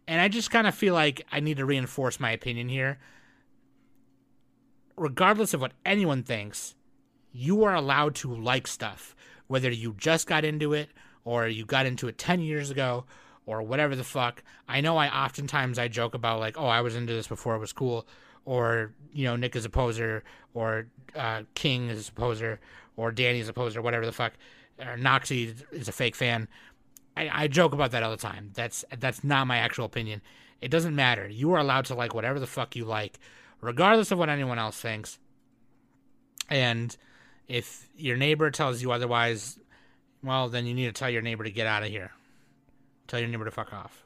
and 0.06 0.20
i 0.20 0.28
just 0.28 0.50
kind 0.50 0.66
of 0.66 0.74
feel 0.74 0.94
like 0.94 1.26
i 1.32 1.40
need 1.40 1.56
to 1.56 1.64
reinforce 1.64 2.20
my 2.20 2.30
opinion 2.30 2.68
here 2.68 2.98
regardless 4.96 5.54
of 5.54 5.60
what 5.60 5.72
anyone 5.84 6.22
thinks 6.22 6.74
you 7.32 7.64
are 7.64 7.74
allowed 7.74 8.14
to 8.14 8.34
like 8.34 8.66
stuff 8.66 9.14
whether 9.46 9.70
you 9.70 9.94
just 9.98 10.26
got 10.26 10.44
into 10.44 10.72
it 10.72 10.88
or 11.24 11.46
you 11.46 11.64
got 11.64 11.86
into 11.86 12.08
it 12.08 12.18
10 12.18 12.40
years 12.40 12.70
ago 12.70 13.04
or 13.44 13.62
whatever 13.62 13.94
the 13.94 14.04
fuck 14.04 14.42
i 14.68 14.80
know 14.80 14.96
i 14.96 15.08
oftentimes 15.08 15.78
i 15.78 15.86
joke 15.88 16.14
about 16.14 16.40
like 16.40 16.58
oh 16.58 16.66
i 16.66 16.80
was 16.80 16.96
into 16.96 17.12
this 17.12 17.26
before 17.26 17.54
it 17.54 17.60
was 17.60 17.72
cool 17.72 18.06
or 18.44 18.92
you 19.12 19.24
know 19.24 19.36
nick 19.36 19.54
is 19.54 19.64
a 19.64 19.70
poser 19.70 20.24
or 20.54 20.86
uh, 21.14 21.42
king 21.54 21.88
is 21.88 22.08
a 22.08 22.12
poser 22.12 22.58
or 22.96 23.12
Danny 23.12 23.40
is 23.40 23.48
a 23.48 23.52
poser, 23.52 23.80
whatever 23.82 24.06
the 24.06 24.12
fuck, 24.12 24.32
or 24.78 24.96
Noxie 24.96 25.54
is 25.72 25.88
a 25.88 25.92
fake 25.92 26.16
fan. 26.16 26.48
I, 27.16 27.44
I 27.44 27.48
joke 27.48 27.72
about 27.72 27.92
that 27.92 28.02
all 28.02 28.10
the 28.10 28.16
time. 28.16 28.50
That's 28.54 28.84
that's 28.98 29.22
not 29.22 29.46
my 29.46 29.58
actual 29.58 29.84
opinion. 29.84 30.22
It 30.60 30.70
doesn't 30.70 30.94
matter. 30.94 31.28
You 31.28 31.52
are 31.52 31.58
allowed 31.58 31.84
to 31.86 31.94
like 31.94 32.14
whatever 32.14 32.40
the 32.40 32.46
fuck 32.46 32.76
you 32.76 32.84
like, 32.84 33.18
regardless 33.60 34.10
of 34.10 34.18
what 34.18 34.28
anyone 34.28 34.58
else 34.58 34.80
thinks. 34.80 35.18
And 36.48 36.96
if 37.48 37.88
your 37.96 38.16
neighbor 38.16 38.50
tells 38.50 38.82
you 38.82 38.92
otherwise, 38.92 39.58
well, 40.22 40.48
then 40.48 40.66
you 40.66 40.74
need 40.74 40.86
to 40.86 40.92
tell 40.92 41.10
your 41.10 41.22
neighbor 41.22 41.44
to 41.44 41.50
get 41.50 41.66
out 41.66 41.82
of 41.82 41.88
here. 41.88 42.12
Tell 43.06 43.20
your 43.20 43.28
neighbor 43.28 43.44
to 43.44 43.50
fuck 43.50 43.72
off. 43.72 44.04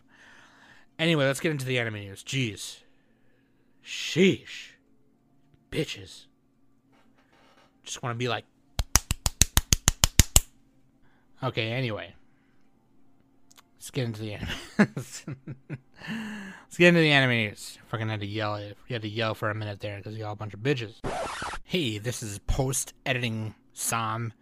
Anyway, 0.98 1.24
let's 1.24 1.40
get 1.40 1.50
into 1.50 1.64
the 1.64 1.78
anime 1.78 1.94
news. 1.94 2.22
Jeez. 2.22 2.80
Sheesh. 3.84 4.72
Bitches. 5.70 6.26
Just 7.84 8.02
want 8.02 8.14
to 8.14 8.18
be 8.18 8.28
like, 8.28 8.44
Okay, 11.42 11.72
anyway. 11.72 12.14
Let's 13.80 13.90
get 13.90 14.04
into 14.04 14.20
the 14.20 14.34
anime. 14.34 14.48
Let's 14.78 15.24
get 16.76 16.88
into 16.88 17.00
the 17.00 17.12
anime 17.12 17.30
news. 17.30 17.78
Fucking 17.86 18.10
had 18.10 18.20
to 18.20 18.26
yell. 18.26 18.60
You 18.60 18.74
had 18.90 19.00
to 19.00 19.08
yell 19.08 19.34
for 19.34 19.48
a 19.48 19.54
minute 19.54 19.80
there 19.80 19.96
because 19.96 20.18
y'all 20.18 20.32
a 20.32 20.36
bunch 20.36 20.52
of 20.52 20.60
bitches. 20.60 20.96
Hey, 21.64 21.96
this 21.96 22.22
is 22.22 22.40
post 22.40 22.92
editing 23.06 23.54
Sam. 23.72 24.34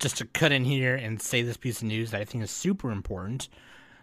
Just 0.00 0.18
to 0.18 0.24
cut 0.24 0.50
in 0.50 0.64
here 0.64 0.96
and 0.96 1.22
say 1.22 1.42
this 1.42 1.56
piece 1.56 1.82
of 1.82 1.84
news 1.84 2.10
that 2.10 2.20
I 2.20 2.24
think 2.24 2.42
is 2.42 2.50
super 2.50 2.90
important 2.90 3.48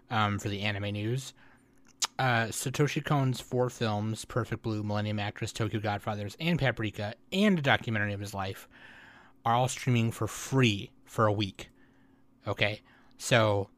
um, 0.10 0.40
for 0.40 0.48
the 0.48 0.62
anime 0.62 0.94
news. 0.94 1.34
Uh, 2.18 2.46
Satoshi 2.46 3.04
Kon's 3.04 3.42
four 3.42 3.70
films, 3.70 4.24
Perfect 4.24 4.64
Blue, 4.64 4.84
Millennium 4.84 5.20
Actress, 5.20 5.52
Tokyo 5.52 5.82
Godfathers, 5.82 6.38
and 6.40 6.58
Paprika, 6.58 7.14
and 7.34 7.60
a 7.60 7.62
documentary 7.62 8.14
of 8.14 8.22
his 8.22 8.34
life, 8.34 8.70
are 9.44 9.54
all 9.54 9.68
streaming 9.68 10.12
for 10.12 10.28
free 10.28 10.92
for 11.04 11.26
a 11.26 11.34
week 11.34 11.70
Okay. 12.48 12.82
So 13.18 13.70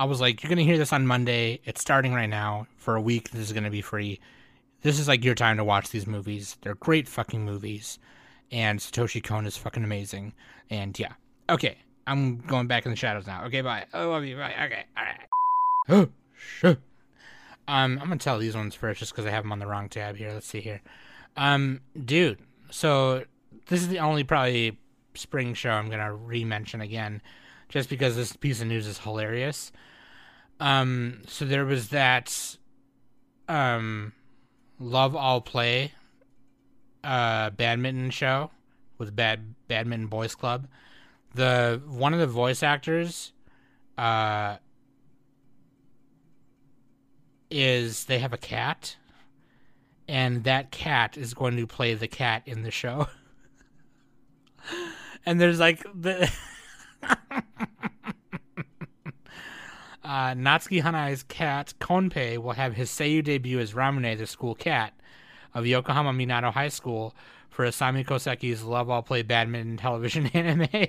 I 0.00 0.04
was 0.04 0.18
like, 0.18 0.42
you're 0.42 0.48
going 0.48 0.56
to 0.56 0.64
hear 0.64 0.78
this 0.78 0.94
on 0.94 1.06
Monday. 1.06 1.60
It's 1.66 1.82
starting 1.82 2.14
right 2.14 2.24
now. 2.24 2.66
For 2.78 2.96
a 2.96 3.02
week, 3.02 3.32
this 3.32 3.42
is 3.42 3.52
going 3.52 3.64
to 3.64 3.70
be 3.70 3.82
free. 3.82 4.18
This 4.80 4.98
is 4.98 5.06
like 5.06 5.22
your 5.22 5.34
time 5.34 5.58
to 5.58 5.64
watch 5.64 5.90
these 5.90 6.06
movies. 6.06 6.56
They're 6.62 6.74
great 6.76 7.06
fucking 7.06 7.44
movies. 7.44 7.98
And 8.50 8.78
Satoshi 8.78 9.22
Kon 9.22 9.44
is 9.44 9.58
fucking 9.58 9.84
amazing. 9.84 10.32
And 10.70 10.98
yeah. 10.98 11.12
Okay. 11.50 11.76
I'm 12.06 12.38
going 12.38 12.66
back 12.66 12.86
in 12.86 12.92
the 12.92 12.96
shadows 12.96 13.26
now. 13.26 13.44
Okay, 13.44 13.60
bye. 13.60 13.84
I 13.92 14.04
love 14.04 14.24
you. 14.24 14.36
Bye. 14.36 14.54
Okay. 14.64 14.84
All 14.96 15.04
right. 15.04 15.20
Oh, 15.90 16.08
shit. 16.34 16.78
Um, 17.68 17.98
I'm 18.00 18.06
going 18.06 18.18
to 18.18 18.24
tell 18.24 18.38
these 18.38 18.56
ones 18.56 18.74
first 18.74 19.00
just 19.00 19.12
because 19.12 19.26
I 19.26 19.30
have 19.30 19.44
them 19.44 19.52
on 19.52 19.58
the 19.58 19.66
wrong 19.66 19.90
tab 19.90 20.16
here. 20.16 20.32
Let's 20.32 20.46
see 20.46 20.60
here. 20.60 20.80
Um, 21.36 21.82
dude. 22.06 22.38
So 22.70 23.24
this 23.66 23.82
is 23.82 23.88
the 23.88 23.98
only 23.98 24.24
probably 24.24 24.78
spring 25.12 25.52
show 25.52 25.72
I'm 25.72 25.88
going 25.88 26.00
to 26.00 26.14
re 26.14 26.42
mention 26.42 26.80
again 26.80 27.20
just 27.68 27.90
because 27.90 28.16
this 28.16 28.34
piece 28.34 28.62
of 28.62 28.68
news 28.68 28.86
is 28.86 28.98
hilarious. 28.98 29.72
Um, 30.60 31.22
so 31.26 31.46
there 31.46 31.64
was 31.64 31.88
that 31.88 32.56
um, 33.48 34.12
Love 34.78 35.16
All 35.16 35.40
Play 35.40 35.92
uh, 37.02 37.50
badminton 37.50 38.10
show 38.10 38.50
with 38.98 39.16
Bad 39.16 39.54
Badminton 39.68 40.08
Boys 40.08 40.34
Club. 40.34 40.68
The 41.34 41.80
one 41.86 42.12
of 42.12 42.20
the 42.20 42.26
voice 42.26 42.62
actors 42.62 43.32
uh, 43.96 44.56
is 47.50 48.04
they 48.04 48.18
have 48.18 48.34
a 48.34 48.38
cat, 48.38 48.96
and 50.06 50.44
that 50.44 50.70
cat 50.70 51.16
is 51.16 51.32
going 51.32 51.56
to 51.56 51.66
play 51.66 51.94
the 51.94 52.08
cat 52.08 52.42
in 52.44 52.62
the 52.62 52.70
show. 52.70 53.08
and 55.26 55.40
there's 55.40 55.58
like 55.58 55.82
the. 55.94 56.30
uh, 60.04 60.34
Natsuki 60.34 60.82
Hanai's 60.82 61.22
cat, 61.22 61.74
Konpei, 61.80 62.38
will 62.38 62.52
have 62.52 62.74
his 62.74 62.90
Seiyu 62.90 63.22
debut 63.22 63.58
as 63.58 63.72
Ramune, 63.72 64.16
the 64.16 64.26
school 64.26 64.54
cat 64.54 64.92
of 65.54 65.66
Yokohama 65.66 66.12
Minato 66.12 66.52
High 66.52 66.68
School 66.68 67.14
for 67.48 67.66
Asami 67.66 68.06
Koseki's 68.06 68.62
Love 68.62 68.88
All 68.88 69.02
Play 69.02 69.22
Badminton 69.22 69.76
television 69.76 70.26
anime. 70.34 70.86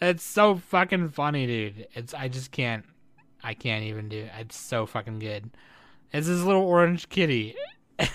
it's 0.00 0.22
so 0.22 0.56
fucking 0.56 1.10
funny, 1.10 1.46
dude. 1.46 1.86
It's 1.94 2.14
I 2.14 2.28
just 2.28 2.50
can't 2.50 2.84
I 3.42 3.54
can't 3.54 3.84
even 3.84 4.08
do 4.08 4.18
it. 4.18 4.30
It's 4.38 4.56
so 4.56 4.86
fucking 4.86 5.18
good. 5.18 5.50
It's 6.12 6.26
this 6.26 6.42
little 6.42 6.62
orange 6.62 7.08
kitty. 7.08 7.54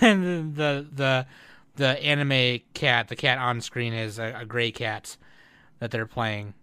And 0.00 0.56
the 0.56 0.84
the 0.92 1.26
the 1.76 2.02
anime 2.02 2.60
cat, 2.74 3.06
the 3.06 3.14
cat 3.14 3.38
on 3.38 3.60
screen 3.60 3.92
is 3.92 4.18
a, 4.18 4.40
a 4.40 4.44
gray 4.44 4.72
cat 4.72 5.16
that 5.78 5.92
they're 5.92 6.06
playing. 6.06 6.54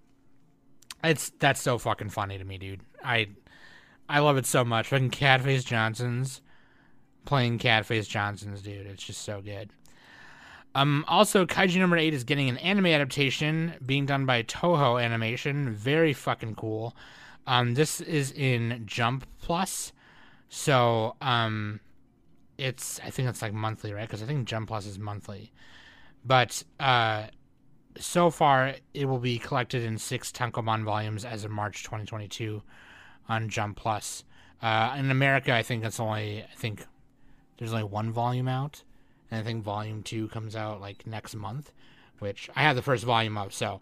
It's 1.04 1.32
that's 1.40 1.62
so 1.62 1.78
fucking 1.78 2.10
funny 2.10 2.38
to 2.38 2.46
me, 2.46 2.58
dude. 2.58 2.82
I 3.04 3.28
I 4.08 4.20
love 4.20 4.38
it 4.38 4.46
so 4.46 4.64
much. 4.64 4.88
Fucking 4.88 5.12
Catface 5.12 5.66
Johnson's 5.66 6.42
playing 7.26 7.60
Catface 7.60 8.08
Johnson's, 8.08 8.62
dude. 8.62 8.86
It's 8.88 9.04
just 9.04 9.22
so 9.22 9.42
good. 9.42 9.72
Um, 10.76 11.06
also, 11.08 11.46
Kaiju 11.46 11.78
number 11.78 11.98
eight 11.98 12.14
is 12.14 12.24
getting 12.24 12.50
an 12.50 12.58
anime 12.58 12.88
adaptation 12.88 13.74
being 13.86 14.06
done 14.06 14.26
by 14.26 14.44
Toho 14.44 15.04
Animation. 15.04 15.72
Very 15.72 16.14
fucking 16.14 16.56
cool. 16.56 16.96
Um, 17.46 17.76
this 17.76 18.02
is 18.02 18.32
in 18.32 18.84
Jump 18.86 19.26
Plus, 19.40 19.92
so 20.50 21.16
um, 21.22 21.80
it's 22.58 23.00
I 23.06 23.10
think 23.10 23.30
it's 23.30 23.42
like 23.42 23.54
monthly, 23.54 23.94
right? 23.94 24.08
Because 24.08 24.24
I 24.24 24.26
think 24.26 24.48
Jump 24.48 24.70
Plus 24.70 24.88
is 24.88 24.98
monthly, 24.98 25.52
but 26.26 26.64
uh, 26.80 27.28
so 28.00 28.30
far 28.30 28.76
it 28.94 29.06
will 29.06 29.20
be 29.20 29.38
collected 29.38 29.84
in 29.84 29.98
six 29.98 30.32
tankobon 30.32 30.84
volumes 30.84 31.26
as 31.26 31.44
of 31.44 31.52
March 31.52 31.84
2022 31.84 32.62
on 33.30 33.50
Jump 33.50 33.78
Plus. 33.78 34.24
Uh, 34.62 34.96
in 34.98 35.12
America, 35.12 35.54
I 35.54 35.64
think 35.64 35.84
it's 35.84 36.00
only 36.00 36.44
I 36.44 36.56
think 36.56 36.86
there's 37.58 37.74
only 37.74 37.84
one 37.84 38.12
volume 38.12 38.48
out, 38.48 38.84
and 39.30 39.40
I 39.40 39.44
think 39.44 39.64
volume 39.64 40.04
two 40.04 40.28
comes 40.30 40.56
out 40.56 40.82
like 40.82 41.06
next 41.06 41.36
month, 41.36 41.72
which 42.20 42.50
I 42.56 42.64
have 42.64 42.76
the 42.76 42.82
first 42.82 43.04
volume 43.04 43.38
of. 43.38 43.54
So, 43.54 43.82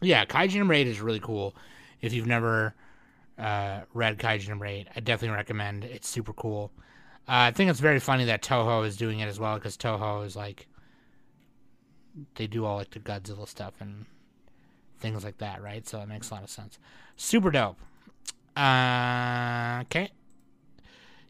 yeah, 0.00 0.24
Kaiju 0.24 0.68
Raid 0.68 0.86
is 0.86 1.00
really 1.00 1.20
cool. 1.20 1.54
If 2.00 2.12
you've 2.12 2.26
never 2.26 2.74
uh, 3.38 3.80
read 3.94 4.22
number 4.48 4.66
eight, 4.66 4.88
I 4.94 5.00
definitely 5.00 5.36
recommend. 5.36 5.84
It's 5.84 6.08
super 6.08 6.32
cool. 6.32 6.70
Uh, 7.28 7.48
I 7.48 7.50
think 7.52 7.70
it's 7.70 7.80
very 7.80 8.00
funny 8.00 8.24
that 8.26 8.42
Toho 8.42 8.86
is 8.86 8.96
doing 8.96 9.20
it 9.20 9.26
as 9.26 9.38
well 9.38 9.54
because 9.54 9.76
Toho 9.76 10.24
is 10.24 10.36
like 10.36 10.66
they 12.34 12.46
do 12.46 12.64
all 12.64 12.76
like 12.76 12.90
the 12.90 13.00
Godzilla 13.00 13.46
stuff 13.46 13.74
and 13.80 14.06
things 14.98 15.24
like 15.24 15.38
that, 15.38 15.62
right? 15.62 15.86
So 15.86 16.00
it 16.00 16.08
makes 16.08 16.30
a 16.30 16.34
lot 16.34 16.42
of 16.42 16.50
sense. 16.50 16.78
Super 17.16 17.50
dope. 17.50 17.78
Uh, 18.56 19.80
okay. 19.82 20.10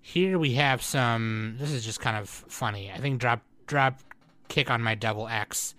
Here 0.00 0.38
we 0.38 0.54
have 0.54 0.82
some. 0.82 1.56
This 1.58 1.70
is 1.70 1.84
just 1.84 2.00
kind 2.00 2.16
of 2.16 2.28
funny. 2.28 2.90
I 2.90 2.98
think 2.98 3.20
drop 3.20 3.42
drop 3.66 4.00
kick 4.48 4.70
on 4.70 4.82
my 4.82 4.94
Devil 4.94 5.28
X. 5.28 5.74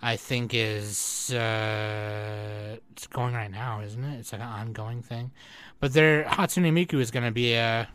I 0.00 0.16
think 0.16 0.52
is 0.52 1.32
uh, 1.32 2.76
it's 2.90 3.06
going 3.06 3.34
right 3.34 3.50
now, 3.50 3.80
isn't 3.82 4.02
it? 4.02 4.18
It's 4.18 4.32
like 4.32 4.40
an 4.40 4.48
ongoing 4.48 5.02
thing. 5.02 5.30
But 5.78 5.92
their 5.92 6.24
Hatsune 6.24 6.72
Miku 6.72 7.00
is 7.00 7.10
going 7.10 7.24
to 7.24 7.32
be 7.32 7.54
a 7.54 7.88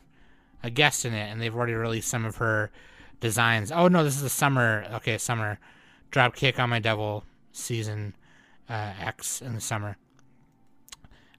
a 0.63 0.69
guest 0.69 1.05
in 1.05 1.13
it, 1.13 1.29
and 1.31 1.41
they've 1.41 1.55
already 1.55 1.73
released 1.73 2.09
some 2.09 2.25
of 2.25 2.37
her 2.37 2.71
designs. 3.19 3.71
Oh 3.71 3.87
no, 3.87 4.03
this 4.03 4.15
is 4.15 4.21
the 4.21 4.29
summer. 4.29 4.85
Okay, 4.95 5.17
summer 5.17 5.59
drop 6.11 6.35
kick 6.35 6.59
on 6.59 6.69
my 6.69 6.79
devil 6.79 7.23
season 7.51 8.15
uh, 8.69 8.93
X 8.99 9.41
in 9.41 9.53
the 9.53 9.61
summer. 9.61 9.97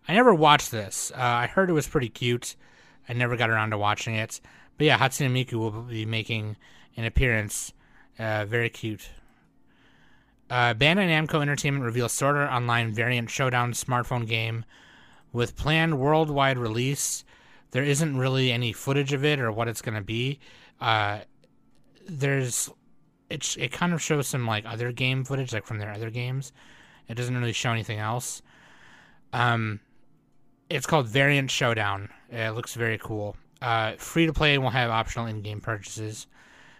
I 0.06 0.14
never 0.14 0.34
watched 0.34 0.70
this. 0.70 1.12
Uh, 1.14 1.20
I 1.20 1.46
heard 1.46 1.68
it 1.68 1.74
was 1.74 1.86
pretty 1.86 2.08
cute. 2.08 2.56
I 3.08 3.12
never 3.12 3.36
got 3.36 3.50
around 3.50 3.70
to 3.70 3.78
watching 3.78 4.14
it. 4.14 4.40
But 4.76 4.86
yeah, 4.86 4.98
Hatsune 4.98 5.32
Miku 5.32 5.54
will 5.54 5.70
be 5.82 6.06
making 6.06 6.56
an 6.96 7.04
appearance. 7.04 7.72
Uh, 8.18 8.44
very 8.46 8.70
cute. 8.70 9.10
Uh, 10.50 10.72
Bandai 10.72 11.08
Namco 11.08 11.42
Entertainment 11.42 11.84
reveals 11.84 12.12
Sword 12.12 12.36
Art 12.36 12.50
Online 12.50 12.92
Variant 12.92 13.28
Showdown 13.28 13.72
smartphone 13.72 14.26
game 14.26 14.64
with 15.32 15.56
planned 15.56 15.98
worldwide 15.98 16.56
release. 16.56 17.24
There 17.72 17.82
isn't 17.82 18.16
really 18.16 18.50
any 18.50 18.72
footage 18.72 19.12
of 19.12 19.24
it 19.24 19.40
or 19.40 19.52
what 19.52 19.68
it's 19.68 19.82
going 19.82 19.94
to 19.96 20.00
be. 20.00 20.38
Uh, 20.80 21.20
there's 22.08 22.70
it. 23.30 23.56
It 23.58 23.72
kind 23.72 23.92
of 23.92 24.02
shows 24.02 24.28
some 24.28 24.46
like 24.46 24.64
other 24.66 24.92
game 24.92 25.24
footage, 25.24 25.52
like 25.52 25.66
from 25.66 25.78
their 25.78 25.92
other 25.92 26.10
games. 26.10 26.52
It 27.08 27.14
doesn't 27.14 27.36
really 27.36 27.52
show 27.52 27.72
anything 27.72 27.98
else. 27.98 28.42
Um, 29.32 29.80
it's 30.68 30.86
called 30.86 31.08
Variant 31.08 31.50
Showdown. 31.50 32.10
It 32.30 32.50
looks 32.50 32.74
very 32.74 32.98
cool. 32.98 33.36
Uh, 33.60 33.94
free 33.96 34.26
to 34.26 34.32
play 34.32 34.58
will 34.58 34.70
have 34.70 34.90
optional 34.90 35.26
in 35.26 35.42
game 35.42 35.60
purchases. 35.60 36.26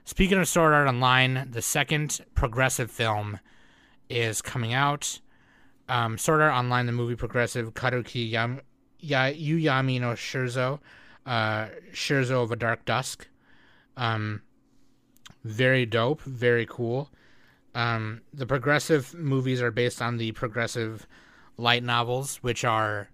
Speaking 0.05 0.38
of 0.38 0.49
Sword 0.49 0.72
Art 0.72 0.88
Online, 0.88 1.49
the 1.51 1.62
second 1.62 2.20
progressive 2.34 2.90
film 2.90 3.40
is 4.09 4.40
coming 4.40 4.72
out. 4.72 5.20
Um, 5.88 6.18
Sword 6.18 6.40
Art 6.40 6.55
Online, 6.55 6.86
the 6.86 6.92
movie 6.92 7.16
progressive 7.16 7.74
Karuki 7.74 8.30
Yam, 8.30 8.61
ya, 9.01 9.24
Yuyami 9.30 10.01
no 10.01 10.12
Scherzo, 10.12 10.80
uh, 11.26 11.66
Scherzo 11.92 12.42
of 12.42 12.53
a 12.53 12.57
Dark 12.57 12.84
Dusk. 12.84 13.26
Um, 13.96 14.42
very 15.45 15.86
dope, 15.86 16.20
very 16.22 16.66
cool. 16.66 17.11
Um, 17.74 18.22
the 18.32 18.47
progressive 18.47 19.14
movies 19.14 19.62
are 19.62 19.70
based 19.70 20.03
on 20.03 20.16
the 20.16 20.32
progressive 20.32 21.07
light 21.57 21.82
novels, 21.82 22.36
which 22.36 22.64
are 22.64 23.09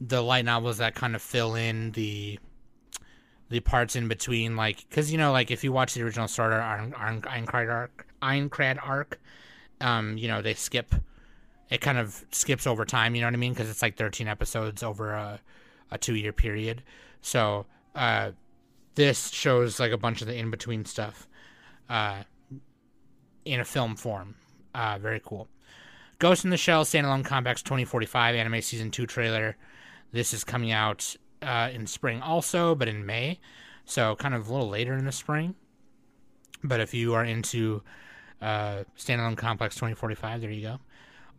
the 0.00 0.22
light 0.22 0.44
novels 0.44 0.78
that 0.78 0.94
kind 0.94 1.14
of 1.14 1.22
fill 1.22 1.54
in 1.54 1.92
the 1.92 2.38
the 3.50 3.60
parts 3.60 3.94
in 3.94 4.08
between, 4.08 4.56
like 4.56 4.88
because 4.88 5.12
you 5.12 5.18
know, 5.18 5.30
like 5.32 5.50
if 5.50 5.62
you 5.62 5.70
watch 5.70 5.94
the 5.94 6.02
original 6.02 6.26
Sword 6.26 6.52
Art 6.52 6.90
Aincrad 6.92 7.70
arc, 7.70 8.06
Aincrad 8.22 8.78
arc, 8.82 9.20
um, 9.80 10.18
you 10.18 10.28
know 10.28 10.42
they 10.42 10.54
skip. 10.54 10.94
It 11.70 11.80
kind 11.80 11.98
of 11.98 12.24
skips 12.30 12.66
over 12.66 12.84
time. 12.84 13.14
You 13.14 13.22
know 13.22 13.28
what 13.28 13.34
I 13.34 13.38
mean? 13.38 13.52
Because 13.52 13.70
it's 13.70 13.82
like 13.82 13.96
thirteen 13.96 14.28
episodes 14.28 14.82
over 14.82 15.12
a 15.12 15.40
a 15.90 15.98
two 15.98 16.14
year 16.14 16.32
period. 16.32 16.82
So 17.20 17.66
uh, 17.94 18.32
this 18.94 19.28
shows 19.28 19.78
like 19.78 19.92
a 19.92 19.98
bunch 19.98 20.20
of 20.20 20.26
the 20.26 20.34
in 20.34 20.50
between 20.50 20.84
stuff 20.84 21.28
uh, 21.88 22.22
in 23.44 23.60
a 23.60 23.64
film 23.64 23.96
form. 23.96 24.34
Uh, 24.74 24.98
very 24.98 25.20
cool. 25.24 25.48
Ghost 26.18 26.44
in 26.44 26.50
the 26.50 26.56
Shell 26.56 26.84
standalone 26.84 27.24
Complex 27.24 27.62
2045 27.62 28.34
anime 28.34 28.62
season 28.62 28.90
two 28.90 29.06
trailer. 29.06 29.56
This 30.12 30.32
is 30.32 30.44
coming 30.44 30.72
out 30.72 31.16
uh, 31.42 31.70
in 31.72 31.86
spring 31.86 32.22
also, 32.22 32.74
but 32.74 32.88
in 32.88 33.04
May, 33.04 33.40
so 33.84 34.16
kind 34.16 34.34
of 34.34 34.48
a 34.48 34.52
little 34.52 34.68
later 34.68 34.94
in 34.94 35.04
the 35.04 35.12
spring. 35.12 35.54
But 36.62 36.80
if 36.80 36.94
you 36.94 37.14
are 37.14 37.24
into 37.24 37.82
uh, 38.40 38.84
standalone 38.96 39.36
complex 39.36 39.74
2045, 39.74 40.40
there 40.40 40.50
you 40.50 40.62
go. 40.62 40.80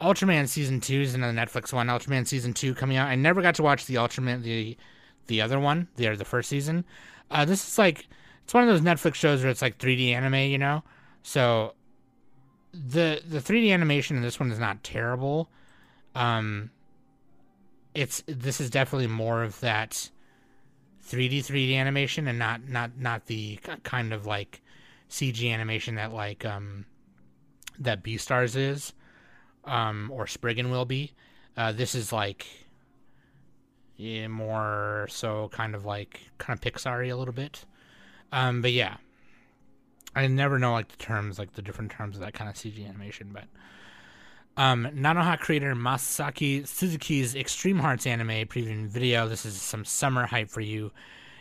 Ultraman 0.01 0.47
season 0.47 0.81
two 0.81 1.01
is 1.01 1.15
another 1.15 1.33
Netflix 1.33 1.71
one. 1.71 1.87
Ultraman 1.87 2.27
season 2.27 2.53
two 2.53 2.75
coming 2.75 2.97
out. 2.97 3.07
I 3.07 3.15
never 3.15 3.41
got 3.41 3.55
to 3.55 3.63
watch 3.63 3.85
the 3.85 3.95
Ultraman 3.95 4.43
the 4.43 4.77
the 5.27 5.41
other 5.41 5.59
one, 5.59 5.87
the 5.95 6.15
the 6.15 6.25
first 6.25 6.49
season. 6.49 6.85
Uh, 7.31 7.45
this 7.45 7.65
is 7.67 7.77
like 7.77 8.07
it's 8.45 8.53
one 8.53 8.67
of 8.67 8.69
those 8.69 8.81
Netflix 8.81 9.15
shows 9.15 9.41
where 9.41 9.49
it's 9.49 9.63
like 9.63 9.79
3D 9.79 10.11
anime, 10.13 10.35
you 10.35 10.59
know. 10.59 10.83
So 11.23 11.73
the 12.71 13.19
the 13.27 13.39
3D 13.39 13.73
animation 13.73 14.15
in 14.15 14.21
this 14.21 14.39
one 14.39 14.51
is 14.51 14.59
not 14.59 14.83
terrible. 14.83 15.49
Um, 16.13 16.69
it's 17.95 18.21
this 18.27 18.61
is 18.61 18.69
definitely 18.69 19.07
more 19.07 19.41
of 19.41 19.59
that 19.61 20.11
3D 21.09 21.39
3D 21.39 21.75
animation 21.75 22.27
and 22.27 22.37
not 22.37 22.69
not 22.69 22.91
not 22.99 23.25
the 23.25 23.57
kind 23.81 24.13
of 24.13 24.27
like 24.27 24.61
CG 25.09 25.51
animation 25.51 25.95
that 25.95 26.13
like 26.13 26.45
um 26.45 26.85
that 27.79 28.03
Beastars 28.03 28.55
is 28.55 28.93
um 29.63 30.11
or 30.13 30.27
Spriggan 30.27 30.69
will 30.69 30.85
be. 30.85 31.13
Uh, 31.57 31.71
this 31.71 31.95
is 31.95 32.13
like 32.13 32.45
yeah, 33.97 34.27
more 34.27 35.07
so 35.09 35.49
kind 35.51 35.73
of 35.73 35.83
like 35.83 36.19
kind 36.37 36.55
of 36.55 36.61
Pixar-y 36.61 37.07
a 37.07 37.17
little 37.17 37.33
bit. 37.33 37.65
Um, 38.31 38.61
but 38.61 38.71
yeah, 38.71 38.97
I 40.15 40.27
never 40.27 40.59
know 40.59 40.73
like 40.73 40.89
the 40.89 40.97
terms, 40.97 41.39
like 41.39 41.53
the 41.53 41.61
different 41.61 41.91
terms 41.91 42.15
of 42.15 42.21
that 42.21 42.33
kind 42.33 42.49
of 42.49 42.55
CG 42.55 42.87
animation, 42.87 43.31
but 43.33 43.45
um, 44.57 44.87
Nanoha 44.95 45.37
creator 45.37 45.75
Masaki 45.75 46.61
Tsuzuki's 46.61 47.35
Extreme 47.35 47.79
Hearts 47.79 48.07
anime 48.07 48.47
previewing 48.47 48.87
video. 48.87 49.27
This 49.27 49.45
is 49.45 49.61
some 49.61 49.83
summer 49.83 50.25
hype 50.25 50.49
for 50.49 50.61
you. 50.61 50.91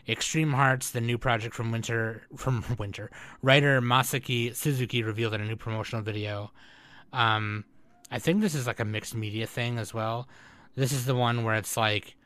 Extreme 0.08 0.52
Hearts, 0.52 0.90
the 0.90 1.00
new 1.00 1.16
project 1.16 1.54
from 1.54 1.70
Winter 1.70 2.22
from 2.36 2.64
Winter 2.78 3.10
writer 3.40 3.80
Masaki 3.80 4.50
Tsuzuki 4.50 5.04
revealed 5.04 5.34
in 5.34 5.40
a 5.40 5.46
new 5.46 5.56
promotional 5.56 6.02
video. 6.02 6.50
Um, 7.12 7.64
I 8.10 8.18
think 8.18 8.40
this 8.40 8.54
is 8.54 8.66
like 8.66 8.80
a 8.80 8.84
mixed 8.84 9.14
media 9.14 9.46
thing 9.46 9.78
as 9.78 9.94
well. 9.94 10.28
This 10.74 10.92
is 10.92 11.06
the 11.06 11.14
one 11.14 11.44
where 11.44 11.54
it's 11.54 11.76
like 11.76 12.16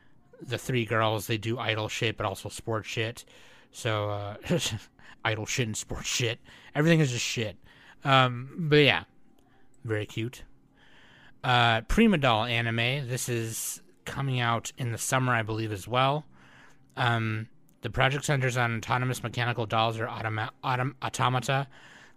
the 0.41 0.57
three 0.57 0.85
girls 0.85 1.27
they 1.27 1.37
do 1.37 1.59
idol 1.59 1.87
shit 1.87 2.17
but 2.17 2.25
also 2.25 2.49
sports 2.49 2.87
shit. 2.87 3.25
So 3.71 4.09
uh, 4.09 4.35
idol 5.25 5.45
shit 5.45 5.67
and 5.67 5.77
sports 5.77 6.07
shit. 6.07 6.39
Everything 6.75 6.99
is 6.99 7.11
just 7.11 7.25
shit. 7.25 7.57
Um, 8.03 8.49
but 8.69 8.77
yeah, 8.77 9.03
very 9.83 10.05
cute. 10.05 10.43
Uh, 11.43 11.81
Prima 11.81 12.17
Doll 12.17 12.45
anime. 12.45 13.07
This 13.07 13.29
is 13.29 13.81
coming 14.05 14.39
out 14.39 14.71
in 14.77 14.91
the 14.91 14.97
summer, 14.97 15.33
I 15.33 15.43
believe, 15.43 15.71
as 15.71 15.87
well. 15.87 16.25
Um, 16.97 17.47
the 17.81 17.89
project 17.89 18.25
centers 18.25 18.57
on 18.57 18.77
autonomous 18.77 19.23
mechanical 19.23 19.65
dolls 19.65 19.99
or 19.99 20.07
automa- 20.07 20.49
autom- 20.63 20.95
automata. 21.01 21.67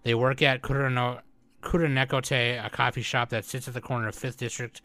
They 0.03 0.15
work 0.15 0.43
at 0.43 0.63
Kurano- 0.63 1.21
Kuranekote, 1.63 2.65
a 2.65 2.71
coffee 2.71 3.03
shop 3.03 3.29
that 3.31 3.45
sits 3.45 3.69
at 3.69 3.75
the 3.75 3.81
corner 3.81 4.09
of 4.09 4.17
5th 4.17 4.37
District 4.37 4.81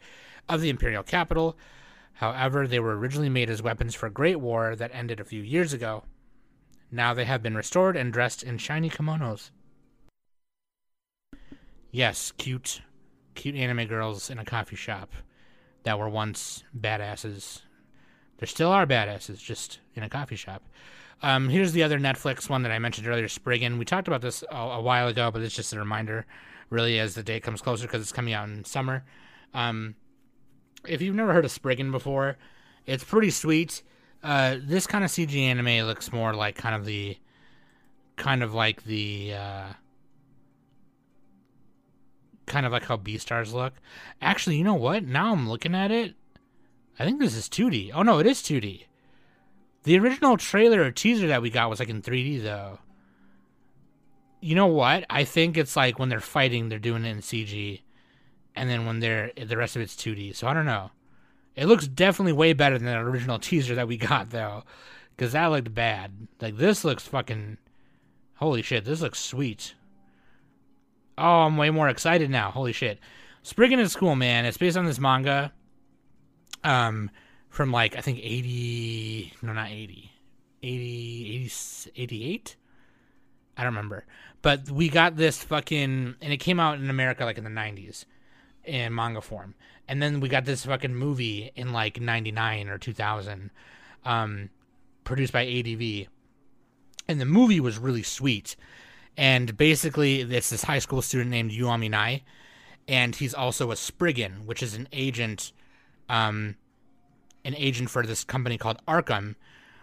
of 0.48 0.60
the 0.60 0.70
Imperial 0.70 1.02
Capital. 1.02 1.56
However, 2.14 2.66
they 2.66 2.78
were 2.78 2.96
originally 2.96 3.28
made 3.28 3.50
as 3.50 3.62
weapons 3.62 3.94
for 3.94 4.08
Great 4.08 4.40
War 4.40 4.76
that 4.76 4.90
ended 4.92 5.20
a 5.20 5.24
few 5.24 5.42
years 5.42 5.72
ago. 5.72 6.04
Now 6.90 7.14
they 7.14 7.24
have 7.24 7.42
been 7.42 7.54
restored 7.56 7.96
and 7.96 8.12
dressed 8.12 8.42
in 8.42 8.58
shiny 8.58 8.88
kimonos. 8.88 9.50
Yes, 11.90 12.32
cute, 12.32 12.82
cute 13.34 13.54
anime 13.54 13.86
girls 13.86 14.30
in 14.30 14.38
a 14.38 14.44
coffee 14.44 14.76
shop 14.76 15.12
that 15.84 15.98
were 15.98 16.08
once 16.08 16.64
badasses. 16.78 17.62
There 18.38 18.46
still 18.46 18.70
are 18.70 18.86
badasses, 18.86 19.38
just 19.38 19.80
in 19.94 20.02
a 20.02 20.08
coffee 20.08 20.36
shop. 20.36 20.62
Um, 21.22 21.48
here's 21.48 21.72
the 21.72 21.82
other 21.82 21.98
Netflix 21.98 22.48
one 22.48 22.62
that 22.62 22.72
I 22.72 22.78
mentioned 22.78 23.08
earlier, 23.08 23.26
Spriggan. 23.26 23.78
We 23.78 23.84
talked 23.84 24.06
about 24.06 24.20
this 24.20 24.44
a, 24.50 24.56
a 24.56 24.80
while 24.80 25.08
ago, 25.08 25.30
but 25.30 25.42
it's 25.42 25.56
just 25.56 25.72
a 25.72 25.78
reminder, 25.78 26.26
really, 26.70 27.00
as 27.00 27.14
the 27.14 27.22
day 27.22 27.40
comes 27.40 27.60
closer 27.60 27.86
because 27.86 28.02
it's 28.02 28.12
coming 28.12 28.34
out 28.34 28.48
in 28.48 28.64
summer. 28.64 29.04
Um, 29.54 29.96
if 30.86 31.02
you've 31.02 31.16
never 31.16 31.32
heard 31.32 31.44
of 31.44 31.50
Spriggan 31.50 31.90
before, 31.90 32.36
it's 32.86 33.02
pretty 33.02 33.30
sweet. 33.30 33.82
Uh, 34.22 34.56
this 34.60 34.86
kind 34.86 35.04
of 35.04 35.10
CG 35.10 35.34
anime 35.36 35.86
looks 35.86 36.12
more 36.12 36.34
like 36.34 36.56
kind 36.56 36.74
of 36.74 36.84
the, 36.84 37.16
kind 38.16 38.42
of 38.42 38.52
like 38.54 38.84
the, 38.84 39.34
uh, 39.34 39.64
kind 42.48 42.66
of 42.66 42.72
like 42.72 42.84
how 42.84 42.96
Beastars 42.96 43.52
look. 43.52 43.74
Actually, 44.20 44.56
you 44.56 44.64
know 44.64 44.74
what? 44.74 45.04
Now 45.04 45.32
I'm 45.32 45.48
looking 45.48 45.74
at 45.74 45.90
it. 45.90 46.14
I 46.98 47.04
think 47.04 47.20
this 47.20 47.36
is 47.36 47.48
2D. 47.48 47.92
Oh 47.94 48.02
no, 48.02 48.18
it 48.18 48.26
is 48.26 48.42
2D. 48.42 48.84
The 49.84 49.98
original 49.98 50.36
trailer 50.36 50.82
or 50.82 50.90
teaser 50.90 51.28
that 51.28 51.42
we 51.42 51.50
got 51.50 51.70
was 51.70 51.78
like 51.78 51.88
in 51.88 52.02
3D 52.02 52.42
though. 52.42 52.80
You 54.40 54.54
know 54.54 54.66
what? 54.66 55.04
I 55.08 55.24
think 55.24 55.56
it's 55.56 55.76
like 55.76 55.98
when 55.98 56.08
they're 56.08 56.20
fighting, 56.20 56.68
they're 56.68 56.78
doing 56.78 57.04
it 57.04 57.10
in 57.10 57.18
CG, 57.18 57.80
and 58.54 58.68
then 58.68 58.86
when 58.86 59.00
they're 59.00 59.32
the 59.36 59.56
rest 59.56 59.76
of 59.76 59.82
it's 59.82 59.96
2D. 59.96 60.34
So 60.34 60.46
I 60.46 60.54
don't 60.54 60.66
know. 60.66 60.90
It 61.58 61.66
looks 61.66 61.88
definitely 61.88 62.34
way 62.34 62.52
better 62.52 62.78
than 62.78 62.86
the 62.86 62.96
original 62.98 63.40
teaser 63.40 63.74
that 63.74 63.88
we 63.88 63.96
got 63.96 64.30
though, 64.30 64.62
because 65.16 65.32
that 65.32 65.46
looked 65.46 65.74
bad. 65.74 66.28
Like 66.40 66.56
this 66.56 66.84
looks 66.84 67.06
fucking. 67.06 67.58
Holy 68.36 68.62
shit! 68.62 68.84
This 68.84 69.00
looks 69.00 69.18
sweet. 69.18 69.74
Oh, 71.18 71.40
I'm 71.40 71.56
way 71.56 71.70
more 71.70 71.88
excited 71.88 72.30
now. 72.30 72.52
Holy 72.52 72.72
shit. 72.72 73.00
Spriggan 73.42 73.80
is 73.80 73.96
cool, 73.96 74.14
man. 74.14 74.44
It's 74.44 74.56
based 74.56 74.76
on 74.76 74.84
this 74.84 75.00
manga. 75.00 75.52
Um, 76.62 77.10
from 77.48 77.72
like, 77.72 77.96
I 77.96 78.02
think 78.02 78.20
80, 78.22 79.32
no, 79.42 79.52
not 79.52 79.70
80, 79.70 80.12
80, 80.62 81.36
80 81.36 81.90
88? 81.96 82.56
I 83.56 83.62
don't 83.64 83.72
remember. 83.72 84.04
But 84.42 84.70
we 84.70 84.88
got 84.88 85.16
this 85.16 85.42
fucking, 85.42 86.14
and 86.20 86.32
it 86.32 86.36
came 86.36 86.60
out 86.60 86.78
in 86.78 86.88
America 86.88 87.24
like 87.24 87.38
in 87.38 87.44
the 87.44 87.50
90s 87.50 88.04
in 88.64 88.94
manga 88.94 89.20
form. 89.20 89.54
And 89.88 90.02
then 90.02 90.20
we 90.20 90.28
got 90.28 90.44
this 90.44 90.66
fucking 90.66 90.94
movie 90.94 91.50
in 91.56 91.72
like 91.72 92.00
99 92.00 92.68
or 92.68 92.78
2000, 92.78 93.50
um, 94.04 94.50
produced 95.04 95.32
by 95.32 95.46
ADV. 95.46 96.08
And 97.08 97.20
the 97.20 97.24
movie 97.24 97.60
was 97.60 97.78
really 97.78 98.02
sweet 98.02 98.54
and 99.18 99.56
basically 99.56 100.20
it's 100.20 100.48
this 100.48 100.62
high 100.62 100.78
school 100.78 101.02
student 101.02 101.30
named 101.30 101.50
yuami 101.50 101.90
nai 101.90 102.22
and 102.86 103.16
he's 103.16 103.34
also 103.34 103.70
a 103.70 103.76
Spriggan, 103.76 104.46
which 104.46 104.62
is 104.62 104.74
an 104.74 104.88
agent, 104.92 105.52
um, 106.08 106.56
an 107.44 107.54
agent 107.56 107.90
for 107.90 108.06
this 108.06 108.24
company 108.24 108.56
called 108.56 108.78
ARCAM, 108.88 109.34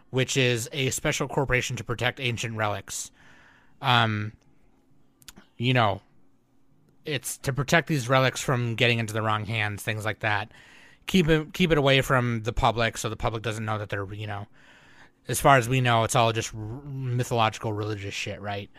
which 0.10 0.36
is 0.36 0.68
a 0.74 0.90
special 0.90 1.28
corporation 1.28 1.76
to 1.76 1.84
protect 1.84 2.20
ancient 2.20 2.58
relics. 2.58 3.12
Um, 3.80 4.34
you 5.58 5.74
know, 5.74 6.02
it's 7.06 7.38
to 7.40 7.54
protect 7.54 7.88
these 7.88 8.10
relics 8.10 8.42
from 8.42 8.76
getting 8.76 9.00
into 9.00 9.14
the 9.14 9.22
wrong 9.22 9.46
hands, 9.46 9.84
things 9.84 10.06
like 10.06 10.20
that. 10.20 10.52
Keep 11.08 11.30
it 11.30 11.54
keep 11.54 11.72
it 11.72 11.78
away 11.78 12.02
from 12.02 12.42
the 12.44 12.54
public, 12.54 12.98
so 12.98 13.10
the 13.10 13.16
public 13.16 13.44
doesn't 13.44 13.66
know 13.66 13.78
that 13.78 13.90
they're 13.90 14.12
you 14.14 14.28
know. 14.28 14.48
As 15.28 15.40
far 15.40 15.58
as 15.58 15.68
we 15.68 15.82
know, 15.82 16.04
it's 16.04 16.16
all 16.16 16.32
just 16.32 16.54
mythological 16.54 17.74
religious 17.74 18.14
shit, 18.14 18.40
right? 18.42 18.70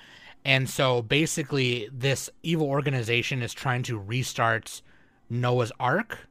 And 0.44 0.70
so 0.70 1.02
basically, 1.02 1.88
this 1.92 2.30
evil 2.42 2.68
organization 2.68 3.42
is 3.42 3.52
trying 3.52 3.82
to 3.84 3.98
restart 3.98 4.80
Noah's 5.28 5.72
Ark 5.80 6.28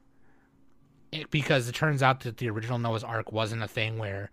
because 1.30 1.68
it 1.68 1.74
turns 1.74 2.02
out 2.02 2.20
that 2.20 2.38
the 2.38 2.48
original 2.48 2.78
Noah's 2.78 3.04
Ark 3.04 3.32
wasn't 3.32 3.62
a 3.62 3.68
thing 3.68 3.98
where 3.98 4.30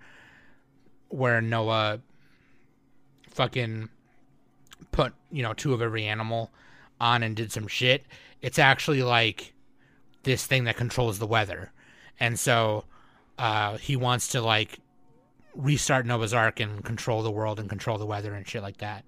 where 1.09 1.41
Noah 1.41 1.99
fucking 3.30 3.89
put 4.91 5.14
you 5.32 5.43
know 5.43 5.53
two 5.53 5.74
of 5.74 5.82
every 5.82 6.05
animal 6.05 6.51
on 7.04 7.22
and 7.22 7.36
did 7.36 7.51
some 7.51 7.68
shit. 7.68 8.06
It's 8.41 8.58
actually 8.58 9.04
like 9.04 9.54
this 10.24 10.45
thing 10.45 10.64
that 10.64 10.78
controls 10.78 11.20
the 11.20 11.28
weather, 11.28 11.72
and 12.20 12.39
so 12.39 12.86
uh, 13.38 13.78
he 13.78 13.95
wants 13.95 14.30
to 14.30 14.41
like 14.41 14.80
restart 15.56 16.06
Noah's 16.06 16.34
Ark 16.34 16.60
and 16.60 16.84
control 16.84 17.22
the 17.24 17.32
world 17.32 17.60
and 17.60 17.70
control 17.70 17.97
the 17.97 18.06
weather 18.06 18.34
and 18.34 18.47
shit 18.47 18.62
like 18.62 18.78
that. 18.78 19.04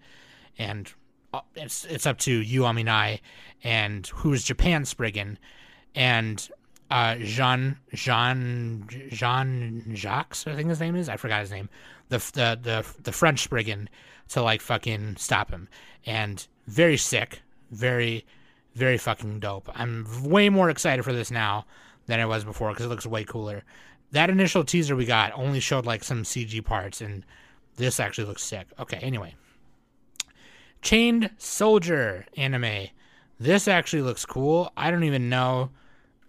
And 0.58 0.92
uh, 1.34 1.42
it's 1.56 1.86
it's 1.86 2.06
up 2.06 2.18
to 2.20 2.42
Uominai 2.42 3.20
and 3.64 4.08
who's 4.08 4.44
Japan 4.44 4.86
Spriggan 4.86 5.38
and 5.96 6.48
uh, 6.92 7.16
Jean 7.16 7.78
Jean 7.94 8.88
Jean 9.10 9.96
Jacques 9.96 10.38
I 10.46 10.56
think 10.56 10.70
his 10.70 10.80
name 10.80 10.96
is? 10.96 11.10
I 11.10 11.18
forgot 11.18 11.42
his 11.42 11.52
name. 11.52 11.70
The 12.10 12.18
the 12.34 12.60
the 12.62 12.86
the 13.04 13.12
French 13.12 13.44
Spriggan 13.44 13.90
to 14.30 14.42
like 14.42 14.62
fucking 14.62 15.16
stop 15.18 15.52
him. 15.52 15.68
And 16.06 16.46
very 16.68 16.98
sick 16.98 17.42
very 17.76 18.26
very 18.74 18.98
fucking 18.98 19.40
dope 19.40 19.70
I'm 19.74 20.06
way 20.24 20.50
more 20.50 20.70
excited 20.70 21.04
for 21.04 21.14
this 21.14 21.32
now 21.32 21.66
than 22.08 22.20
I 22.20 22.26
was 22.26 22.44
before 22.44 22.72
because 22.72 22.86
it 22.86 22.90
looks 22.90 23.06
way 23.06 23.24
cooler 23.24 23.64
that 24.12 24.30
initial 24.30 24.64
teaser 24.64 24.96
we 24.96 25.06
got 25.06 25.32
only 25.36 25.60
showed 25.60 25.86
like 25.86 26.04
some 26.04 26.24
CG 26.24 26.64
parts 26.64 27.02
and 27.02 27.26
this 27.78 28.00
actually 28.00 28.26
looks 28.26 28.44
sick 28.44 28.68
okay 28.80 28.98
anyway 28.98 29.36
Chained 30.86 31.32
Soldier 31.40 32.28
anime. 32.38 32.90
This 33.40 33.68
actually 33.68 34.04
looks 34.04 34.24
cool. 34.24 34.72
I 34.78 34.92
don't 34.92 35.04
even 35.04 35.30
know 35.30 35.72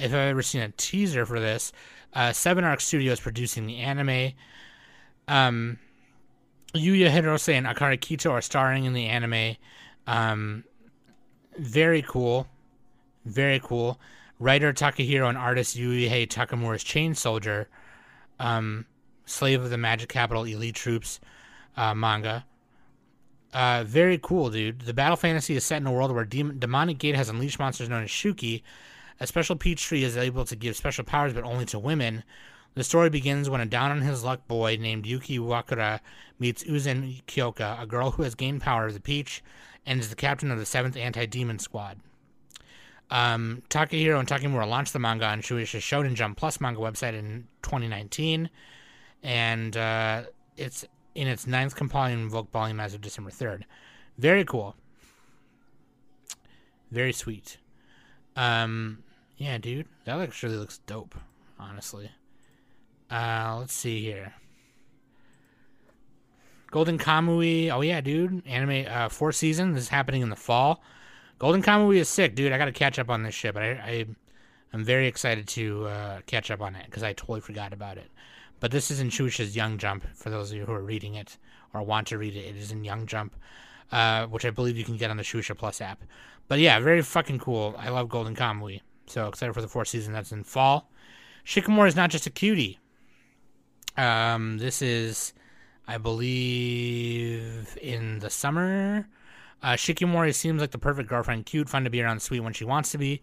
if 0.01 0.13
I've 0.13 0.31
ever 0.31 0.41
seen 0.41 0.63
a 0.63 0.71
teaser 0.71 1.27
for 1.27 1.39
this. 1.39 1.73
Uh, 2.15 2.33
Seven 2.33 2.65
Arc 2.65 2.81
Studios 2.81 3.21
producing 3.21 3.67
the 3.67 3.77
anime. 3.81 4.33
Um, 5.29 5.79
Yuya 6.75 7.11
Hirose 7.11 7.53
and 7.53 7.67
Akari 7.67 7.99
Kito 7.99 8.31
are 8.31 8.41
starring 8.41 8.87
in 8.87 8.95
the 8.95 9.05
anime. 9.05 9.57
Um, 10.07 10.65
very 11.59 12.03
cool. 12.03 12.47
Very 13.25 13.61
cool. 13.61 13.99
Writer 14.39 14.73
Takahiro 14.73 15.29
and 15.29 15.39
artist 15.39 15.77
Yuhei 15.77 16.29
Takamura's 16.29 16.85
Chain 16.85 17.15
Soldier, 17.15 17.69
um, 18.39 18.85
Slave 19.25 19.63
of 19.63 19.71
the 19.71 19.79
Magic 19.79 20.09
Capital 20.09 20.45
Elite 20.45 20.75
Troops 20.75 21.21
uh, 21.77 21.95
manga. 21.95 22.45
Uh, 23.55 23.85
very 23.85 24.19
cool, 24.19 24.51
dude. 24.51 24.81
The 24.81 24.93
battle 24.93 25.17
fantasy 25.17 25.57
is 25.57 25.65
set 25.65 25.81
in 25.81 25.87
a 25.87 25.93
world 25.93 26.13
where 26.13 26.25
Demon- 26.25 26.59
Demonic 26.59 26.99
Gate 26.99 27.17
has 27.17 27.31
unleashed 27.31 27.59
monsters 27.59 27.89
known 27.89 28.05
as 28.05 28.11
Shuki. 28.11 28.63
A 29.19 29.27
special 29.27 29.57
peach 29.57 29.83
tree 29.83 30.05
is 30.05 30.17
able 30.17 30.45
to 30.45 30.55
give 30.55 30.77
special 30.77 31.05
powers, 31.05 31.33
but 31.33 31.45
only 31.45 31.65
to 31.67 31.79
women. 31.79 32.23
The 32.75 32.85
story 32.85 33.09
begins 33.09 33.49
when 33.49 33.63
a 33.63 33.67
down 33.67 33.91
on 33.91 34.03
his 34.03 34.23
luck 34.23 34.47
boy 34.47 34.77
named 34.79 35.07
Yuki 35.07 35.39
Wakura 35.39 36.01
meets 36.39 36.65
Uzen 36.65 37.23
Kyoka, 37.27 37.81
a 37.81 37.87
girl 37.87 38.11
who 38.11 38.23
has 38.23 38.35
gained 38.35 38.61
power 38.61 38.87
as 38.87 38.97
a 38.97 39.01
peach 39.01 39.43
and 39.87 40.01
is 40.01 40.11
the 40.11 40.17
captain 40.17 40.51
of 40.51 40.59
the 40.59 40.65
7th 40.65 40.97
Anti 40.97 41.27
Demon 41.27 41.59
Squad. 41.59 41.99
Um, 43.11 43.63
Takahiro 43.71 44.19
and 44.19 44.29
Takemura 44.29 44.69
launched 44.69 44.93
the 44.93 44.99
manga 44.99 45.27
on 45.27 45.41
Shueisha 45.41 45.79
Shonen 45.79 46.15
Jump 46.15 46.37
Plus 46.37 46.61
manga 46.61 46.81
website 46.81 47.15
in 47.15 47.47
2019, 47.63 48.51
and 49.23 49.77
uh, 49.77 50.25
it's 50.57 50.85
in 51.15 51.29
its 51.29 51.47
ninth 51.47 51.77
compilation 51.77 52.29
book 52.29 52.51
volume 52.51 52.81
as 52.81 52.95
of 52.95 53.01
December 53.01 53.31
3rd. 53.31 53.63
Very 54.19 54.45
cool. 54.45 54.75
Very 56.91 57.13
sweet. 57.13 57.59
Um, 58.35 59.03
yeah, 59.37 59.59
dude, 59.59 59.87
that 60.05 60.19
actually 60.19 60.57
looks 60.57 60.79
dope, 60.87 61.15
honestly. 61.59 62.11
Uh, 63.11 63.57
let's 63.59 63.73
see 63.73 64.03
here. 64.03 64.35
Golden 66.71 66.99
Kamuy. 66.99 67.71
Oh 67.71 67.81
yeah, 67.81 68.01
dude. 68.01 68.47
Anime 68.47 68.87
uh 68.89 69.09
four 69.09 69.33
season. 69.33 69.73
This 69.73 69.85
is 69.85 69.89
happening 69.89 70.23
in 70.23 70.31
the 70.31 70.37
fall. 70.37 70.83
Golden 71.39 71.63
Kamuy 71.63 71.97
is 71.97 72.09
sick, 72.09 72.35
dude. 72.35 72.53
I 72.53 72.59
gotta 72.59 72.73
catch 72.73 72.99
up 72.99 73.11
on 73.11 73.23
this 73.23 73.35
shit, 73.35 73.55
but 73.55 73.63
I, 73.63 73.71
I 73.71 74.07
I'm 74.73 74.85
very 74.85 75.07
excited 75.07 75.47
to 75.49 75.87
uh, 75.87 76.21
catch 76.27 76.51
up 76.51 76.61
on 76.61 76.75
it 76.75 76.87
because 76.87 77.03
I 77.03 77.13
totally 77.13 77.41
forgot 77.41 77.73
about 77.73 77.99
it. 77.99 78.11
But 78.61 78.71
this 78.71 78.91
is 78.91 79.01
in 79.01 79.11
Shueisha's 79.11 79.55
Young 79.55 79.79
Jump. 79.79 80.05
For 80.15 80.31
those 80.31 80.51
of 80.51 80.57
you 80.57 80.65
who 80.65 80.73
are 80.73 80.83
reading 80.83 81.15
it 81.15 81.39
or 81.73 81.83
want 81.83 82.09
to 82.09 82.19
read 82.19 82.35
it, 82.35 82.41
it 82.41 82.57
is 82.57 82.73
in 82.73 82.85
Young 82.85 83.07
Jump, 83.07 83.37
uh, 83.93 84.27
which 84.27 84.45
I 84.45 84.51
believe 84.51 84.77
you 84.77 84.85
can 84.85 84.97
get 84.97 85.11
on 85.11 85.17
the 85.17 85.23
Shueisha 85.23 85.57
Plus 85.57 85.81
app. 85.81 86.03
But 86.49 86.59
yeah, 86.59 86.79
very 86.81 87.03
fucking 87.03 87.39
cool. 87.39 87.75
I 87.79 87.91
love 87.91 88.09
Golden 88.09 88.35
Kamuy. 88.35 88.81
So 89.07 89.29
excited 89.29 89.53
for 89.53 89.63
the 89.63 89.69
fourth 89.69 89.89
season. 89.89 90.13
That's 90.13 90.33
in 90.33 90.43
fall. 90.43 90.91
Shikimori 91.45 91.89
is 91.89 91.97
not 91.97 92.11
just 92.11 92.27
a 92.27 92.31
cutie. 92.31 92.79
Um, 93.97 94.59
this 94.59 94.83
is, 94.83 95.33
I 95.89 95.99
believe, 95.99 97.79
in 97.81 98.19
the 98.19 98.31
summer. 98.31 99.09
Uh, 99.63 99.73
Shikimori 99.73 100.35
seems 100.35 100.61
like 100.61 100.71
the 100.73 100.79
perfect 100.79 101.09
girlfriend, 101.09 101.47
cute, 101.47 101.69
fun 101.69 101.85
to 101.85 101.91
be 101.91 102.03
around, 102.03 102.21
sweet 102.21 102.41
when 102.41 102.53
she 102.53 102.65
wants 102.65 102.91
to 102.93 102.99
be, 102.99 103.23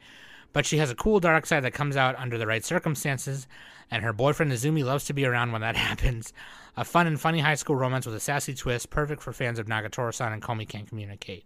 but 0.51 0.65
she 0.65 0.77
has 0.77 0.89
a 0.89 0.95
cool 0.95 1.19
dark 1.19 1.45
side 1.45 1.63
that 1.63 1.73
comes 1.73 1.95
out 1.95 2.15
under 2.17 2.37
the 2.37 2.47
right 2.47 2.63
circumstances, 2.65 3.47
and 3.91 4.03
her 4.03 4.13
boyfriend 4.13 4.51
Izumi 4.51 4.83
loves 4.83 5.05
to 5.05 5.13
be 5.13 5.25
around 5.25 5.51
when 5.51 5.61
that 5.61 5.75
happens. 5.89 6.33
A 6.75 6.83
fun 6.83 7.05
and 7.05 7.19
funny 7.19 7.39
high 7.39 7.55
school 7.55 7.75
romance 7.75 8.05
with 8.05 8.15
a 8.15 8.19
sassy 8.19 8.53
twist, 8.55 8.89
perfect 8.89 9.21
for 9.21 9.31
fans 9.31 9.59
of 9.59 9.67
Nagatoro-san 9.67 10.33
and 10.33 10.41
Komi 10.41 10.67
Can't 10.67 10.87
Communicate. 10.87 11.45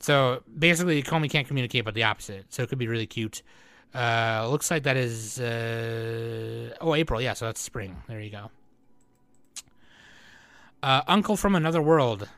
So 0.00 0.42
basically, 0.58 1.02
Komi 1.02 1.30
can't 1.30 1.46
communicate, 1.46 1.84
but 1.84 1.94
the 1.94 2.02
opposite. 2.02 2.46
So 2.52 2.62
it 2.62 2.68
could 2.68 2.78
be 2.78 2.88
really 2.88 3.06
cute. 3.06 3.42
Uh, 3.94 4.46
looks 4.50 4.70
like 4.70 4.82
that 4.82 4.96
is 4.96 5.40
uh, 5.40 6.74
oh 6.80 6.94
April, 6.94 7.20
yeah. 7.20 7.32
So 7.32 7.46
that's 7.46 7.60
spring. 7.60 7.96
There 8.08 8.20
you 8.20 8.30
go. 8.30 8.50
Uh, 10.82 11.02
uncle 11.08 11.36
from 11.36 11.54
another 11.54 11.80
world. 11.80 12.28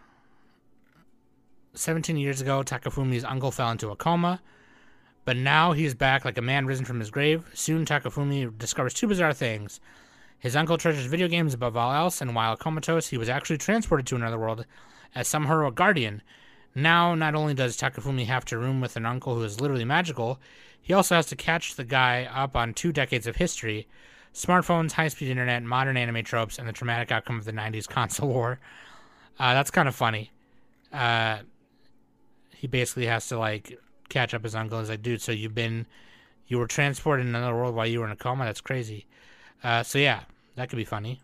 17 1.75 2.17
years 2.17 2.41
ago, 2.41 2.63
Takafumi's 2.63 3.25
uncle 3.25 3.51
fell 3.51 3.71
into 3.71 3.91
a 3.91 3.97
coma, 3.97 4.41
but 5.25 5.37
now 5.37 5.73
he's 5.73 5.95
back 5.95 6.25
like 6.25 6.39
a 6.39 6.43
man 6.43 6.67
risen 6.67 6.85
from 6.85 7.01
his 7.01 7.11
grave. 7.11 7.45
Soon, 7.53 7.85
Takafumi 7.85 8.57
discovers 8.57 8.95
two 8.95 9.09
bizarre 9.09 9.33
things. 9.33 9.81
His 10.39 10.55
uncle 10.55 10.79
treasures 10.79 11.07
video 11.07 11.27
games 11.29 11.53
above 11.53 11.77
all 11.77 11.93
else, 11.93 12.21
and 12.21 12.35
while 12.35 12.57
comatose, 12.57 13.09
he 13.09 13.19
was 13.19 13.29
actually 13.29 13.59
transported 13.59 14.07
to 14.07 14.17
another 14.17 14.39
world 14.39 14.65
as 15.15 15.27
some 15.27 15.47
heroic 15.47 15.75
guardian. 15.75 16.23
Now, 16.75 17.15
not 17.15 17.35
only 17.35 17.55
does 17.55 17.77
Takafumi 17.77 18.27
have 18.27 18.45
to 18.47 18.59
room 18.59 18.81
with 18.81 18.97
an 18.97 19.05
uncle 19.05 19.35
who 19.35 19.43
is 19.43 19.61
literally 19.61 19.85
magical, 19.85 20.41
he 20.81 20.93
also 20.93 21.17
has 21.17 21.27
to 21.27 21.37
catch 21.37 21.75
the 21.75 21.85
guy 21.85 22.25
up 22.33 22.57
on 22.57 22.73
two 22.73 22.93
decades 22.93 23.27
of 23.27 23.37
history 23.37 23.89
smartphones, 24.35 24.93
high 24.93 25.09
speed 25.09 25.31
internet, 25.31 25.63
modern 25.63 25.97
anime 25.97 26.25
tropes, 26.25 26.59
and 26.59 26.69
the 26.69 26.73
traumatic 26.73 27.11
outcome 27.13 27.39
of 27.39 27.45
the 27.45 27.53
90s 27.53 27.89
console 27.89 28.29
war. 28.29 28.59
Uh, 29.39 29.55
that's 29.55 29.71
kind 29.71 29.89
of 29.89 29.95
funny. 29.95 30.31
Uh, 30.93 31.39
he 32.55 32.67
basically 32.67 33.07
has 33.07 33.29
to, 33.29 33.39
like, 33.39 33.79
catch 34.09 34.35
up 34.35 34.43
his 34.43 34.55
uncle. 34.55 34.79
He's 34.81 34.89
like, 34.89 35.03
dude, 35.03 35.23
so 35.23 35.33
you've 35.33 35.55
been, 35.55 35.87
you 36.47 36.59
were 36.59 36.67
transported 36.67 37.27
in 37.27 37.35
another 37.35 37.55
world 37.55 37.75
while 37.75 37.87
you 37.87 38.01
were 38.01 38.07
in 38.07 38.13
a 38.13 38.17
coma? 38.17 38.45
That's 38.45 38.61
crazy. 38.61 39.07
Uh, 39.63 39.83
so, 39.83 39.99
yeah, 39.99 40.23
that 40.57 40.69
could 40.69 40.77
be 40.77 40.85
funny. 40.85 41.21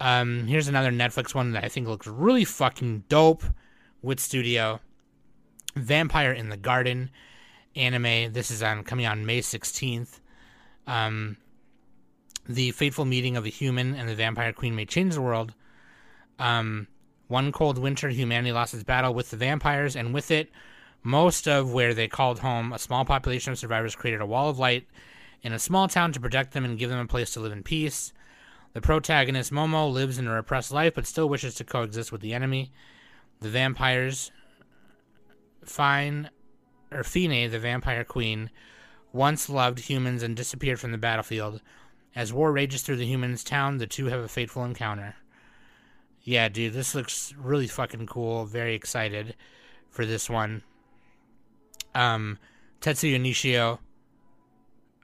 Um, 0.00 0.46
here's 0.46 0.68
another 0.68 0.90
Netflix 0.90 1.34
one 1.34 1.52
that 1.52 1.64
I 1.64 1.68
think 1.68 1.86
looks 1.86 2.06
really 2.06 2.44
fucking 2.44 3.04
dope 3.08 3.44
with 4.02 4.18
Studio. 4.18 4.80
Vampire 5.76 6.32
in 6.32 6.48
the 6.48 6.56
Garden 6.56 7.10
anime. 7.76 8.32
This 8.32 8.50
is 8.50 8.62
on 8.62 8.84
coming 8.84 9.06
on 9.06 9.24
May 9.24 9.40
16th. 9.40 10.20
Um, 10.86 11.36
the 12.48 12.70
fateful 12.72 13.04
meeting 13.04 13.36
of 13.36 13.44
the 13.44 13.50
human 13.50 13.94
and 13.94 14.08
the 14.08 14.14
vampire 14.14 14.52
queen 14.52 14.74
may 14.74 14.84
change 14.84 15.14
the 15.14 15.22
world. 15.22 15.54
Um, 16.38 16.88
one 17.28 17.52
cold 17.52 17.78
winter, 17.78 18.08
humanity 18.08 18.52
lost 18.52 18.74
its 18.74 18.82
battle 18.82 19.14
with 19.14 19.30
the 19.30 19.36
vampires, 19.36 19.96
and 19.96 20.12
with 20.12 20.30
it, 20.30 20.50
most 21.02 21.48
of 21.48 21.72
where 21.72 21.94
they 21.94 22.08
called 22.08 22.40
home, 22.40 22.72
a 22.72 22.78
small 22.78 23.04
population 23.04 23.52
of 23.52 23.58
survivors 23.58 23.94
created 23.94 24.20
a 24.20 24.26
wall 24.26 24.48
of 24.48 24.58
light 24.58 24.86
in 25.42 25.52
a 25.52 25.58
small 25.58 25.88
town 25.88 26.12
to 26.12 26.20
protect 26.20 26.52
them 26.52 26.64
and 26.64 26.78
give 26.78 26.90
them 26.90 26.98
a 26.98 27.06
place 27.06 27.32
to 27.32 27.40
live 27.40 27.52
in 27.52 27.62
peace. 27.62 28.12
The 28.72 28.80
protagonist, 28.80 29.52
Momo, 29.52 29.92
lives 29.92 30.18
in 30.18 30.26
a 30.26 30.34
repressed 30.34 30.72
life 30.72 30.94
but 30.94 31.06
still 31.06 31.28
wishes 31.28 31.54
to 31.56 31.64
coexist 31.64 32.12
with 32.12 32.20
the 32.20 32.32
enemy. 32.32 32.72
The 33.40 33.50
vampires, 33.50 34.30
Fine, 35.64 36.30
or 36.90 37.02
Fine, 37.02 37.50
the 37.50 37.58
vampire 37.58 38.04
queen, 38.04 38.50
once 39.12 39.48
loved 39.48 39.80
humans 39.80 40.22
and 40.22 40.36
disappeared 40.36 40.80
from 40.80 40.92
the 40.92 40.98
battlefield. 40.98 41.60
As 42.14 42.32
war 42.32 42.52
rages 42.52 42.82
through 42.82 42.96
the 42.96 43.06
humans' 43.06 43.42
town, 43.42 43.78
the 43.78 43.86
two 43.86 44.06
have 44.06 44.20
a 44.20 44.28
fateful 44.28 44.64
encounter. 44.64 45.16
Yeah, 46.22 46.48
dude, 46.48 46.74
this 46.74 46.94
looks 46.94 47.34
really 47.36 47.66
fucking 47.66 48.06
cool. 48.06 48.44
Very 48.44 48.74
excited 48.74 49.34
for 49.88 50.06
this 50.06 50.30
one. 50.30 50.62
Um, 51.94 52.38
Tetsuya 52.80 53.20
Nishio 53.20 53.78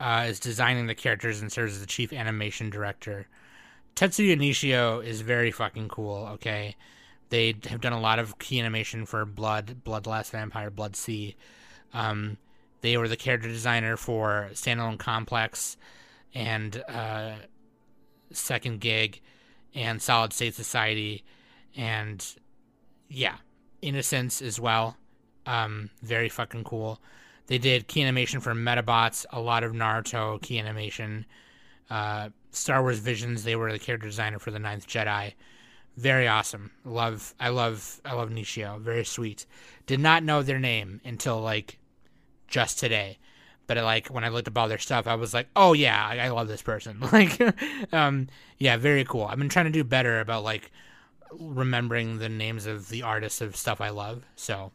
uh, 0.01 0.27
is 0.29 0.39
designing 0.39 0.87
the 0.87 0.95
characters 0.95 1.41
and 1.41 1.51
serves 1.51 1.75
as 1.75 1.81
the 1.81 1.87
chief 1.87 2.13
animation 2.13 2.71
director. 2.71 3.27
Tetsuya 3.97 4.39
Nishio 4.39 5.05
is 5.05 5.23
very 5.23 5.51
fucking 5.51 5.89
cool, 5.89 6.27
okay? 6.35 6.77
They 7.31 7.55
have 7.69 7.81
done 7.81 7.93
a 7.93 8.01
lot 8.01 8.19
of 8.19 8.39
key 8.39 8.61
animation 8.61 9.07
for 9.07 9.25
Blood, 9.25 9.83
Bloodlust 9.85 10.31
Vampire, 10.31 10.71
Blood-C. 10.71 11.37
Um, 11.93 12.37
they 12.81 12.97
were 12.97 13.09
the 13.09 13.17
character 13.17 13.49
designer 13.49 13.97
for 13.97 14.51
Standalone 14.53 14.99
Complex 14.99 15.77
and 16.35 16.83
uh, 16.89 17.33
Second 18.33 18.81
Gig 18.81 19.21
and 19.75 20.01
Solid 20.01 20.33
State 20.33 20.55
Society 20.55 21.25
and 21.77 22.25
yeah, 23.09 23.37
Innocence 23.81 24.43
as 24.43 24.61
well. 24.61 24.97
Um, 25.47 25.91
very 26.03 26.29
fucking 26.29 26.65
cool. 26.65 27.01
They 27.47 27.59
did 27.59 27.89
key 27.89 28.03
animation 28.03 28.41
for 28.41 28.55
Medabots, 28.55 29.25
a 29.31 29.41
lot 29.41 29.65
of 29.65 29.73
Naruto 29.73 30.41
key 30.43 30.59
animation. 30.59 31.25
Uh, 31.89 32.29
Star 32.51 32.83
Wars 32.83 32.99
Visions, 32.99 33.45
they 33.45 33.57
were 33.57 33.73
the 33.73 33.79
character 33.79 34.09
designer 34.09 34.39
for 34.39 34.51
the 34.51 34.59
Ninth 34.59 34.87
Jedi. 34.87 35.33
Very 35.97 36.29
awesome. 36.29 36.71
Love 36.85 37.35
I 37.41 37.49
love 37.49 38.01
I 38.05 38.15
love 38.15 38.31
Nishio. 38.31 38.81
Very 38.81 39.05
sweet. 39.05 39.47
Did 39.87 40.01
not 40.01 40.23
know 40.23 40.43
their 40.43 40.61
name 40.61 41.01
until 41.05 41.41
like 41.41 41.79
just 42.47 42.79
today. 42.79 43.19
But 43.69 43.77
like 43.77 44.09
when 44.09 44.25
I 44.25 44.31
looked 44.31 44.49
up 44.49 44.59
all 44.59 44.67
their 44.67 44.79
stuff, 44.79 45.07
I 45.07 45.15
was 45.15 45.33
like, 45.33 45.49
"Oh 45.55 45.75
yeah, 45.75 46.05
I, 46.05 46.19
I 46.19 46.29
love 46.31 46.49
this 46.49 46.63
person." 46.63 46.99
like, 47.13 47.41
um, 47.93 48.27
yeah, 48.59 48.77
very 48.77 49.05
cool. 49.05 49.25
I've 49.25 49.39
been 49.39 49.51
trying 49.51 49.67
to 49.67 49.71
do 49.71 49.85
better 49.85 50.19
about 50.19 50.43
like 50.43 50.73
remembering 51.31 52.19
the 52.19 52.31
names 52.31 52.67
of 52.67 52.89
the 52.89 53.03
artists 53.03 53.41
of 53.41 53.55
stuff 53.55 53.81
I 53.81 53.91
love. 53.91 54.25
So, 54.35 54.73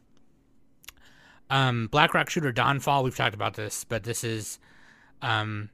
um, 1.49 1.87
Black 1.87 2.13
Rock 2.13 2.29
Shooter 2.29 2.53
Dawnfall. 2.53 3.03
We've 3.03 3.17
talked 3.17 3.35
about 3.35 3.55
this, 3.55 3.83
but 3.83 4.03
this 4.03 4.23
is 4.23 4.59
um 5.23 5.71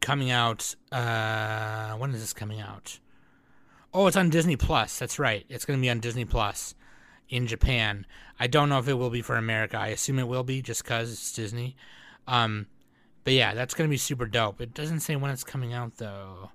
coming 0.00 0.30
out. 0.30 0.74
Uh, 0.90 1.92
when 1.92 2.10
is 2.14 2.20
this 2.20 2.32
coming 2.32 2.60
out? 2.60 2.98
Oh, 3.94 4.06
it's 4.06 4.16
on 4.16 4.30
Disney 4.30 4.56
Plus. 4.56 4.98
That's 4.98 5.18
right. 5.18 5.44
It's 5.50 5.66
going 5.66 5.78
to 5.78 5.82
be 5.82 5.90
on 5.90 6.00
Disney 6.00 6.24
Plus 6.24 6.74
in 7.28 7.46
Japan. 7.46 8.06
I 8.42 8.48
don't 8.48 8.68
know 8.68 8.80
if 8.80 8.88
it 8.88 8.94
will 8.94 9.08
be 9.08 9.22
for 9.22 9.36
America. 9.36 9.78
I 9.78 9.88
assume 9.88 10.18
it 10.18 10.26
will 10.26 10.42
be 10.42 10.62
just 10.62 10.82
because 10.82 11.12
it's 11.12 11.32
Disney. 11.32 11.76
Um, 12.26 12.66
but 13.22 13.34
yeah, 13.34 13.54
that's 13.54 13.72
going 13.72 13.88
to 13.88 13.90
be 13.90 13.96
super 13.96 14.26
dope. 14.26 14.60
It 14.60 14.74
doesn't 14.74 14.98
say 14.98 15.14
when 15.14 15.30
it's 15.30 15.44
coming 15.44 15.72
out, 15.72 15.98
though. 15.98 16.50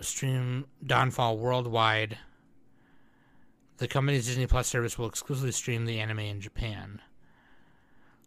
Stream 0.00 0.64
Dawnfall 0.82 1.36
worldwide. 1.36 2.16
The 3.76 3.86
company's 3.86 4.24
Disney 4.24 4.46
Plus 4.46 4.66
service 4.66 4.96
will 4.96 5.08
exclusively 5.08 5.52
stream 5.52 5.84
the 5.84 6.00
anime 6.00 6.20
in 6.20 6.40
Japan. 6.40 7.02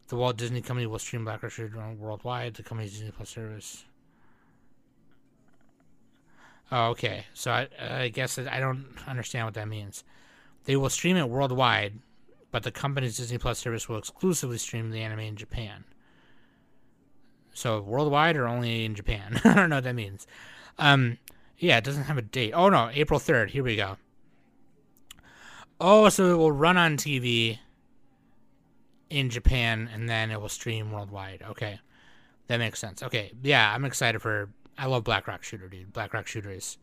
The 0.09 0.16
Walt 0.16 0.38
Disney 0.38 0.61
Company 0.61 0.86
will 0.86 0.99
stream 0.99 1.26
Black 1.26 1.41
Rock 1.41 1.97
worldwide. 1.97 2.53
The 2.53 2.61
company's 2.61 2.91
Disney 2.91 3.09
Plus 3.09 3.30
service. 3.30 3.86
Oh, 6.72 6.89
okay. 6.89 7.26
So 7.34 7.49
I, 7.49 7.68
I 7.82 8.09
guess 8.09 8.38
I 8.38 8.59
don't 8.59 8.86
understand 9.07 9.45
what 9.47 9.55
that 9.55 9.68
means. 9.68 10.03
They 10.66 10.76
will 10.76 10.89
stream 10.89 11.18
it 11.18 11.30
worldwide, 11.30 11.99
but 12.51 12.64
the 12.64 12.72
company's 12.72 13.18
Disney 13.18 13.38
Plus 13.38 13.59
service 13.59 13.89
will 13.89 13.97
exclusively 13.97 14.57
stream 14.57 14.91
the 14.91 15.01
anime 15.01 15.20
in 15.20 15.36
Japan. 15.36 15.84
So 17.53 17.82
worldwide 17.82 18.36
or 18.36 18.47
only 18.47 18.86
in 18.86 18.95
Japan? 18.95 19.39
I 19.43 19.53
don't 19.53 19.70
know 19.70 19.78
what 19.78 19.84
that 19.84 19.95
means. 19.95 20.28
Um, 20.80 21.18
yeah, 21.57 21.78
it 21.78 21.84
doesn't 21.84 22.03
have 22.03 22.18
a 22.18 22.22
date. 22.22 22.53
Oh 22.53 22.70
no, 22.70 22.89
April 22.93 23.20
third. 23.20 23.51
Here 23.51 23.64
we 23.64 23.76
go. 23.76 23.97
Oh, 25.80 26.09
so 26.09 26.34
it 26.34 26.38
will 26.38 26.51
run 26.51 26.78
on 26.78 26.97
TV 26.97 27.59
in 29.09 29.30
Japan 29.30 29.89
and 29.93 30.09
then 30.09 30.32
it 30.32 30.41
will 30.41 30.49
stream 30.49 30.91
worldwide. 30.91 31.43
Okay, 31.51 31.80
that 32.47 32.57
makes 32.57 32.80
sense. 32.80 33.03
Okay, 33.03 33.32
yeah, 33.43 33.74
I'm 33.74 33.86
excited 33.86 34.22
for 34.22 34.49
I 34.78 34.88
love 34.88 35.03
Black 35.03 35.28
Rock 35.28 35.43
Shooter, 35.43 35.68
dude. 35.68 35.93
Black 35.93 36.14
Rock 36.14 36.28
Shooter 36.28 36.51
is 36.51 36.78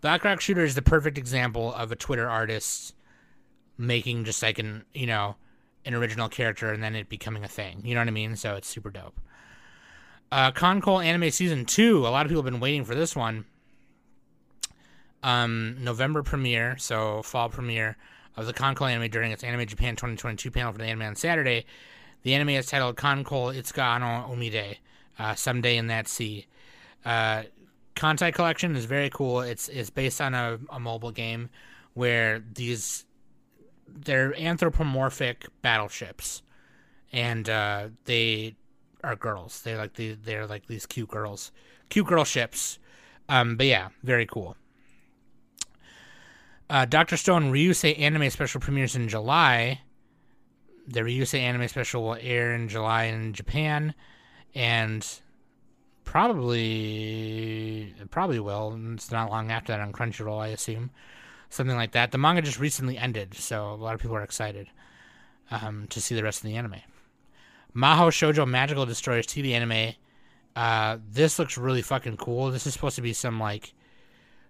Black 0.00 0.24
Rock 0.24 0.40
Shooter 0.40 0.64
is 0.64 0.74
the 0.74 0.82
perfect 0.82 1.18
example 1.18 1.72
of 1.74 1.90
a 1.90 1.96
Twitter 1.96 2.28
artist 2.28 2.94
making 3.78 4.24
just 4.24 4.42
like 4.42 4.58
an 4.58 4.84
you 4.94 5.06
know 5.06 5.36
an 5.84 5.94
original 5.94 6.28
character 6.28 6.72
and 6.72 6.82
then 6.82 6.94
it 6.94 7.08
becoming 7.08 7.44
a 7.44 7.48
thing. 7.48 7.82
You 7.84 7.94
know 7.94 8.00
what 8.00 8.08
I 8.08 8.12
mean? 8.12 8.36
So 8.36 8.56
it's 8.56 8.68
super 8.68 8.90
dope. 8.90 9.20
Uh, 10.32 10.50
KanColle 10.50 11.04
Anime 11.04 11.30
Season 11.30 11.64
Two. 11.64 12.06
A 12.06 12.08
lot 12.08 12.26
of 12.26 12.30
people 12.30 12.42
have 12.42 12.50
been 12.50 12.60
waiting 12.60 12.84
for 12.84 12.94
this 12.94 13.14
one. 13.14 13.44
Um, 15.22 15.76
November 15.80 16.22
premiere, 16.22 16.76
so 16.78 17.22
fall 17.22 17.48
premiere 17.48 17.96
of 18.36 18.46
the 18.46 18.52
KanColle 18.52 18.90
anime 18.90 19.10
during 19.10 19.32
its 19.32 19.42
Anime 19.42 19.66
Japan 19.66 19.96
2022 19.96 20.50
panel 20.50 20.72
for 20.72 20.78
the 20.78 20.84
anime 20.84 21.02
on 21.02 21.16
Saturday. 21.16 21.64
The 22.22 22.34
anime 22.34 22.50
is 22.50 22.66
titled 22.66 22.96
KanColle 22.96 23.56
Itsuka 23.56 24.00
no 24.00 24.34
Omide, 24.34 24.76
uh, 25.18 25.34
Someday 25.34 25.76
in 25.78 25.86
That 25.86 26.06
Sea. 26.06 26.46
Uh, 27.04 27.44
Kantai 27.94 28.32
Collection 28.34 28.76
is 28.76 28.84
very 28.84 29.08
cool. 29.08 29.40
It's 29.40 29.68
it's 29.68 29.90
based 29.90 30.20
on 30.20 30.34
a, 30.34 30.58
a 30.70 30.78
mobile 30.78 31.12
game 31.12 31.48
where 31.94 32.40
these 32.52 33.05
they're 33.88 34.38
anthropomorphic 34.38 35.46
battleships, 35.62 36.42
and 37.12 37.48
uh, 37.48 37.88
they 38.04 38.56
are 39.02 39.16
girls. 39.16 39.62
They're 39.62 39.78
like 39.78 39.94
the 39.94 40.14
they're 40.14 40.46
like 40.46 40.66
these 40.66 40.86
cute 40.86 41.08
girls, 41.08 41.52
cute 41.88 42.06
girl 42.06 42.24
ships. 42.24 42.78
Um, 43.28 43.56
but 43.56 43.66
yeah, 43.66 43.88
very 44.02 44.26
cool. 44.26 44.56
Uh, 46.68 46.84
Doctor 46.84 47.16
Stone 47.16 47.52
Ryusei 47.52 47.98
anime 47.98 48.30
special 48.30 48.60
premieres 48.60 48.96
in 48.96 49.08
July. 49.08 49.80
The 50.88 51.00
Ryusei 51.00 51.40
anime 51.40 51.68
special 51.68 52.02
will 52.02 52.18
air 52.20 52.54
in 52.54 52.68
July 52.68 53.04
in 53.04 53.32
Japan, 53.32 53.94
and 54.54 55.06
probably 56.04 57.94
probably 58.10 58.40
will. 58.40 58.78
It's 58.94 59.10
not 59.10 59.30
long 59.30 59.50
after 59.50 59.72
that 59.72 59.80
on 59.80 59.92
Crunchyroll, 59.92 60.40
I 60.40 60.48
assume, 60.48 60.90
something 61.50 61.76
like 61.76 61.92
that. 61.92 62.12
The 62.12 62.18
manga 62.18 62.42
just 62.42 62.58
recently 62.58 62.98
ended, 62.98 63.34
so 63.34 63.72
a 63.72 63.74
lot 63.74 63.94
of 63.94 64.00
people 64.00 64.16
are 64.16 64.22
excited 64.22 64.68
um, 65.50 65.86
to 65.88 66.00
see 66.00 66.14
the 66.14 66.22
rest 66.22 66.42
of 66.42 66.50
the 66.50 66.56
anime. 66.56 66.80
Maho 67.74 68.08
Shoujo 68.08 68.48
Magical 68.48 68.86
Destroyers 68.86 69.26
TV 69.26 69.52
anime. 69.52 69.94
Uh, 70.54 70.98
this 71.10 71.38
looks 71.38 71.58
really 71.58 71.82
fucking 71.82 72.16
cool. 72.16 72.50
This 72.50 72.66
is 72.66 72.72
supposed 72.72 72.96
to 72.96 73.02
be 73.02 73.12
some 73.12 73.38
like 73.38 73.74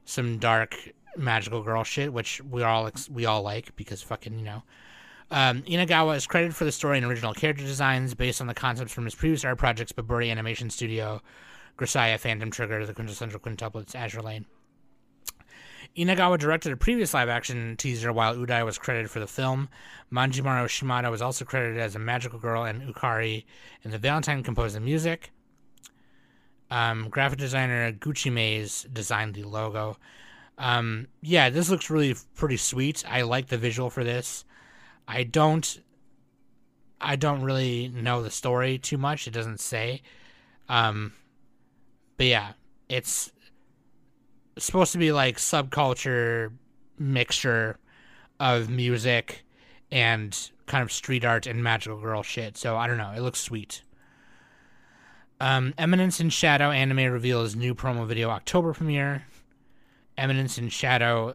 some 0.05 0.39
dark 0.39 0.77
magical 1.17 1.63
girl 1.63 1.83
shit, 1.83 2.13
which 2.13 2.41
we 2.43 2.63
all 2.63 2.89
we 3.11 3.27
all 3.27 3.43
like 3.43 3.75
because 3.77 4.03
fucking 4.03 4.39
you 4.39 4.45
know. 4.45 4.63
Um, 5.29 5.63
Inagawa 5.63 6.17
is 6.17 6.27
credited 6.27 6.55
for 6.55 6.65
the 6.65 6.71
story 6.71 6.99
and 6.99 7.07
original 7.07 7.35
character 7.35 7.65
designs 7.65 8.15
based 8.15 8.41
on 8.41 8.47
the 8.47 8.55
concepts 8.55 8.93
from 8.93 9.05
his 9.05 9.15
previous 9.17 9.45
art 9.45 9.59
projects, 9.59 9.91
Bibury 9.91 10.31
Animation 10.31 10.71
Studio, 10.71 11.21
Grisaia, 11.77 12.17
Phantom 12.17 12.49
Trigger, 12.51 12.87
The 12.87 12.95
Quintessential 12.95 13.41
Quintuplets, 13.41 13.93
Azur 13.97 14.23
Lane. 14.23 14.47
Inagawa 15.97 16.39
directed 16.39 16.73
a 16.73 16.77
previous 16.77 17.15
live 17.15 17.29
action 17.29 17.77
teaser 17.77 18.13
while 18.13 18.35
Udai 18.35 18.65
was 18.65 18.77
credited 18.77 19.11
for 19.11 19.21
the 19.21 19.27
film. 19.27 19.69
Manjimaru 20.13 20.69
Shimada 20.69 21.11
was 21.11 21.23
also 21.23 21.45
credited 21.45 21.79
as 21.79 21.95
a 21.95 21.99
magical 21.99 22.39
girl, 22.39 22.65
and 22.65 22.83
Ukari 22.83 23.45
and 23.83 23.93
the 23.93 23.99
Valentine 23.99 24.43
composed 24.43 24.77
the 24.77 24.81
music. 24.81 25.33
Um, 26.71 27.09
graphic 27.09 27.39
designer 27.39 27.93
Gucci 27.93 28.31
Maze 28.31 28.87
designed 28.93 29.35
the 29.35 29.45
logo. 29.45 29.97
Um, 30.59 31.09
yeah, 31.23 31.49
this 31.49 31.71
looks 31.71 31.91
really 31.91 32.15
pretty 32.35 32.57
sweet. 32.57 33.05
I 33.09 33.23
like 33.23 33.47
the 33.47 33.59
visual 33.59 33.89
for 33.89 34.05
this. 34.05 34.45
I 35.09 35.23
don't 35.23 35.81
I 37.01 37.17
don't 37.17 37.43
really 37.43 37.89
know 37.89 38.23
the 38.23 38.31
story 38.31 38.79
too 38.79 38.99
much. 38.99 39.27
It 39.27 39.33
doesn't 39.33 39.61
say. 39.61 40.03
Um, 40.69 41.13
but 42.17 42.27
yeah, 42.27 42.53
it's 42.89 43.31
supposed 44.59 44.93
to 44.93 44.99
be 44.99 45.13
like 45.13 45.37
subculture 45.37 46.53
mixture 46.99 47.79
of 48.41 48.69
music 48.71 49.45
and 49.91 50.51
kind 50.67 50.83
of 50.83 50.93
street 50.93 51.25
art 51.25 51.47
and 51.47 51.63
magical 51.63 52.01
girl 52.01 52.23
shit. 52.23 52.57
So 52.57 52.77
I 52.77 52.87
don't 52.87 52.99
know. 52.99 53.13
It 53.17 53.21
looks 53.21 53.41
sweet. 53.41 53.83
Um, 55.41 55.75
Eminence 55.77 56.21
in 56.21 56.31
Shadow 56.31 56.71
anime 56.71 57.13
reveals 57.13 57.55
new 57.55 57.75
promo 57.75 58.07
video 58.07 58.31
October 58.31 58.73
premiere. 58.73 59.27
Eminence 60.17 60.57
in 60.57 60.71
Shadow, 60.71 61.35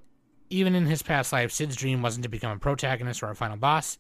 even 0.50 0.74
in 0.74 0.88
his 0.88 1.04
past 1.04 1.32
life, 1.32 1.52
Cid's 1.52 1.76
dream 1.76 2.02
wasn't 2.02 2.24
to 2.24 2.30
become 2.30 2.52
a 2.52 2.60
protagonist 2.60 3.22
or 3.22 3.30
a 3.30 3.36
final 3.36 3.58
boss. 3.58 4.00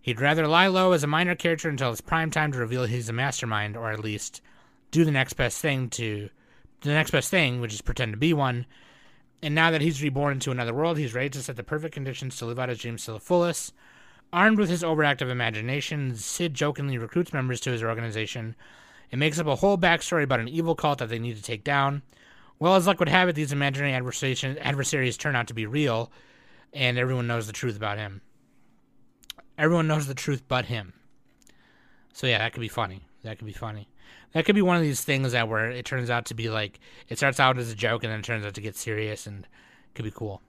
He'd 0.00 0.20
rather 0.20 0.46
lie 0.46 0.68
low 0.68 0.92
as 0.92 1.04
a 1.04 1.08
minor 1.08 1.34
character 1.34 1.68
until 1.68 1.90
it's 1.90 2.00
prime 2.00 2.30
time 2.30 2.52
to 2.52 2.58
reveal 2.58 2.84
he's 2.84 3.08
a 3.08 3.12
mastermind, 3.12 3.76
or 3.76 3.90
at 3.90 4.00
least 4.00 4.40
do 4.90 5.04
the 5.04 5.10
next 5.10 5.34
best 5.34 5.60
thing 5.60 5.90
to 5.90 6.30
the 6.86 6.94
next 6.94 7.10
best 7.10 7.30
thing, 7.30 7.60
which 7.60 7.74
is 7.74 7.82
pretend 7.82 8.12
to 8.12 8.18
be 8.18 8.32
one. 8.32 8.66
And 9.42 9.54
now 9.54 9.70
that 9.70 9.82
he's 9.82 10.02
reborn 10.02 10.34
into 10.34 10.50
another 10.50 10.74
world, 10.74 10.98
he's 10.98 11.14
ready 11.14 11.30
to 11.30 11.42
set 11.42 11.56
the 11.56 11.62
perfect 11.62 11.94
conditions 11.94 12.36
to 12.36 12.46
live 12.46 12.58
out 12.58 12.68
his 12.68 12.78
dreams 12.78 13.04
to 13.04 13.12
the 13.12 13.20
fullest. 13.20 13.74
Armed 14.32 14.58
with 14.58 14.70
his 14.70 14.82
overactive 14.82 15.30
imagination, 15.30 16.16
Cid 16.16 16.54
jokingly 16.54 16.98
recruits 16.98 17.32
members 17.32 17.60
to 17.60 17.70
his 17.70 17.82
organization 17.82 18.56
and 19.12 19.20
makes 19.20 19.38
up 19.38 19.46
a 19.46 19.56
whole 19.56 19.78
backstory 19.78 20.24
about 20.24 20.40
an 20.40 20.48
evil 20.48 20.74
cult 20.74 20.98
that 20.98 21.08
they 21.08 21.18
need 21.18 21.36
to 21.36 21.42
take 21.42 21.62
down. 21.62 22.02
Well, 22.58 22.74
as 22.74 22.86
luck 22.86 22.98
would 22.98 23.08
have 23.08 23.28
it, 23.28 23.34
these 23.34 23.52
imaginary 23.52 23.92
adversaries 23.92 25.16
turn 25.16 25.36
out 25.36 25.46
to 25.48 25.54
be 25.54 25.66
real, 25.66 26.10
and 26.72 26.98
everyone 26.98 27.26
knows 27.26 27.46
the 27.46 27.52
truth 27.52 27.76
about 27.76 27.98
him. 27.98 28.22
Everyone 29.58 29.86
knows 29.86 30.06
the 30.06 30.14
truth 30.14 30.42
but 30.48 30.66
him. 30.66 30.92
So 32.12 32.26
yeah, 32.26 32.38
that 32.38 32.52
could 32.52 32.60
be 32.60 32.68
funny. 32.68 33.02
That 33.22 33.38
could 33.38 33.46
be 33.46 33.52
funny. 33.52 33.88
That 34.32 34.44
could 34.44 34.54
be 34.54 34.62
one 34.62 34.76
of 34.76 34.82
these 34.82 35.02
things 35.02 35.32
that 35.32 35.48
where 35.48 35.70
it 35.70 35.84
turns 35.84 36.10
out 36.10 36.26
to 36.26 36.34
be 36.34 36.50
like 36.50 36.78
it 37.08 37.16
starts 37.16 37.40
out 37.40 37.58
as 37.58 37.70
a 37.70 37.74
joke 37.74 38.04
and 38.04 38.12
then 38.12 38.22
turns 38.22 38.44
out 38.44 38.54
to 38.54 38.60
get 38.60 38.76
serious 38.76 39.26
and 39.26 39.46
could 39.94 40.04
be 40.04 40.10
cool. 40.10 40.42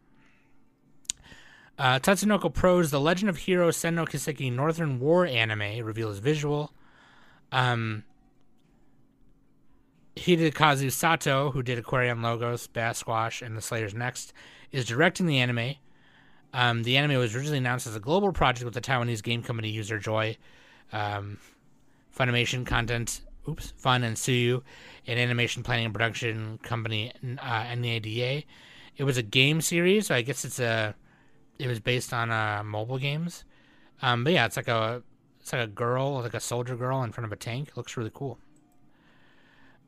Uh, 1.80 2.00
Tatsunoko 2.00 2.54
Pro's 2.54 2.90
The 2.90 3.00
Legend 3.00 3.30
of 3.30 3.38
Hero 3.38 3.70
Sen 3.70 3.96
no 3.96 4.06
Kiseki 4.06 4.52
Northern 4.52 5.00
War 5.00 5.26
anime 5.26 5.86
reveals 5.86 6.18
visual. 6.20 6.74
Um, 7.52 8.04
Hidekazu 10.16 10.92
Sato, 10.92 11.52
who 11.52 11.62
did 11.62 11.82
Aquarion 11.82 12.24
Logos, 12.24 12.68
Bass 12.68 12.98
Squash, 12.98 13.42
and 13.42 13.56
The 13.56 13.62
Slayer's 13.62 13.94
Next, 13.94 14.34
is 14.72 14.86
directing 14.86 15.28
the 15.28 15.38
anime. 15.38 15.76
Um, 16.54 16.84
the 16.84 16.98
anime 16.98 17.20
was 17.20 17.36
originally 17.36 17.60
announced 17.60 17.86
as 17.86 17.96
a 17.96 18.00
global 18.00 18.32
project 18.32 18.66
with 18.66 18.74
the 18.74 18.82
Taiwanese 18.82 19.22
game 19.22 19.44
company 19.44 19.72
Userjoy. 19.76 20.38
Um, 20.92 21.38
Funimation 22.18 22.66
content 22.66 23.22
oops, 23.48 23.74
Fun 23.78 24.04
and 24.04 24.16
Suyu, 24.16 24.62
an 25.08 25.18
animation 25.18 25.64
planning 25.64 25.86
and 25.86 25.94
production 25.94 26.60
company, 26.64 27.12
uh, 27.42 27.76
NADA. 27.76 28.44
It 28.98 29.04
was 29.04 29.18
a 29.18 29.24
game 29.24 29.62
series, 29.62 30.08
so 30.08 30.16
I 30.16 30.22
guess 30.22 30.44
it's 30.46 30.60
a. 30.60 30.96
It 31.60 31.68
was 31.68 31.80
based 31.80 32.14
on 32.14 32.30
uh, 32.30 32.64
mobile 32.64 32.98
games. 33.00 33.44
Um, 34.02 34.24
but 34.24 34.34
yeah, 34.34 34.46
it's 34.46 34.58
like 34.58 34.68
a 34.68 35.02
it's 35.40 35.54
like 35.54 35.62
a 35.64 35.68
girl, 35.68 36.22
like 36.22 36.34
a 36.34 36.40
soldier 36.40 36.76
girl 36.76 37.04
in 37.04 37.12
front 37.12 37.26
of 37.26 37.32
a 37.32 37.36
tank. 37.36 37.70
It 37.70 37.78
looks 37.78 37.98
really 37.98 38.12
cool. 38.14 38.38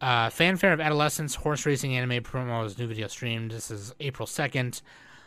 Uh, 0.01 0.29
fanfare 0.29 0.71
of 0.71 0.79
adolescence 0.79 1.35
horse 1.35 1.65
racing 1.65 1.95
anime 1.95 2.23
promos 2.23 2.79
new 2.79 2.87
video 2.87 3.07
streamed. 3.07 3.51
This 3.51 3.69
is 3.69 3.93
April 3.99 4.25
second. 4.25 4.81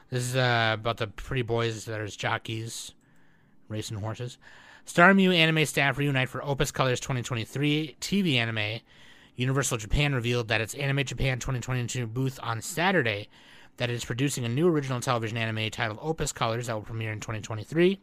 This 0.08 0.22
is 0.22 0.36
uh, 0.36 0.76
about 0.78 0.96
the 0.96 1.06
pretty 1.08 1.42
boys 1.42 1.84
that 1.84 2.00
are 2.00 2.06
jockeys 2.06 2.92
racing 3.68 3.98
horses. 3.98 4.38
Starmyu 4.86 5.34
anime 5.34 5.64
staff 5.64 5.96
reunite 5.96 6.28
for 6.28 6.44
Opus 6.44 6.72
Colors 6.72 6.98
2023 7.00 7.96
TV 8.00 8.34
anime. 8.34 8.80
Universal 9.36 9.78
Japan 9.78 10.12
revealed 10.12 10.48
that 10.48 10.60
its 10.60 10.74
Anime 10.74 11.04
Japan 11.04 11.38
2022 11.38 12.06
booth 12.06 12.38
on 12.42 12.60
Saturday 12.60 13.28
that 13.76 13.88
it 13.88 13.94
is 13.94 14.04
producing 14.04 14.44
a 14.44 14.48
new 14.48 14.68
original 14.68 15.00
television 15.00 15.38
anime 15.38 15.70
titled 15.70 16.00
Opus 16.02 16.32
Colors 16.32 16.66
that 16.66 16.74
will 16.74 16.82
premiere 16.82 17.12
in 17.12 17.20
2023. 17.20 18.00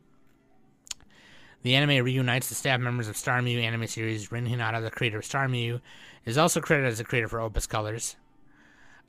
The 1.61 1.75
anime 1.75 2.03
reunites 2.03 2.47
the 2.47 2.55
staff 2.55 2.79
members 2.79 3.09
of 3.09 3.15
Starmyu 3.15 3.61
anime 3.61 3.85
series. 3.85 4.31
Rin 4.31 4.47
Hinata, 4.47 4.81
the 4.81 4.89
creator 4.89 5.19
of 5.19 5.25
Starmyu, 5.25 5.81
is 6.25 6.37
also 6.37 6.61
credited 6.61 6.93
as 6.93 6.99
a 7.01 7.03
creator 7.03 7.27
for 7.27 7.41
Opus 7.41 7.67
Colors. 7.67 8.15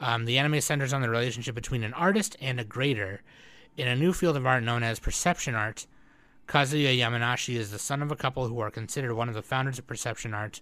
Um, 0.00 0.24
the 0.24 0.38
anime 0.38 0.60
centers 0.60 0.92
on 0.92 1.02
the 1.02 1.08
relationship 1.08 1.54
between 1.54 1.84
an 1.84 1.94
artist 1.94 2.36
and 2.40 2.58
a 2.58 2.64
grader 2.64 3.22
in 3.76 3.86
a 3.86 3.94
new 3.94 4.12
field 4.12 4.36
of 4.36 4.44
art 4.44 4.64
known 4.64 4.82
as 4.82 4.98
perception 4.98 5.54
art 5.54 5.86
Kazuya 6.50 6.98
Yamanashi 6.98 7.54
is 7.54 7.70
the 7.70 7.78
son 7.78 8.02
of 8.02 8.10
a 8.10 8.16
couple 8.16 8.48
who 8.48 8.58
are 8.58 8.72
considered 8.72 9.14
one 9.14 9.28
of 9.28 9.36
the 9.36 9.42
founders 9.42 9.78
of 9.78 9.86
perception 9.86 10.34
art, 10.34 10.60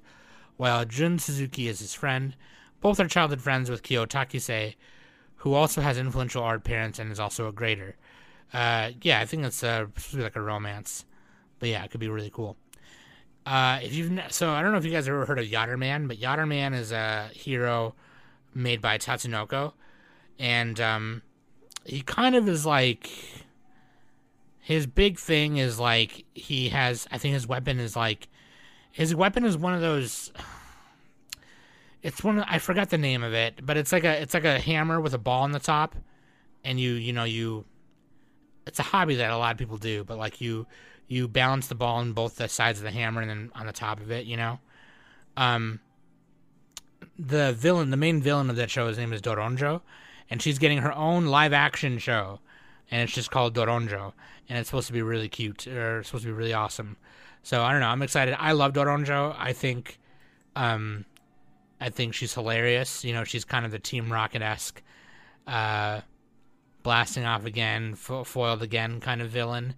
while 0.59 0.85
Jun 0.85 1.19
Suzuki 1.19 1.67
is 1.67 1.79
his 1.79 1.95
friend. 1.95 2.37
Both 2.83 3.01
are 3.01 3.09
childhood 3.09 3.41
friends 3.41 3.71
with 3.71 3.83
Kyo 3.83 4.05
Takise, 4.05 4.75
who 5.37 5.55
also 5.55 5.81
has 5.81 5.97
influential 5.97 6.43
art 6.43 6.63
parents 6.63 6.99
and 6.99 7.11
is 7.11 7.19
also 7.19 7.49
a 7.49 7.53
grader. 7.53 7.97
Uh, 8.53 8.91
yeah, 9.01 9.21
I 9.21 9.25
think 9.25 9.47
it's 9.47 9.65
uh, 9.65 9.87
like 10.13 10.37
a 10.37 10.43
romance, 10.43 11.07
but 11.59 11.71
yeah, 11.71 11.83
it 11.85 11.91
could 11.91 12.01
be 12.01 12.09
really 12.11 12.31
cool. 12.31 12.59
Uh, 13.47 13.79
if 13.83 13.95
you've 13.95 14.13
so 14.29 14.51
I 14.51 14.61
don't 14.61 14.73
know 14.73 14.79
if 14.79 14.85
you 14.85 14.91
guys 14.91 15.07
have 15.07 15.15
ever 15.15 15.25
heard 15.25 15.39
of 15.39 15.47
Yatterman, 15.47 16.07
but 16.07 16.19
Yatterman 16.19 16.75
is 16.75 16.93
a 16.93 17.31
hero 17.33 17.95
made 18.55 18.83
by 18.83 18.99
Tatsunoko, 18.99 19.73
and 20.39 20.79
um, 20.83 21.23
he 21.87 22.03
kind 22.03 22.37
of 22.37 22.47
is 22.47 22.67
like 22.67 23.11
his 24.69 24.87
big 24.87 25.19
thing 25.19 25.57
is 25.57 25.81
like 25.81 26.27
he 26.35 26.69
has 26.69 27.09
I 27.11 27.17
think 27.17 27.33
his 27.33 27.47
weapon 27.47 27.81
is 27.81 27.97
like 27.97 28.29
his 28.93 29.15
weapon 29.15 29.47
is 29.47 29.57
one 29.57 29.73
of 29.73 29.81
those 29.81 30.31
it's 32.03 32.23
one 32.23 32.41
of, 32.41 32.45
I 32.47 32.59
forgot 32.59 32.91
the 32.91 32.99
name 32.99 33.23
of 33.23 33.33
it, 33.33 33.65
but 33.65 33.79
it's 33.79 33.93
like 33.93 34.05
a 34.05 34.21
it's 34.21 34.35
like 34.35 34.45
a 34.45 34.59
hammer 34.59 35.01
with 35.01 35.15
a 35.15 35.19
ball 35.19 35.45
on 35.45 35.53
the 35.53 35.59
top 35.59 35.97
and 36.65 36.79
you 36.79 36.93
you 36.93 37.15
know 37.15 37.25
you 37.25 37.65
it's 38.67 38.79
a 38.79 38.83
hobby 38.83 39.15
that 39.15 39.31
a 39.31 39.39
lot 39.39 39.53
of 39.53 39.59
people 39.59 39.79
do, 39.79 40.05
but 40.05 40.19
like 40.19 40.39
you 40.43 40.67
you 41.07 41.29
balance 41.29 41.69
the 41.69 41.75
ball 41.75 41.97
on 41.97 42.13
both 42.13 42.37
the 42.37 42.47
sides 42.47 42.79
of 42.79 42.85
the 42.85 42.91
hammer 42.91 43.23
and 43.23 43.31
then 43.31 43.51
on 43.55 43.65
the 43.65 43.73
top 43.73 44.01
of 44.01 44.11
it, 44.11 44.27
you 44.27 44.37
know. 44.37 44.59
Um 45.39 45.81
the 47.19 47.55
villain, 47.55 47.89
the 47.89 47.97
main 47.97 48.21
villain 48.21 48.51
of 48.51 48.57
that 48.57 48.69
show, 48.69 48.87
his 48.87 48.99
name 48.99 49.15
is 49.15 49.23
Doronjo, 49.23 49.81
and 50.29 50.43
she's 50.43 50.59
getting 50.59 50.77
her 50.79 50.93
own 50.93 51.25
live 51.25 51.55
action 51.55 51.97
show 51.97 52.41
and 52.91 53.03
it's 53.03 53.13
just 53.13 53.31
called 53.31 53.55
Doronjo, 53.55 54.13
and 54.49 54.59
it's 54.59 54.69
supposed 54.69 54.87
to 54.87 54.93
be 54.93 55.03
really 55.03 55.29
cute 55.29 55.67
or 55.67 56.03
supposed 56.03 56.25
to 56.25 56.29
be 56.29 56.33
really 56.33 56.55
awesome. 56.55 56.97
So 57.43 57.63
I 57.63 57.73
don't 57.73 57.81
know. 57.81 57.89
I'm 57.89 58.03
excited. 58.03 58.37
I 58.39 58.53
love 58.53 58.73
Doronjo. 58.73 59.35
I 59.39 59.53
think, 59.53 59.99
um, 60.57 61.05
I 61.81 61.91
think 61.91 62.15
she's 62.15 62.35
hilarious. 62.35 63.05
You 63.05 63.13
know, 63.13 63.25
she's 63.25 63.45
kind 63.45 63.65
of 63.65 63.71
the 63.71 63.79
Team 63.79 64.13
Rocket 64.13 64.43
esque, 64.43 64.83
uh, 65.47 66.01
blasting 66.83 67.25
off 67.25 67.45
again, 67.45 67.95
fo- 67.95 68.25
foiled 68.25 68.63
again 68.63 69.01
kind 69.01 69.23
of 69.23 69.31
villain. 69.31 69.75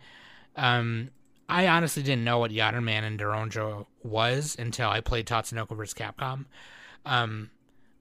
Um, 0.56 1.10
I 1.48 1.66
honestly 1.66 2.02
didn't 2.02 2.24
know 2.24 2.38
what 2.38 2.52
Yatterman 2.52 3.02
and 3.02 3.18
Doronjo 3.18 3.86
was 4.04 4.56
until 4.58 4.88
I 4.88 5.00
played 5.00 5.26
Tatsunoko 5.26 5.76
vs. 5.76 5.94
Capcom. 5.94 6.46
Um, 7.04 7.50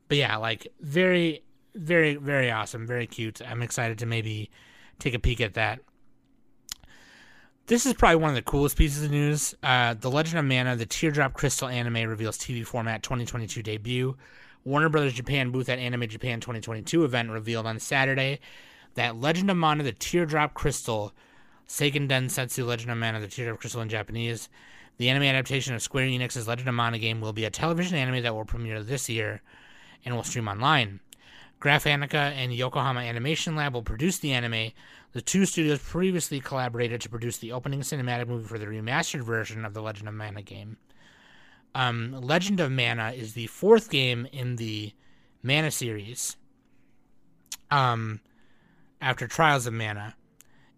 but 0.07 0.17
yeah, 0.17 0.37
like 0.37 0.67
very, 0.81 1.43
very, 1.73 2.15
very 2.15 2.51
awesome, 2.51 2.85
very 2.85 3.07
cute. 3.07 3.41
I'm 3.41 3.61
excited 3.61 3.97
to 3.99 4.05
maybe 4.05 4.51
take 4.99 5.13
a 5.13 5.19
peek 5.19 5.41
at 5.41 5.53
that. 5.55 5.79
This 7.67 7.85
is 7.85 7.93
probably 7.93 8.15
one 8.15 8.29
of 8.29 8.35
the 8.35 8.41
coolest 8.41 8.77
pieces 8.77 9.03
of 9.03 9.11
news. 9.11 9.53
Uh, 9.61 9.93
the 9.93 10.09
Legend 10.09 10.39
of 10.39 10.45
Mana, 10.45 10.75
the 10.75 10.87
Teardrop 10.87 11.33
Crystal 11.33 11.67
anime 11.67 12.09
reveals 12.09 12.37
TV 12.37 12.65
format 12.65 13.03
2022 13.03 13.61
debut. 13.61 14.17
Warner 14.65 14.89
Brothers 14.89 15.13
Japan 15.13 15.51
booth 15.51 15.69
at 15.69 15.79
Anime 15.79 16.07
Japan 16.07 16.39
2022 16.39 17.03
event 17.03 17.29
revealed 17.29 17.65
on 17.65 17.79
Saturday 17.79 18.39
that 18.95 19.19
Legend 19.19 19.49
of 19.51 19.57
Mana, 19.57 19.83
the 19.83 19.91
Teardrop 19.91 20.53
Crystal, 20.53 21.13
Seiken 21.67 22.09
Densetsu 22.09 22.65
Legend 22.65 22.91
of 22.91 22.97
Mana, 22.97 23.19
the 23.19 23.27
Teardrop 23.27 23.59
Crystal 23.59 23.81
in 23.81 23.89
Japanese, 23.89 24.49
the 24.97 25.09
anime 25.09 25.23
adaptation 25.23 25.75
of 25.75 25.81
Square 25.81 26.07
Enix's 26.07 26.47
Legend 26.47 26.69
of 26.69 26.75
Mana 26.75 26.97
game 26.97 27.21
will 27.21 27.33
be 27.33 27.45
a 27.45 27.49
television 27.49 27.97
anime 27.97 28.23
that 28.23 28.33
will 28.33 28.45
premiere 28.45 28.83
this 28.83 29.09
year 29.09 29.41
and 30.03 30.15
will 30.15 30.23
stream 30.23 30.47
online. 30.47 30.99
Graphinica 31.59 32.13
and 32.13 32.53
Yokohama 32.53 33.01
Animation 33.01 33.55
Lab 33.55 33.73
will 33.73 33.83
produce 33.83 34.19
the 34.19 34.31
anime, 34.31 34.71
the 35.11 35.21
two 35.21 35.45
studios 35.45 35.79
previously 35.79 36.39
collaborated 36.39 37.01
to 37.01 37.09
produce 37.09 37.37
the 37.37 37.51
opening 37.51 37.81
cinematic 37.81 38.27
movie 38.27 38.47
for 38.47 38.57
the 38.57 38.65
remastered 38.65 39.23
version 39.23 39.65
of 39.65 39.73
the 39.73 39.81
Legend 39.81 40.07
of 40.07 40.13
Mana 40.13 40.41
game. 40.41 40.77
Um, 41.75 42.13
Legend 42.21 42.59
of 42.59 42.71
Mana 42.71 43.11
is 43.11 43.33
the 43.33 43.47
fourth 43.47 43.89
game 43.89 44.25
in 44.31 44.55
the 44.55 44.93
Mana 45.43 45.71
series. 45.71 46.37
Um, 47.69 48.21
after 49.01 49.27
Trials 49.27 49.67
of 49.67 49.73
Mana, 49.73 50.15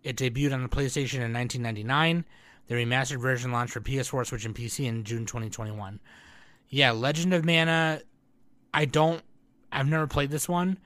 it 0.03 0.15
debuted 0.15 0.53
on 0.53 0.63
the 0.63 0.69
PlayStation 0.69 1.21
in 1.21 1.33
1999. 1.33 2.25
The 2.67 2.75
remastered 2.75 3.21
version 3.21 3.51
launched 3.51 3.73
for 3.73 3.81
PS4, 3.81 4.25
Switch, 4.25 4.45
and 4.45 4.55
PC 4.55 4.85
in 4.85 5.03
June 5.03 5.25
2021. 5.25 5.99
Yeah, 6.69 6.91
Legend 6.91 7.33
of 7.33 7.45
Mana. 7.45 8.01
I 8.73 8.85
don't. 8.85 9.21
I've 9.71 9.87
never 9.87 10.07
played 10.07 10.31
this 10.31 10.49
one. 10.49 10.77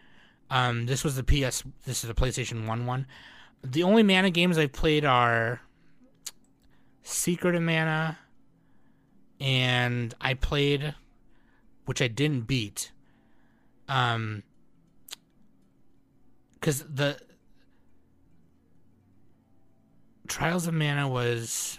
Um, 0.50 0.86
this 0.86 1.04
was 1.04 1.16
the 1.16 1.24
PS. 1.24 1.64
This 1.86 2.04
is 2.04 2.08
the 2.08 2.14
PlayStation 2.14 2.68
One 2.68 2.86
one. 2.86 3.08
The 3.64 3.84
only 3.84 4.04
Mana 4.04 4.30
games 4.30 4.58
I've 4.58 4.74
played 4.74 5.06
are 5.06 5.62
Secret 7.02 7.56
of 7.56 7.64
Mana, 7.64 8.18
and 9.40 10.14
I 10.22 10.36
played, 10.36 10.94
which 11.86 12.02
I 12.02 12.08
didn't 12.08 12.42
beat. 12.42 12.92
Um, 13.88 14.44
because 16.54 16.84
the 16.84 17.20
Trials 20.28 20.66
of 20.68 20.74
Mana 20.74 21.08
was 21.08 21.78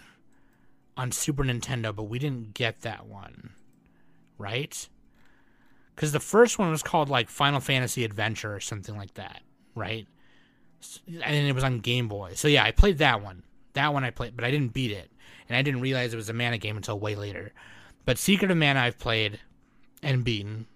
on 0.96 1.10
Super 1.12 1.42
Nintendo, 1.42 1.94
but 1.94 2.04
we 2.04 2.18
didn't 2.18 2.54
get 2.54 2.82
that 2.82 3.06
one, 3.06 3.50
right? 4.38 4.88
Because 5.96 6.12
the 6.12 6.20
first 6.20 6.58
one 6.58 6.70
was 6.70 6.82
called 6.82 7.08
like 7.08 7.30
Final 7.30 7.58
Fantasy 7.58 8.04
Adventure 8.04 8.54
or 8.54 8.60
something 8.60 8.96
like 8.96 9.14
that, 9.14 9.40
right? 9.74 10.06
And 11.08 11.48
it 11.48 11.54
was 11.54 11.64
on 11.64 11.80
Game 11.80 12.06
Boy. 12.06 12.34
So 12.34 12.48
yeah, 12.48 12.62
I 12.64 12.70
played 12.70 12.98
that 12.98 13.22
one. 13.22 13.42
That 13.72 13.94
one 13.94 14.04
I 14.04 14.10
played, 14.10 14.36
but 14.36 14.44
I 14.44 14.50
didn't 14.50 14.74
beat 14.74 14.90
it, 14.90 15.10
and 15.48 15.56
I 15.56 15.62
didn't 15.62 15.80
realize 15.80 16.12
it 16.12 16.16
was 16.16 16.28
a 16.28 16.34
Mana 16.34 16.58
game 16.58 16.76
until 16.76 17.00
way 17.00 17.14
later. 17.14 17.52
But 18.04 18.18
Secret 18.18 18.50
of 18.50 18.56
Mana 18.58 18.80
I've 18.80 18.98
played 18.98 19.40
and 20.02 20.22
beaten. 20.22 20.66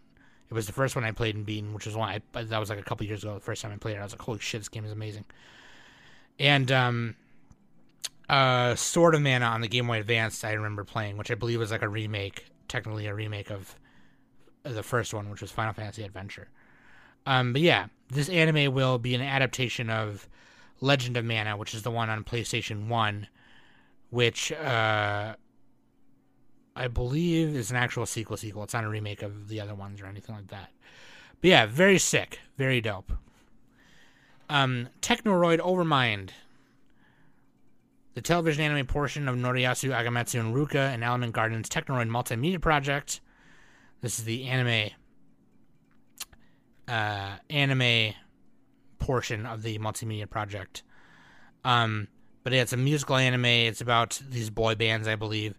It 0.51 0.55
was 0.55 0.66
the 0.66 0.73
first 0.73 0.97
one 0.97 1.05
I 1.05 1.12
played 1.12 1.37
and 1.37 1.47
beaten, 1.47 1.75
which 1.75 1.87
was 1.87 1.95
why 1.95 2.23
that 2.33 2.59
was 2.59 2.71
like 2.71 2.79
a 2.79 2.83
couple 2.83 3.07
years 3.07 3.23
ago. 3.23 3.35
The 3.35 3.41
first 3.41 3.62
time 3.62 3.73
I 3.73 3.77
played 3.77 3.97
it, 3.97 4.01
I 4.01 4.03
was 4.03 4.12
like, 4.12 4.23
"Holy 4.23 4.39
shit, 4.39 4.61
this 4.61 4.68
game 4.68 4.85
is 4.85 4.91
amazing!" 4.93 5.27
And 6.39 6.73
um, 6.73 7.16
uh, 8.29 8.75
Sword 8.75 9.14
of 9.14 9.21
Mana 9.21 9.45
on 9.45 9.61
the 9.61 9.68
Game 9.68 9.87
Boy 9.87 10.01
Advance, 10.01 10.43
I 10.45 10.53
remember 10.53 10.85
playing, 10.85 11.18
which 11.18 11.31
I 11.31 11.35
believe 11.35 11.59
was 11.59 11.71
like 11.71 11.83
a 11.83 11.89
remake, 11.89 12.47
technically 12.68 13.07
a 13.07 13.14
remake 13.14 13.51
of 13.51 13.77
the 14.62 14.82
first 14.82 15.14
one, 15.14 15.30
which 15.30 15.40
was 15.40 15.50
Final 15.50 15.72
Fantasy 15.72 16.02
Adventure. 16.02 16.48
Um, 17.26 17.52
but 17.52 17.62
yeah, 17.62 17.86
this 18.08 18.28
anime 18.28 18.72
will 18.74 18.98
be 18.98 19.14
an 19.14 19.20
adaptation 19.20 19.90
of 19.90 20.28
Legend 20.80 21.16
of 21.16 21.24
Mana, 21.24 21.56
which 21.56 21.74
is 21.74 21.82
the 21.82 21.90
one 21.90 22.08
on 22.08 22.24
PlayStation 22.24 22.88
One, 22.88 23.28
which 24.11 24.52
uh, 24.52 25.34
I 26.76 26.88
believe 26.88 27.54
is 27.54 27.70
an 27.70 27.76
actual 27.76 28.06
sequel. 28.06 28.36
Sequel. 28.36 28.64
It's 28.64 28.74
not 28.74 28.84
a 28.84 28.88
remake 28.88 29.22
of 29.22 29.48
the 29.48 29.61
other 29.61 29.74
ones 29.74 30.00
or 30.00 30.06
anything 30.06 30.34
like 30.34 30.48
that. 30.48 30.70
But 31.40 31.48
yeah, 31.48 31.66
very 31.66 31.98
sick, 31.98 32.40
very 32.56 32.80
dope. 32.80 33.12
Um, 34.48 34.88
Technoroid 35.00 35.58
Overmind 35.58 36.30
the 38.14 38.20
television 38.20 38.62
anime 38.62 38.86
portion 38.86 39.28
of 39.28 39.36
Noriyasu 39.36 39.90
Agematsu 39.90 40.40
and 40.40 40.54
Ruka 40.54 40.92
and 40.92 41.04
Element 41.04 41.32
Garden's 41.32 41.68
Technoroid 41.68 42.11
multimedia 42.11 42.61
project. 42.61 43.20
This 44.01 44.18
is 44.18 44.24
the 44.24 44.46
anime 44.46 44.90
uh, 46.88 47.36
anime 47.48 48.14
portion 48.98 49.46
of 49.46 49.62
the 49.62 49.78
multimedia 49.78 50.28
project. 50.28 50.82
Um, 51.64 52.09
but 52.42 52.53
yeah, 52.53 52.62
it's 52.62 52.72
a 52.72 52.76
musical 52.76 53.16
anime. 53.16 53.44
It's 53.44 53.80
about 53.80 54.20
these 54.28 54.51
boy 54.51 54.74
bands, 54.74 55.07
I 55.07 55.16
believe. 55.16 55.55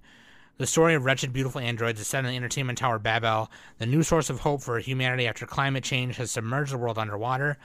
The 0.57 0.67
story 0.67 0.93
of 0.93 1.05
wretched, 1.05 1.33
beautiful 1.33 1.61
androids 1.61 1.99
is 1.99 2.07
set 2.07 2.23
in 2.25 2.31
the 2.31 2.35
entertainment 2.35 2.77
tower 2.77 2.99
Babel, 2.99 3.49
the 3.79 3.85
new 3.85 4.03
source 4.03 4.29
of 4.29 4.41
hope 4.41 4.61
for 4.61 4.77
humanity 4.79 5.25
after 5.25 5.45
climate 5.45 5.83
change 5.83 6.17
has 6.17 6.31
submerged 6.31 6.71
the 6.71 6.77
world 6.77 6.99
underwater. 6.99 7.57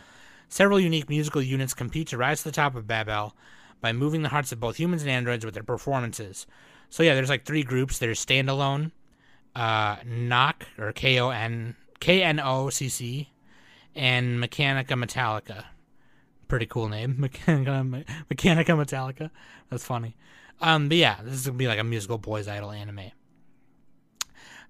Several 0.48 0.80
unique 0.80 1.08
musical 1.08 1.42
units 1.42 1.74
compete 1.74 2.08
to 2.08 2.16
rise 2.16 2.38
to 2.38 2.44
the 2.44 2.52
top 2.52 2.74
of 2.74 2.86
Babel 2.86 3.36
by 3.80 3.92
moving 3.92 4.22
the 4.22 4.28
hearts 4.30 4.52
of 4.52 4.60
both 4.60 4.76
humans 4.76 5.02
and 5.02 5.10
androids 5.10 5.44
with 5.44 5.54
their 5.54 5.62
performances. 5.62 6.46
So 6.88 7.02
yeah, 7.02 7.14
there's 7.14 7.28
like 7.28 7.44
three 7.44 7.62
groups. 7.62 7.98
There's 7.98 8.24
standalone, 8.24 8.92
uh, 9.56 9.96
Knock 10.04 10.66
or 10.78 10.92
K 10.92 11.18
O 11.18 11.30
N 11.30 11.74
K 11.98 12.22
N 12.22 12.38
O 12.38 12.70
C 12.70 12.88
C, 12.88 13.30
and 13.94 14.38
Mechanica 14.42 14.88
Metallica. 14.88 15.64
Pretty 16.46 16.66
cool 16.66 16.88
name, 16.88 17.16
Mechanica 17.20 18.04
Mechanica 18.30 18.76
Metallica. 18.76 19.30
That's 19.70 19.84
funny. 19.84 20.14
Um, 20.60 20.88
but 20.88 20.98
yeah, 20.98 21.16
this 21.22 21.34
is 21.34 21.46
gonna 21.46 21.58
be 21.58 21.68
like 21.68 21.78
a 21.78 21.84
musical 21.84 22.18
boys 22.18 22.46
idol 22.46 22.70
anime. 22.70 23.12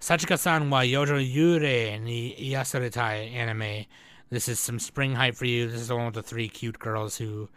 Sachika-san 0.00 0.70
wa 0.70 0.80
Yojo 0.80 1.18
Yure 1.18 1.98
ni 1.98 2.36
Yasaretai 2.38 3.32
anime. 3.32 3.86
This 4.30 4.48
is 4.48 4.60
some 4.60 4.78
spring 4.78 5.14
hype 5.14 5.34
for 5.34 5.46
you. 5.46 5.68
This 5.68 5.80
is 5.80 5.88
the 5.88 5.96
one 5.96 6.06
with 6.06 6.14
the 6.14 6.22
three 6.22 6.48
cute 6.48 6.78
girls 6.78 7.16
who 7.16 7.48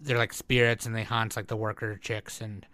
they're 0.00 0.18
like 0.18 0.32
spirits 0.32 0.84
and 0.84 0.94
they 0.94 1.04
haunt 1.04 1.36
like 1.36 1.46
the 1.46 1.56
worker 1.56 1.96
chicks 1.96 2.40
and 2.40 2.66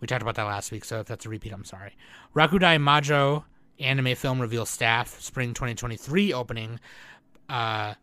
we 0.00 0.06
talked 0.06 0.22
about 0.22 0.34
that 0.34 0.44
last 0.44 0.72
week 0.72 0.84
so 0.84 1.00
if 1.00 1.06
that's 1.06 1.26
a 1.26 1.28
repeat 1.28 1.52
i'm 1.52 1.64
sorry. 1.64 1.96
Rakudai 2.34 2.80
majo 2.80 3.44
anime 3.78 4.14
film 4.14 4.40
reveals 4.40 4.70
staff 4.70 5.20
spring 5.20 5.54
2023 5.54 6.32
opening. 6.32 6.80
Uh, 7.48 7.94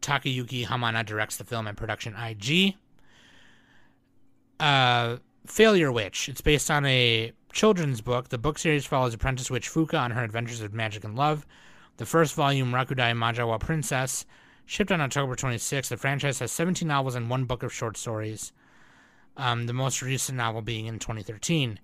takayuki 0.00 0.66
hamana 0.66 1.04
directs 1.04 1.36
the 1.36 1.44
film 1.44 1.66
and 1.66 1.76
production 1.76 2.14
ig 2.16 2.74
uh, 4.60 5.16
failure 5.46 5.92
witch. 5.92 6.28
It's 6.28 6.40
based 6.40 6.70
on 6.70 6.86
a 6.86 7.32
children's 7.52 8.00
book. 8.00 8.28
The 8.28 8.38
book 8.38 8.58
series 8.58 8.86
follows 8.86 9.14
apprentice 9.14 9.50
witch 9.50 9.68
fuka 9.68 9.98
on 9.98 10.12
her 10.12 10.22
adventures 10.22 10.60
of 10.60 10.72
magic 10.72 11.04
and 11.04 11.16
love. 11.16 11.46
The 11.98 12.06
first 12.06 12.34
volume 12.34 12.72
rakudai 12.72 13.12
majawa 13.16 13.60
princess 13.60 14.26
Shipped 14.68 14.90
on 14.90 15.00
October 15.00 15.36
26th, 15.36 15.88
the 15.88 15.96
franchise 15.96 16.40
has 16.40 16.50
17 16.50 16.88
novels 16.88 17.14
and 17.14 17.30
one 17.30 17.44
book 17.44 17.62
of 17.62 17.72
short 17.72 17.96
stories. 17.96 18.52
Um, 19.36 19.66
the 19.66 19.72
most 19.72 20.00
recent 20.00 20.38
novel 20.38 20.62
being 20.62 20.86
in 20.86 20.98
2013. 20.98 21.78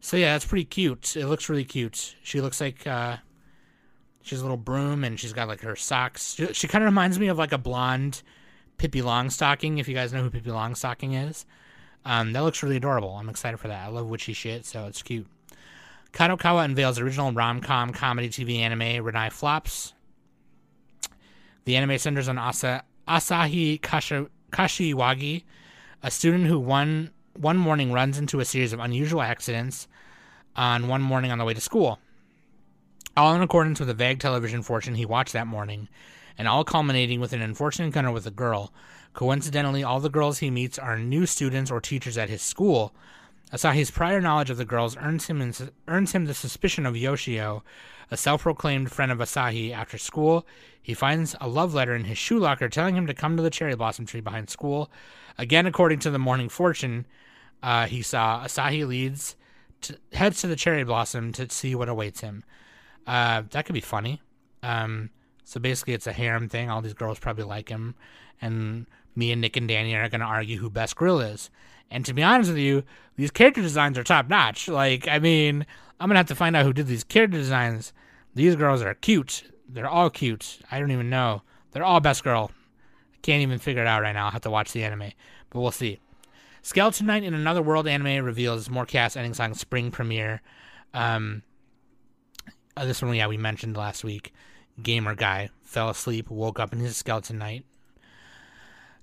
So 0.00 0.16
yeah, 0.16 0.32
that's 0.34 0.44
pretty 0.44 0.64
cute. 0.64 1.16
It 1.16 1.26
looks 1.26 1.48
really 1.48 1.64
cute. 1.64 2.16
She 2.22 2.40
looks 2.40 2.60
like 2.60 2.86
uh, 2.86 3.16
she's 4.22 4.40
a 4.40 4.42
little 4.42 4.56
broom 4.56 5.04
and 5.04 5.18
she's 5.18 5.32
got 5.32 5.48
like 5.48 5.60
her 5.60 5.76
socks. 5.76 6.34
She, 6.34 6.52
she 6.52 6.68
kind 6.68 6.84
of 6.84 6.86
reminds 6.86 7.18
me 7.18 7.28
of 7.28 7.38
like 7.38 7.52
a 7.52 7.58
blonde 7.58 8.22
Pippi 8.78 9.02
Longstocking. 9.02 9.78
If 9.78 9.88
you 9.88 9.94
guys 9.94 10.12
know 10.12 10.22
who 10.22 10.30
Pippi 10.30 10.50
Longstocking 10.50 11.28
is, 11.28 11.44
um, 12.04 12.32
that 12.32 12.40
looks 12.40 12.62
really 12.62 12.76
adorable. 12.76 13.10
I'm 13.10 13.28
excited 13.28 13.58
for 13.58 13.68
that. 13.68 13.84
I 13.84 13.88
love 13.88 14.08
witchy 14.08 14.32
shit, 14.32 14.64
so 14.64 14.86
it's 14.86 15.02
cute. 15.02 15.26
Kadokawa 16.12 16.64
unveils 16.64 16.98
original 16.98 17.32
rom-com 17.32 17.92
comedy 17.92 18.28
TV 18.28 18.58
anime 18.58 19.04
Renai 19.04 19.30
Flops. 19.30 19.92
The 21.64 21.76
anime 21.76 21.98
centers 21.98 22.28
on 22.28 22.38
Asa, 22.38 22.84
Asahi 23.06 23.80
Kashi, 23.80 24.26
Kashiwagi, 24.50 25.44
a 26.02 26.10
student 26.10 26.46
who 26.46 26.58
one 26.58 27.10
one 27.34 27.56
morning 27.56 27.92
runs 27.92 28.18
into 28.18 28.40
a 28.40 28.44
series 28.44 28.72
of 28.72 28.80
unusual 28.80 29.22
accidents 29.22 29.86
on 30.56 30.88
one 30.88 31.02
morning 31.02 31.30
on 31.30 31.38
the 31.38 31.44
way 31.44 31.54
to 31.54 31.60
school. 31.60 31.98
All 33.16 33.34
in 33.34 33.42
accordance 33.42 33.80
with 33.80 33.90
a 33.90 33.94
vague 33.94 34.20
television 34.20 34.62
fortune 34.62 34.94
he 34.94 35.04
watched 35.04 35.32
that 35.32 35.46
morning, 35.46 35.88
and 36.38 36.48
all 36.48 36.64
culminating 36.64 37.20
with 37.20 37.32
an 37.32 37.42
unfortunate 37.42 37.86
encounter 37.86 38.10
with 38.10 38.26
a 38.26 38.30
girl. 38.30 38.72
Coincidentally, 39.12 39.82
all 39.82 40.00
the 40.00 40.08
girls 40.08 40.38
he 40.38 40.50
meets 40.50 40.78
are 40.78 40.98
new 40.98 41.26
students 41.26 41.70
or 41.70 41.80
teachers 41.80 42.16
at 42.16 42.30
his 42.30 42.42
school. 42.42 42.94
Asahi's 43.52 43.90
prior 43.90 44.20
knowledge 44.20 44.50
of 44.50 44.56
the 44.56 44.64
girls 44.64 44.96
earns 44.96 45.26
him 45.26 45.52
earns 45.88 46.12
him 46.12 46.24
the 46.24 46.34
suspicion 46.34 46.86
of 46.86 46.96
Yoshio, 46.96 47.64
a 48.10 48.16
self-proclaimed 48.16 48.92
friend 48.92 49.10
of 49.10 49.18
Asahi. 49.18 49.72
After 49.72 49.98
school, 49.98 50.46
he 50.80 50.94
finds 50.94 51.34
a 51.40 51.48
love 51.48 51.74
letter 51.74 51.94
in 51.94 52.04
his 52.04 52.18
shoe 52.18 52.38
locker 52.38 52.68
telling 52.68 52.96
him 52.96 53.08
to 53.08 53.14
come 53.14 53.36
to 53.36 53.42
the 53.42 53.50
cherry 53.50 53.74
blossom 53.74 54.06
tree 54.06 54.20
behind 54.20 54.50
school. 54.50 54.90
Again, 55.40 55.66
according 55.66 56.00
to 56.00 56.10
the 56.10 56.18
Morning 56.18 56.50
Fortune, 56.50 57.06
uh, 57.62 57.86
he 57.86 58.02
saw 58.02 58.44
Asahi 58.44 58.86
leads 58.86 59.36
to, 59.80 59.96
heads 60.12 60.42
to 60.42 60.46
the 60.46 60.56
cherry 60.56 60.84
blossom 60.84 61.32
to 61.32 61.48
see 61.48 61.74
what 61.74 61.88
awaits 61.88 62.20
him. 62.20 62.44
Uh, 63.06 63.42
that 63.50 63.64
could 63.64 63.72
be 63.72 63.80
funny. 63.80 64.20
Um, 64.62 65.08
so 65.44 65.58
basically, 65.58 65.94
it's 65.94 66.06
a 66.06 66.12
harem 66.12 66.50
thing. 66.50 66.68
All 66.68 66.82
these 66.82 66.92
girls 66.92 67.18
probably 67.18 67.44
like 67.44 67.70
him, 67.70 67.94
and 68.42 68.86
me 69.16 69.32
and 69.32 69.40
Nick 69.40 69.56
and 69.56 69.66
Danny 69.66 69.94
are 69.94 70.10
going 70.10 70.20
to 70.20 70.26
argue 70.26 70.58
who 70.58 70.68
best 70.68 70.94
grill 70.94 71.20
is. 71.20 71.48
And 71.90 72.04
to 72.04 72.12
be 72.12 72.22
honest 72.22 72.50
with 72.50 72.58
you, 72.58 72.84
these 73.16 73.30
character 73.30 73.62
designs 73.62 73.96
are 73.96 74.04
top 74.04 74.28
notch. 74.28 74.68
Like, 74.68 75.08
I 75.08 75.18
mean, 75.18 75.64
I'm 75.98 76.08
gonna 76.08 76.18
have 76.18 76.26
to 76.26 76.34
find 76.34 76.54
out 76.54 76.64
who 76.64 76.72
did 76.72 76.86
these 76.86 77.02
character 77.02 77.38
designs. 77.38 77.94
These 78.34 78.56
girls 78.56 78.82
are 78.82 78.94
cute. 78.94 79.44
They're 79.68 79.88
all 79.88 80.10
cute. 80.10 80.58
I 80.70 80.78
don't 80.78 80.90
even 80.90 81.10
know. 81.10 81.42
They're 81.72 81.84
all 81.84 82.00
best 82.00 82.22
girl. 82.22 82.50
Can't 83.22 83.42
even 83.42 83.58
figure 83.58 83.82
it 83.82 83.86
out 83.86 84.02
right 84.02 84.12
now. 84.12 84.26
I'll 84.26 84.30
have 84.30 84.42
to 84.42 84.50
watch 84.50 84.72
the 84.72 84.84
anime, 84.84 85.12
but 85.50 85.60
we'll 85.60 85.70
see. 85.70 86.00
Skeleton 86.62 87.06
Knight 87.06 87.24
in 87.24 87.34
Another 87.34 87.62
World 87.62 87.88
anime 87.88 88.24
reveals 88.24 88.68
more 88.68 88.86
cast 88.86 89.16
ending 89.16 89.34
song 89.34 89.54
spring 89.54 89.90
premiere. 89.90 90.42
Um, 90.92 91.42
uh, 92.76 92.84
this 92.84 93.02
one, 93.02 93.14
yeah, 93.14 93.26
we 93.26 93.36
mentioned 93.36 93.76
last 93.76 94.04
week. 94.04 94.32
Gamer 94.82 95.14
guy 95.14 95.50
fell 95.62 95.88
asleep, 95.90 96.30
woke 96.30 96.58
up 96.58 96.72
in 96.72 96.78
his 96.78 96.96
Skeleton 96.96 97.38
Knight. 97.38 97.64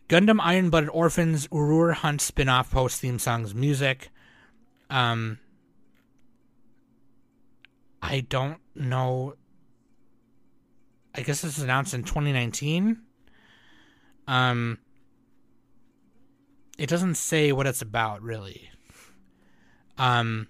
Gundam 0.10 0.40
Iron 0.42 0.70
Blooded 0.70 0.90
Orphans 0.90 1.48
Urur 1.50 1.94
Hunt 1.94 2.22
spin-off 2.22 2.72
post 2.72 3.02
theme 3.02 3.20
songs 3.20 3.54
music. 3.54 4.10
Um, 4.90 5.40
I 8.02 8.22
don't 8.22 8.60
know. 8.74 9.36
I 11.14 11.22
guess 11.22 11.42
this 11.42 11.58
was 11.58 11.64
announced 11.64 11.94
in 11.94 12.04
2019. 12.04 13.02
Um, 14.28 14.80
it 16.78 16.90
doesn't 16.90 17.16
say 17.16 17.52
what 17.52 17.68
it's 17.68 17.82
about 17.82 18.22
really. 18.22 18.70
Um, 19.98 20.48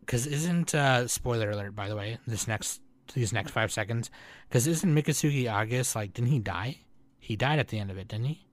because 0.00 0.26
isn't 0.26 0.74
uh 0.74 1.08
spoiler 1.08 1.50
alert 1.50 1.74
by 1.74 1.88
the 1.88 1.96
way 1.96 2.18
this 2.26 2.46
next 2.46 2.80
these 3.14 3.32
next 3.32 3.50
five 3.50 3.72
seconds 3.72 4.10
because 4.48 4.66
isn't 4.66 4.94
Mikazuki 4.94 5.52
Augus 5.52 5.96
like 5.96 6.12
didn't 6.12 6.30
he 6.30 6.38
die? 6.38 6.80
He 7.18 7.36
died 7.36 7.58
at 7.58 7.68
the 7.68 7.78
end 7.78 7.90
of 7.90 7.98
it, 7.98 8.08
didn't 8.08 8.26
he? 8.26 8.46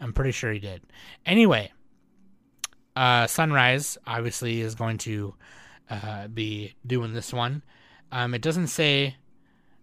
I'm 0.00 0.12
pretty 0.12 0.32
sure 0.32 0.52
he 0.52 0.58
did. 0.58 0.82
Anyway, 1.24 1.70
uh, 2.96 3.26
Sunrise 3.26 3.98
obviously 4.06 4.60
is 4.60 4.74
going 4.74 4.98
to 4.98 5.34
uh, 5.88 6.28
be 6.28 6.74
doing 6.86 7.12
this 7.12 7.32
one. 7.32 7.62
Um, 8.10 8.34
it 8.34 8.42
doesn't 8.42 8.68
say 8.68 9.16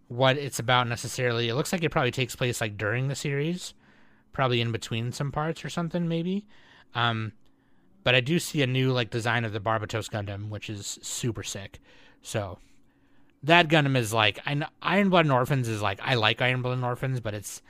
what 0.10 0.38
it's 0.38 0.60
about 0.60 0.88
necessarily. 0.88 1.47
It 1.47 1.55
looks 1.55 1.72
like 1.72 1.84
it 1.84 1.91
probably 1.91 2.12
takes 2.12 2.36
place 2.36 2.60
like 2.60 2.78
during 2.78 3.07
the 3.07 3.16
series, 3.16 3.74
probably 4.34 4.60
in 4.60 4.72
between 4.72 5.12
some 5.12 5.32
parts 5.32 5.64
or 5.64 5.70
something, 5.70 6.07
maybe. 6.07 6.45
Um, 6.93 7.32
but 8.03 8.16
I 8.16 8.22
do 8.22 8.39
see 8.39 8.62
a 8.62 8.68
new 8.68 8.91
like 8.91 9.12
design 9.12 9.45
of 9.45 9.53
the 9.53 9.60
Barbatos 9.60 10.10
Gundam, 10.10 10.49
which 10.49 10.70
is 10.70 10.99
super 11.01 11.43
sick. 11.43 11.80
So 12.22 12.57
that 13.43 13.68
Gundam 13.70 13.95
is 13.95 14.12
like 14.12 14.39
I 14.45 14.55
know 14.55 14.68
Iron 14.82 15.10
Blooded 15.10 15.32
Orphans 15.32 15.68
is 15.68 15.82
like 15.82 15.99
I 16.03 16.16
like 16.16 16.41
Iron 16.41 16.64
Blooded 16.64 16.84
Orphans, 16.84 17.20
but 17.20 17.34
it's 17.34 17.62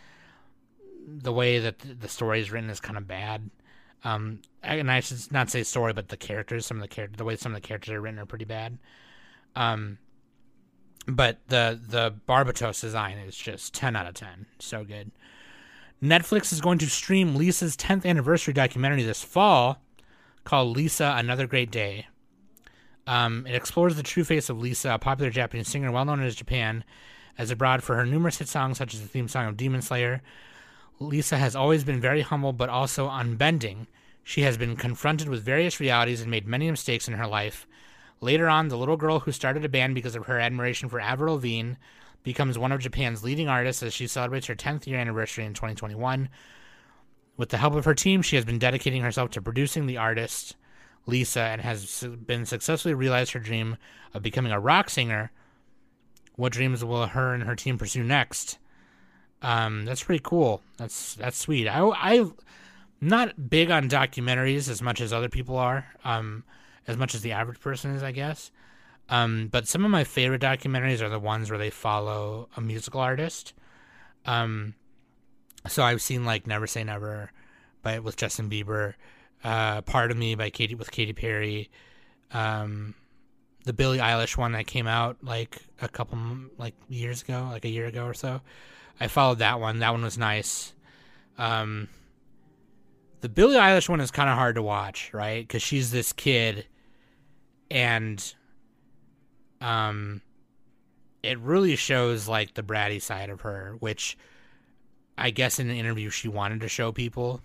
the 1.06 1.34
way 1.34 1.60
that 1.60 1.80
the 1.80 2.08
story 2.08 2.40
is 2.40 2.52
written 2.52 2.70
is 2.70 2.80
kind 2.80 2.98
of 2.98 3.08
bad. 3.08 3.50
Um, 4.06 4.40
and 4.64 4.90
I 4.90 5.02
should 5.02 5.32
not 5.32 5.50
say 5.50 5.64
story, 5.64 5.92
but 5.92 6.08
the 6.08 6.16
characters, 6.16 6.66
some 6.66 6.78
of 6.78 6.82
the 6.82 6.88
characters, 6.88 7.18
the 7.18 7.26
way 7.26 7.36
some 7.36 7.54
of 7.54 7.62
the 7.62 7.68
characters 7.68 7.94
are 7.94 8.00
written 8.00 8.20
are 8.20 8.26
pretty 8.26 8.46
bad. 8.46 8.78
Um, 9.58 9.98
but 11.10 11.40
the 11.48 11.80
the 11.88 12.14
Barbatos 12.28 12.82
design 12.82 13.18
is 13.18 13.36
just 13.36 13.74
ten 13.74 13.96
out 13.96 14.08
of 14.08 14.14
ten, 14.14 14.46
so 14.60 14.84
good. 14.84 15.12
Netflix 16.02 16.54
is 16.54 16.62
going 16.62 16.78
to 16.78 16.88
stream 16.88 17.36
Lisa's 17.36 17.76
10th 17.76 18.06
anniversary 18.06 18.54
documentary 18.54 19.04
this 19.04 19.22
fall 19.22 19.82
called 20.46 20.78
Lisa 20.78 21.14
Another 21.18 21.46
Great 21.46 21.72
Day. 21.72 22.08
Um, 23.06 23.46
it 23.46 23.54
explores 23.54 23.98
the 23.98 24.04
true 24.04 24.24
face 24.24 24.50
of 24.50 24.60
Lisa, 24.60 24.94
a 24.94 25.00
popular 25.00 25.30
Japanese 25.30 25.68
singer 25.68 25.92
well 25.92 26.06
known 26.06 26.22
in 26.22 26.32
Japan 26.32 26.86
as 27.38 27.52
abroad 27.52 27.84
for 27.84 27.96
her 27.96 28.06
numerous 28.06 28.38
hit 28.38 28.48
songs, 28.48 28.78
such 28.78 28.94
as 28.94 29.02
the 29.02 29.08
theme 29.08 29.28
song 29.28 29.48
of 29.48 29.58
Demon 29.58 29.82
Slayer. 29.82 30.22
Lisa 31.00 31.38
has 31.38 31.56
always 31.56 31.84
been 31.84 32.00
very 32.00 32.22
humble 32.22 32.54
but 32.54 32.70
also 32.70 33.10
unbending. 33.10 33.88
She 34.24 34.42
has 34.42 34.58
been 34.58 34.76
confronted 34.76 35.28
with 35.28 35.44
various 35.44 35.80
realities 35.80 36.22
and 36.22 36.30
made 36.30 36.48
many 36.48 36.70
mistakes 36.70 37.08
in 37.08 37.16
her 37.16 37.28
life. 37.28 37.66
Later 38.22 38.50
on, 38.50 38.68
the 38.68 38.78
little 38.78 38.98
girl 38.98 39.20
who 39.20 39.32
started 39.32 39.64
a 39.64 39.70
band 39.70 39.96
because 39.96 40.16
of 40.16 40.26
her 40.26 40.40
admiration 40.40 40.90
for 40.90 41.00
Avril 41.00 41.36
Lavigne 41.36 41.74
becomes 42.24 42.58
one 42.58 42.72
of 42.72 42.82
Japan's 42.82 43.24
leading 43.24 43.48
artists 43.48 43.82
as 43.82 43.94
she 43.94 44.08
celebrates 44.08 44.48
her 44.48 44.56
10th 44.56 44.88
year 44.88 45.00
anniversary 45.00 45.46
in 45.46 45.54
2021. 45.54 46.30
With 47.38 47.50
the 47.50 47.58
help 47.58 47.76
of 47.76 47.86
her 47.86 47.96
team, 47.96 48.22
she 48.22 48.36
has 48.36 48.44
been 48.44 48.60
dedicating 48.60 49.02
herself 49.02 49.32
to 49.32 49.42
producing 49.42 49.86
the 49.86 49.98
artist 49.98 50.56
Lisa 51.06 51.42
and 51.42 51.62
has 51.62 52.06
been 52.26 52.46
successfully 52.46 52.94
realized 52.94 53.32
her 53.32 53.40
dream 53.40 53.78
of 54.14 54.22
becoming 54.22 54.52
a 54.52 54.60
rock 54.60 54.90
singer. 54.90 55.32
What 56.36 56.52
dreams 56.52 56.84
will 56.84 57.08
her 57.08 57.34
and 57.34 57.44
her 57.44 57.56
team 57.56 57.78
pursue 57.78 58.04
next? 58.04 58.58
Um, 59.42 59.86
that's 59.86 60.04
pretty 60.04 60.22
cool. 60.24 60.62
That's 60.78 61.16
that's 61.16 61.38
sweet. 61.38 61.68
I 61.68 61.80
I 61.80 62.26
not 63.02 63.50
big 63.50 63.72
on 63.72 63.90
documentaries 63.90 64.70
as 64.70 64.82
much 64.82 65.00
as 65.00 65.14
other 65.14 65.30
people 65.30 65.58
are. 65.58 65.86
Um, 66.04 66.44
as 66.88 66.98
much 66.98 67.16
as 67.16 67.22
the 67.22 67.32
average 67.34 67.60
person 67.60 67.96
is, 67.96 68.04
I 68.04 68.12
guess. 68.12 68.52
Um, 69.10 69.50
but 69.52 69.68
some 69.68 69.84
of 69.84 69.92
my 69.92 70.04
favorite 70.04 70.42
documentaries 70.42 71.02
are 71.02 71.10
the 71.10 71.20
ones 71.20 71.50
where 71.50 71.60
they 71.60 71.72
follow 71.72 72.48
a 72.56 72.62
musical 72.62 73.00
artist. 73.00 73.54
Um, 74.26 74.76
so 75.68 75.84
I've 75.84 76.02
seen 76.02 76.26
like 76.26 76.48
Never 76.48 76.68
Say 76.68 76.84
Never, 76.84 77.32
by 77.82 78.00
with 78.00 78.18
Justin 78.18 78.50
Bieber 78.50 78.94
uh, 79.44 79.82
"Part 79.82 80.12
of 80.12 80.18
Me" 80.18 80.36
by 80.36 80.50
Katy 80.50 80.76
with 80.76 80.92
Katy 80.92 81.14
Perry, 81.14 81.70
um, 82.32 82.94
the 83.66 83.74
Billie 83.74 84.00
Eilish 84.00 84.38
one 84.38 84.52
that 84.54 84.68
came 84.68 84.88
out 84.88 85.18
like 85.24 85.58
a 85.82 85.88
couple 85.88 86.20
like 86.58 86.76
years 86.88 87.22
ago, 87.22 87.48
like 87.52 87.66
a 87.66 87.70
year 87.70 87.88
ago 87.88 88.06
or 88.06 88.14
so. 88.14 88.42
I 89.00 89.08
followed 89.08 89.40
that 89.40 89.60
one. 89.60 89.80
That 89.80 89.92
one 89.92 90.04
was 90.04 90.18
nice. 90.18 90.74
Um, 91.38 91.88
the 93.22 93.30
Billie 93.30 93.58
Eilish 93.58 93.90
one 93.90 94.02
is 94.02 94.12
kind 94.12 94.30
of 94.30 94.36
hard 94.36 94.56
to 94.56 94.64
watch, 94.64 95.12
right? 95.14 95.46
Because 95.46 95.62
she's 95.62 95.92
this 95.92 96.14
kid, 96.14 96.66
and 97.70 98.34
um, 99.62 100.22
it 101.24 101.40
really 101.40 101.76
shows 101.76 102.28
like 102.28 102.54
the 102.54 102.64
bratty 102.64 103.02
side 103.02 103.30
of 103.30 103.42
her, 103.42 103.76
which 103.80 104.18
I 105.18 105.32
guess 105.32 105.60
in 105.60 105.68
the 105.68 105.78
interview 105.78 106.10
she 106.10 106.28
wanted 106.30 106.62
to 106.62 106.70
show 106.70 106.92
people 106.92 107.42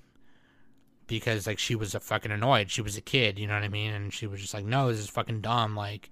because 1.06 1.46
like 1.46 1.58
she 1.58 1.74
was 1.74 1.94
a 1.94 2.00
fucking 2.00 2.30
annoyed. 2.30 2.70
She 2.70 2.82
was 2.82 2.96
a 2.96 3.00
kid, 3.00 3.38
you 3.38 3.46
know 3.46 3.54
what 3.54 3.64
I 3.64 3.68
mean? 3.68 3.92
And 3.92 4.12
she 4.12 4.26
was 4.26 4.40
just 4.40 4.54
like, 4.54 4.64
"No, 4.64 4.88
this 4.88 5.00
is 5.00 5.10
fucking 5.10 5.40
dumb." 5.40 5.76
Like, 5.76 6.10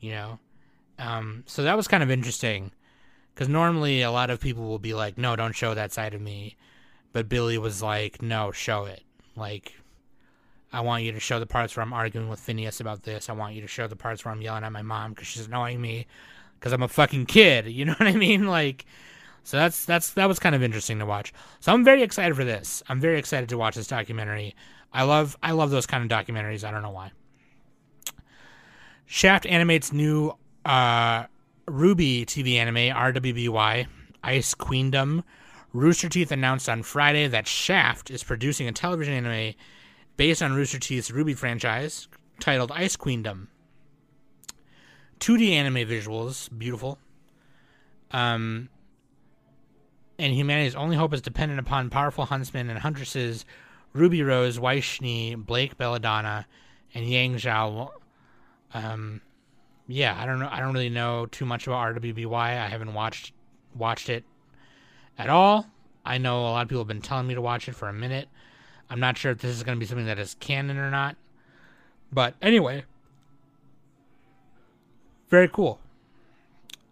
you 0.00 0.12
know. 0.12 0.38
Um, 0.98 1.42
so 1.46 1.62
that 1.64 1.76
was 1.76 1.88
kind 1.88 2.02
of 2.02 2.10
interesting 2.10 2.70
because 3.34 3.48
normally 3.48 4.02
a 4.02 4.10
lot 4.10 4.30
of 4.30 4.40
people 4.40 4.68
will 4.68 4.78
be 4.78 4.94
like, 4.94 5.18
"No, 5.18 5.36
don't 5.36 5.54
show 5.54 5.74
that 5.74 5.92
side 5.92 6.14
of 6.14 6.20
me," 6.20 6.56
but 7.12 7.28
Billie 7.28 7.58
was 7.58 7.82
like, 7.82 8.22
"No, 8.22 8.52
show 8.52 8.84
it." 8.84 9.02
Like, 9.36 9.74
I 10.72 10.80
want 10.80 11.04
you 11.04 11.12
to 11.12 11.20
show 11.20 11.38
the 11.38 11.46
parts 11.46 11.76
where 11.76 11.82
I'm 11.82 11.92
arguing 11.92 12.28
with 12.28 12.40
Finneas 12.40 12.80
about 12.80 13.02
this. 13.02 13.28
I 13.28 13.32
want 13.32 13.54
you 13.54 13.60
to 13.62 13.68
show 13.68 13.86
the 13.86 13.96
parts 13.96 14.24
where 14.24 14.32
I'm 14.32 14.42
yelling 14.42 14.64
at 14.64 14.72
my 14.72 14.82
mom 14.82 15.12
because 15.12 15.28
she's 15.28 15.46
annoying 15.46 15.80
me 15.80 16.06
because 16.58 16.72
I'm 16.72 16.82
a 16.82 16.88
fucking 16.88 17.26
kid. 17.26 17.66
You 17.72 17.84
know 17.84 17.94
what 17.98 18.08
I 18.08 18.12
mean? 18.12 18.46
Like, 18.46 18.86
so 19.44 19.56
that's 19.56 19.84
that's 19.84 20.12
that 20.14 20.26
was 20.26 20.38
kind 20.38 20.54
of 20.54 20.62
interesting 20.62 20.98
to 21.00 21.06
watch. 21.06 21.32
So 21.60 21.72
I'm 21.72 21.84
very 21.84 22.02
excited 22.02 22.36
for 22.36 22.44
this. 22.44 22.82
I'm 22.88 23.00
very 23.00 23.18
excited 23.18 23.48
to 23.50 23.58
watch 23.58 23.74
this 23.74 23.86
documentary. 23.86 24.54
I 24.92 25.02
love 25.04 25.36
I 25.42 25.52
love 25.52 25.70
those 25.70 25.86
kind 25.86 26.10
of 26.10 26.26
documentaries. 26.26 26.64
I 26.64 26.70
don't 26.70 26.82
know 26.82 26.90
why. 26.90 27.12
Shaft 29.06 29.46
animates 29.46 29.92
new 29.92 30.32
uh, 30.64 31.24
RWBY 31.66 32.24
TV 32.24 32.56
anime 32.56 32.94
RWBY 32.96 33.86
Ice 34.22 34.54
Queendom. 34.54 35.24
Rooster 35.72 36.08
Teeth 36.08 36.30
announced 36.30 36.68
on 36.68 36.82
Friday 36.82 37.26
that 37.28 37.46
Shaft 37.46 38.10
is 38.10 38.22
producing 38.22 38.68
a 38.68 38.72
television 38.72 39.14
anime 39.14 39.54
based 40.16 40.42
on 40.42 40.52
Rooster 40.52 40.78
Teeth's 40.78 41.10
RWBY 41.10 41.36
franchise 41.36 42.08
titled 42.40 42.70
Ice 42.72 42.96
Queendom. 42.96 43.48
2D 45.20 45.52
anime 45.52 45.88
visuals, 45.88 46.48
beautiful. 46.56 46.98
Um, 48.10 48.68
and 50.18 50.34
humanity's 50.34 50.74
only 50.74 50.96
hope 50.96 51.14
is 51.14 51.22
dependent 51.22 51.60
upon 51.60 51.88
powerful 51.88 52.26
huntsmen 52.26 52.68
and 52.68 52.78
huntresses 52.78 53.46
Ruby 53.94 54.22
Rose, 54.22 54.58
Weiss-Schnee, 54.58 55.36
Blake 55.36 55.78
Belladonna, 55.78 56.46
and 56.94 57.06
Yang 57.06 57.36
Zhao. 57.36 57.90
Um, 58.74 59.22
yeah, 59.86 60.16
I 60.18 60.26
don't 60.26 60.38
know. 60.38 60.48
I 60.50 60.60
don't 60.60 60.72
really 60.72 60.88
know 60.88 61.26
too 61.26 61.46
much 61.46 61.66
about 61.66 61.96
RWBY. 61.96 62.34
I 62.34 62.68
haven't 62.68 62.92
watched 62.92 63.32
watched 63.74 64.08
it 64.08 64.24
at 65.18 65.28
all. 65.28 65.66
I 66.04 66.18
know 66.18 66.40
a 66.40 66.50
lot 66.50 66.62
of 66.62 66.68
people 66.68 66.80
have 66.80 66.88
been 66.88 67.00
telling 67.00 67.26
me 67.26 67.34
to 67.34 67.40
watch 67.40 67.68
it 67.68 67.74
for 67.74 67.88
a 67.88 67.92
minute. 67.92 68.28
I'm 68.90 69.00
not 69.00 69.16
sure 69.16 69.32
if 69.32 69.38
this 69.38 69.56
is 69.56 69.62
going 69.62 69.76
to 69.76 69.80
be 69.80 69.86
something 69.86 70.06
that 70.06 70.18
is 70.18 70.34
canon 70.40 70.76
or 70.76 70.90
not. 70.90 71.16
But 72.12 72.34
anyway, 72.42 72.84
very 75.30 75.48
cool. 75.48 75.80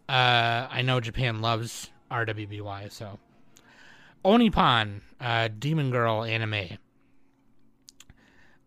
Uh, 0.08 0.66
I 0.70 0.82
know 0.82 0.98
Japan 1.00 1.40
loves 1.40 1.90
RWBY, 2.10 2.90
so. 2.90 3.18
Onipan, 4.24 5.00
uh, 5.20 5.48
Demon 5.58 5.90
Girl 5.90 6.24
anime. 6.24 6.78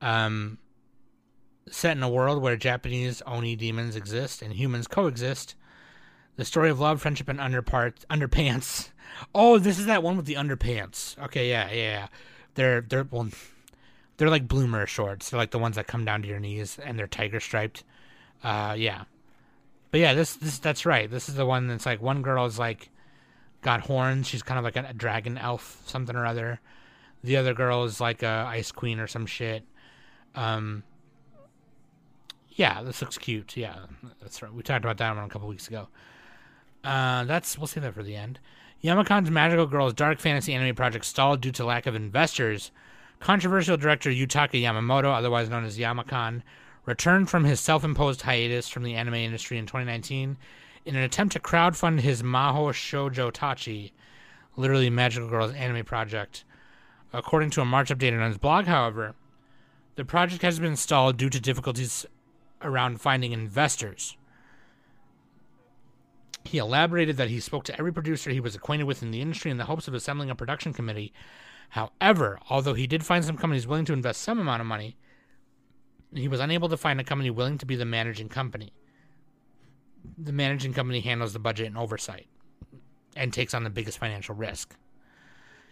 Um, 0.01 0.57
set 1.69 1.97
in 1.97 2.03
a 2.03 2.09
world 2.09 2.41
where 2.41 2.55
Japanese 2.55 3.21
Oni 3.25 3.55
demons 3.55 3.95
exist 3.95 4.41
and 4.41 4.53
humans 4.53 4.87
coexist. 4.87 5.55
The 6.35 6.45
story 6.45 6.69
of 6.69 6.79
love, 6.79 7.01
friendship, 7.01 7.29
and 7.29 7.39
underparts, 7.39 8.05
underpants. 8.09 8.89
Oh, 9.33 9.59
this 9.59 9.79
is 9.79 9.85
that 9.85 10.03
one 10.03 10.17
with 10.17 10.25
the 10.25 10.35
underpants. 10.35 11.17
Okay, 11.25 11.49
yeah, 11.49 11.69
yeah, 11.69 11.75
yeah. 11.75 12.07
They're 12.55 12.81
they're 12.81 13.07
well, 13.09 13.29
they're 14.17 14.29
like 14.29 14.47
bloomer 14.47 14.85
shorts. 14.85 15.29
They're 15.29 15.39
like 15.39 15.51
the 15.51 15.59
ones 15.59 15.75
that 15.75 15.87
come 15.87 16.05
down 16.05 16.21
to 16.21 16.27
your 16.27 16.39
knees, 16.39 16.79
and 16.83 16.97
they're 16.97 17.07
tiger 17.07 17.39
striped. 17.39 17.83
Uh, 18.43 18.75
yeah. 18.77 19.03
But 19.91 19.99
yeah, 19.99 20.13
this 20.13 20.35
this 20.35 20.59
that's 20.59 20.85
right. 20.85 21.09
This 21.09 21.29
is 21.29 21.35
the 21.35 21.45
one 21.45 21.67
that's 21.67 21.85
like 21.85 22.01
one 22.01 22.21
girl 22.21 22.45
is 22.45 22.59
like 22.59 22.89
got 23.61 23.81
horns. 23.81 24.27
She's 24.27 24.43
kind 24.43 24.57
of 24.57 24.63
like 24.63 24.75
a, 24.75 24.89
a 24.89 24.93
dragon 24.93 25.37
elf, 25.37 25.81
something 25.85 26.15
or 26.15 26.25
other. 26.25 26.59
The 27.23 27.37
other 27.37 27.53
girl 27.53 27.83
is 27.85 28.01
like 28.01 28.23
a 28.23 28.45
ice 28.47 28.71
queen 28.71 28.99
or 28.99 29.07
some 29.07 29.25
shit. 29.25 29.63
Um, 30.35 30.83
yeah, 32.49 32.83
this 32.83 33.01
looks 33.01 33.17
cute. 33.17 33.57
Yeah, 33.57 33.85
that's 34.21 34.41
right. 34.41 34.53
We 34.53 34.61
talked 34.61 34.83
about 34.83 34.97
that 34.97 35.15
one 35.15 35.23
a 35.23 35.29
couple 35.29 35.47
weeks 35.47 35.67
ago. 35.67 35.87
Uh, 36.83 37.23
that's 37.23 37.57
we'll 37.57 37.67
save 37.67 37.83
that 37.83 37.93
for 37.93 38.03
the 38.03 38.15
end. 38.15 38.39
Yamakan's 38.83 39.31
Magical 39.31 39.65
Girls 39.65 39.93
dark 39.93 40.19
fantasy 40.19 40.53
anime 40.53 40.75
project 40.75 41.05
stalled 41.05 41.39
due 41.39 41.53
to 41.53 41.63
lack 41.63 41.85
of 41.85 41.95
investors. 41.95 42.71
Controversial 43.21 43.77
director 43.77 44.09
Yutaka 44.09 44.61
Yamamoto, 44.61 45.15
otherwise 45.15 45.47
known 45.47 45.63
as 45.63 45.77
Yamacon, 45.77 46.41
returned 46.85 47.29
from 47.29 47.45
his 47.45 47.61
self-imposed 47.61 48.23
hiatus 48.23 48.67
from 48.67 48.83
the 48.83 48.95
anime 48.95 49.13
industry 49.13 49.57
in 49.57 49.65
2019 49.65 50.35
in 50.83 50.95
an 50.97 51.01
attempt 51.01 51.31
to 51.31 51.39
crowdfund 51.39 52.01
his 52.01 52.21
Maho 52.23 52.73
Shoujo 52.73 53.31
Tachi, 53.31 53.91
literally 54.57 54.89
Magical 54.89 55.29
Girls 55.29 55.53
anime 55.53 55.85
project. 55.85 56.43
According 57.13 57.51
to 57.51 57.61
a 57.61 57.65
March 57.65 57.89
update 57.89 58.11
on 58.11 58.27
his 58.27 58.37
blog, 58.37 58.65
however, 58.65 59.15
the 59.95 60.03
project 60.03 60.41
has 60.41 60.59
been 60.59 60.75
stalled 60.75 61.15
due 61.15 61.29
to 61.29 61.39
difficulties 61.39 62.05
around 62.61 62.99
finding 62.99 63.31
investors. 63.31 64.17
He 66.45 66.57
elaborated 66.57 67.17
that 67.17 67.29
he 67.29 67.39
spoke 67.39 67.63
to 67.65 67.77
every 67.79 67.93
producer 67.93 68.29
he 68.29 68.39
was 68.39 68.55
acquainted 68.55 68.85
with 68.85 69.01
in 69.01 69.11
the 69.11 69.21
industry 69.21 69.49
in 69.49 69.57
the 69.57 69.65
hopes 69.65 69.87
of 69.87 69.93
assembling 69.93 70.29
a 70.29 70.35
production 70.35 70.73
committee. 70.73 71.13
However, 71.69 72.39
although 72.49 72.73
he 72.73 72.85
did 72.85 73.05
find 73.05 73.23
some 73.23 73.37
companies 73.37 73.65
willing 73.65 73.85
to 73.85 73.93
invest 73.93 74.21
some 74.21 74.39
amount 74.39 74.61
of 74.61 74.67
money, 74.67 74.97
he 76.13 76.27
was 76.27 76.39
unable 76.39 76.69
to 76.69 76.77
find 76.77 76.99
a 76.99 77.03
company 77.03 77.29
willing 77.29 77.57
to 77.57 77.65
be 77.65 77.75
the 77.75 77.85
managing 77.85 78.29
company. 78.29 78.73
The 80.17 80.33
managing 80.33 80.73
company 80.73 80.99
handles 80.99 81.33
the 81.33 81.39
budget 81.39 81.67
and 81.67 81.77
oversight 81.77 82.27
and 83.15 83.33
takes 83.33 83.53
on 83.53 83.63
the 83.63 83.69
biggest 83.69 83.97
financial 83.97 84.35
risk. 84.35 84.75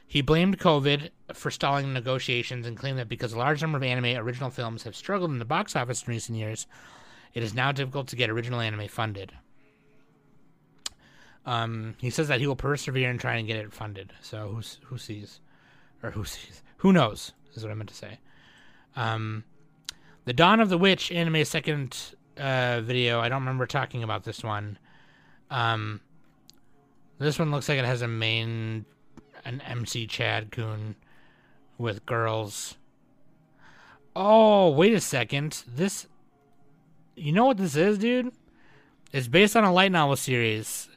He 0.08 0.22
blamed 0.22 0.60
COVID 0.60 1.10
for 1.34 1.52
stalling 1.52 1.94
negotiations 1.94 2.66
and 2.66 2.76
claimed 2.76 2.98
that 3.00 3.08
because 3.08 3.34
a 3.34 3.38
large 3.38 3.62
number 3.62 3.78
of 3.78 3.84
anime 3.84 4.18
original 4.18 4.50
films 4.50 4.84
have 4.84 4.96
struggled 4.96 5.32
in 5.32 5.40
the 5.40 5.46
box 5.46 5.76
office 5.76 6.04
in 6.04 6.12
recent 6.12 6.38
years, 6.38 6.68
it 7.34 7.44
is 7.44 7.54
now 7.54 7.72
difficult 7.72 8.08
to 8.08 8.16
get 8.16 8.30
original 8.30 8.60
anime 8.60 8.88
funded. 8.88 9.32
Um, 11.46 11.96
he 12.00 12.10
says 12.10 12.28
that 12.28 12.40
he 12.40 12.48
will 12.48 12.56
persevere 12.56 13.10
in 13.10 13.18
trying 13.18 13.46
to 13.46 13.54
get 13.54 13.64
it 13.64 13.74
funded. 13.74 14.14
So 14.22 14.50
who's, 14.50 14.80
who 14.86 14.98
sees, 14.98 15.40
or 16.04 16.12
who 16.12 16.24
sees, 16.26 16.62
who 16.78 16.94
knows 16.94 17.34
is 17.54 17.64
what 17.64 17.72
I 17.72 17.76
meant 17.76 17.90
to 17.90 17.96
say. 17.96 18.20
Um, 18.96 19.44
the 20.26 20.34
Dawn 20.34 20.60
of 20.60 20.70
the 20.70 20.78
Witch 20.78 21.12
anime 21.12 21.44
second 21.46 21.98
uh, 22.38 22.82
video. 22.82 23.20
I 23.20 23.30
don't 23.30 23.42
remember 23.42 23.66
talking 23.66 24.04
about 24.04 24.24
this 24.24 24.44
one. 24.44 24.78
Um, 25.50 26.02
this 27.20 27.40
one 27.40 27.52
looks 27.52 27.70
like 27.70 27.80
it 27.80 27.86
has 27.86 28.02
a 28.02 28.08
main, 28.08 28.86
an 29.46 29.62
MC 29.62 30.08
Chad 30.08 30.52
Kun 30.52 30.96
with 31.78 32.06
girls. 32.06 32.76
Oh, 34.16 34.70
wait 34.70 34.94
a 34.94 35.02
second. 35.02 35.64
This, 35.68 36.08
you 37.16 37.32
know 37.32 37.46
what 37.46 37.58
this 37.58 37.76
is, 37.76 37.98
dude? 37.98 38.32
It's 39.12 39.28
based 39.28 39.56
on 39.56 39.64
a 39.64 39.74
light 39.74 39.92
novel 39.92 40.16
series 40.16 40.90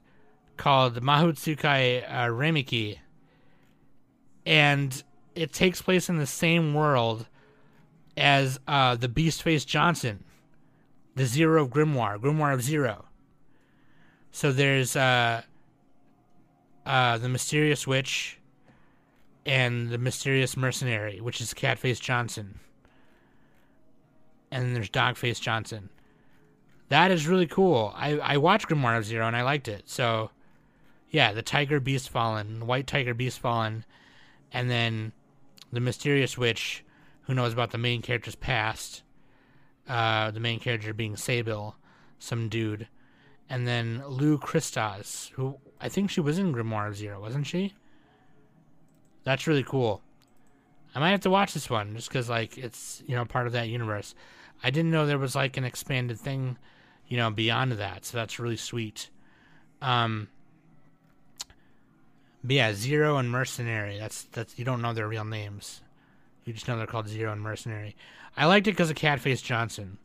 called 0.56 1.00
Mahotsukai 1.00 2.04
uh, 2.08 2.28
Reimeiki, 2.28 2.98
and 4.46 5.02
it 5.34 5.52
takes 5.52 5.82
place 5.82 6.08
in 6.08 6.18
the 6.18 6.26
same 6.26 6.74
world 6.74 7.26
as 8.16 8.60
uh, 8.68 8.94
the 8.94 9.08
Beast 9.08 9.42
Face 9.42 9.64
Johnson, 9.64 10.24
the 11.14 11.26
Zero 11.26 11.64
of 11.64 11.70
Grimoire, 11.70 12.18
Grimoire 12.18 12.54
of 12.54 12.62
Zero. 12.62 13.06
So 14.30 14.52
there's 14.52 14.96
uh, 14.96 15.42
uh, 16.86 17.18
the 17.18 17.28
Mysterious 17.28 17.86
Witch 17.86 18.38
and 19.46 19.90
the 19.90 19.98
Mysterious 19.98 20.56
Mercenary, 20.56 21.20
which 21.20 21.40
is 21.40 21.54
Catface 21.54 22.00
Johnson. 22.00 22.58
And 24.50 24.66
then 24.66 24.74
there's 24.74 24.90
Dogface 24.90 25.40
Johnson. 25.40 25.90
That 26.88 27.10
is 27.10 27.26
really 27.26 27.46
cool. 27.46 27.92
I, 27.96 28.18
I 28.18 28.36
watched 28.36 28.68
Grimoire 28.68 28.98
of 28.98 29.04
Zero 29.04 29.26
and 29.26 29.36
I 29.36 29.42
liked 29.42 29.68
it. 29.68 29.88
So, 29.88 30.30
yeah, 31.14 31.32
the 31.32 31.42
Tiger 31.42 31.78
Beast 31.78 32.10
Fallen, 32.10 32.66
White 32.66 32.88
Tiger 32.88 33.14
Beast 33.14 33.38
Fallen, 33.38 33.84
and 34.52 34.68
then 34.68 35.12
the 35.72 35.78
Mysterious 35.78 36.36
Witch 36.36 36.84
who 37.22 37.34
knows 37.34 37.52
about 37.52 37.70
the 37.70 37.78
main 37.78 38.02
character's 38.02 38.34
past. 38.34 39.04
Uh, 39.88 40.32
the 40.32 40.40
main 40.40 40.58
character 40.58 40.92
being 40.92 41.14
Saybil, 41.14 41.74
some 42.18 42.48
dude. 42.48 42.88
And 43.48 43.64
then 43.64 44.02
Loux 44.08 44.38
Krystas, 44.38 45.30
who 45.30 45.58
I 45.80 45.88
think 45.88 46.10
she 46.10 46.20
was 46.20 46.36
in 46.36 46.52
Grimoire 46.52 46.88
of 46.88 46.96
Zero, 46.96 47.20
wasn't 47.20 47.46
she? 47.46 47.74
That's 49.22 49.46
really 49.46 49.62
cool. 49.62 50.02
I 50.96 50.98
might 50.98 51.12
have 51.12 51.20
to 51.20 51.30
watch 51.30 51.54
this 51.54 51.70
one 51.70 51.94
just 51.94 52.08
because, 52.08 52.28
like, 52.28 52.58
it's, 52.58 53.04
you 53.06 53.14
know, 53.14 53.24
part 53.24 53.46
of 53.46 53.52
that 53.52 53.68
universe. 53.68 54.16
I 54.64 54.70
didn't 54.70 54.90
know 54.90 55.06
there 55.06 55.16
was, 55.16 55.36
like, 55.36 55.56
an 55.56 55.64
expanded 55.64 56.18
thing, 56.18 56.58
you 57.06 57.16
know, 57.16 57.30
beyond 57.30 57.70
that. 57.72 58.04
So 58.04 58.18
that's 58.18 58.40
really 58.40 58.56
sweet. 58.56 59.10
Um, 59.80 60.28
but 62.44 62.54
yeah, 62.54 62.74
Zero 62.74 63.16
and 63.16 63.30
Mercenary. 63.30 63.98
That's, 63.98 64.24
that's, 64.24 64.58
you 64.58 64.64
don't 64.64 64.82
know 64.82 64.92
their 64.92 65.08
real 65.08 65.24
names. 65.24 65.80
You 66.44 66.52
just 66.52 66.68
know 66.68 66.76
they're 66.76 66.86
called 66.86 67.08
Zero 67.08 67.32
and 67.32 67.40
Mercenary. 67.40 67.96
I 68.36 68.44
liked 68.44 68.66
it 68.66 68.72
because 68.72 68.90
of 68.90 68.96
Catface 68.96 69.42
Johnson, 69.42 69.98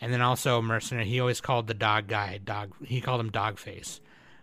and 0.00 0.12
then 0.12 0.20
also 0.20 0.60
Mercenary. 0.60 1.06
He 1.06 1.18
always 1.18 1.40
called 1.40 1.66
the 1.66 1.74
dog 1.74 2.06
guy 2.06 2.38
dog. 2.44 2.72
He 2.84 3.00
called 3.00 3.20
him 3.20 3.30
Dogface, 3.30 4.00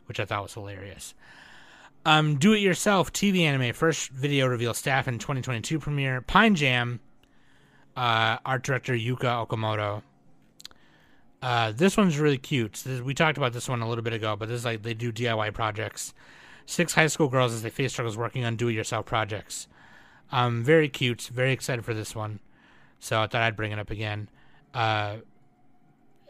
which 0.08 0.20
I 0.20 0.26
thought 0.26 0.44
was 0.44 0.54
hilarious. 0.54 1.14
Um, 2.06 2.38
do 2.38 2.54
it 2.54 2.60
yourself 2.60 3.12
TV 3.12 3.42
anime 3.42 3.74
first 3.74 4.10
video 4.10 4.48
reveal 4.48 4.74
staff 4.74 5.08
in 5.08 5.20
2022 5.20 5.80
premiere. 5.80 6.22
Pine 6.22 6.56
Jam, 6.56 7.00
uh, 7.96 8.38
art 8.46 8.64
director 8.64 8.94
Yuka 8.94 9.48
Okamoto. 9.48 10.02
Uh, 11.42 11.72
this 11.76 11.96
one's 11.96 12.18
really 12.18 12.38
cute. 12.38 12.82
This, 12.86 13.02
we 13.02 13.14
talked 13.14 13.38
about 13.38 13.54
this 13.54 13.70
one 13.70 13.82
a 13.82 13.90
little 13.90 14.04
bit 14.04 14.14
ago, 14.14 14.36
but 14.36 14.50
this 14.50 14.60
is 14.60 14.66
like 14.66 14.82
they 14.82 14.94
do 14.94 15.12
DIY 15.12 15.54
projects. 15.54 16.14
Six 16.66 16.94
high 16.94 17.08
school 17.08 17.28
girls 17.28 17.54
as 17.54 17.62
they 17.62 17.70
face 17.70 17.94
struggles 17.94 18.18
working 18.18 18.44
on 18.44 18.56
do-it-yourself 18.56 19.06
projects. 19.06 19.68
Um, 20.32 20.64
very 20.64 20.90
cute. 20.90 21.30
Very 21.34 21.52
excited 21.52 21.86
for 21.86 21.94
this 21.94 22.16
one. 22.16 22.40
So 23.00 23.22
I 23.22 23.28
thought 23.28 23.42
I'd 23.42 23.56
bring 23.56 23.72
it 23.72 23.80
up 23.80 23.92
again. 23.92 24.30
Uh, 24.74 25.18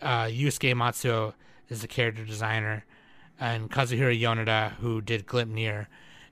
uh, 0.02 0.26
Yusuke 0.26 0.74
Matsuo 0.74 1.34
is 1.70 1.82
the 1.82 1.88
character 1.88 2.26
designer, 2.26 2.86
and 3.40 3.72
Kazuhiro 3.72 4.18
Yoneda, 4.20 4.74
who 4.74 5.02
did 5.02 5.26
Gleipnir, 5.26 5.88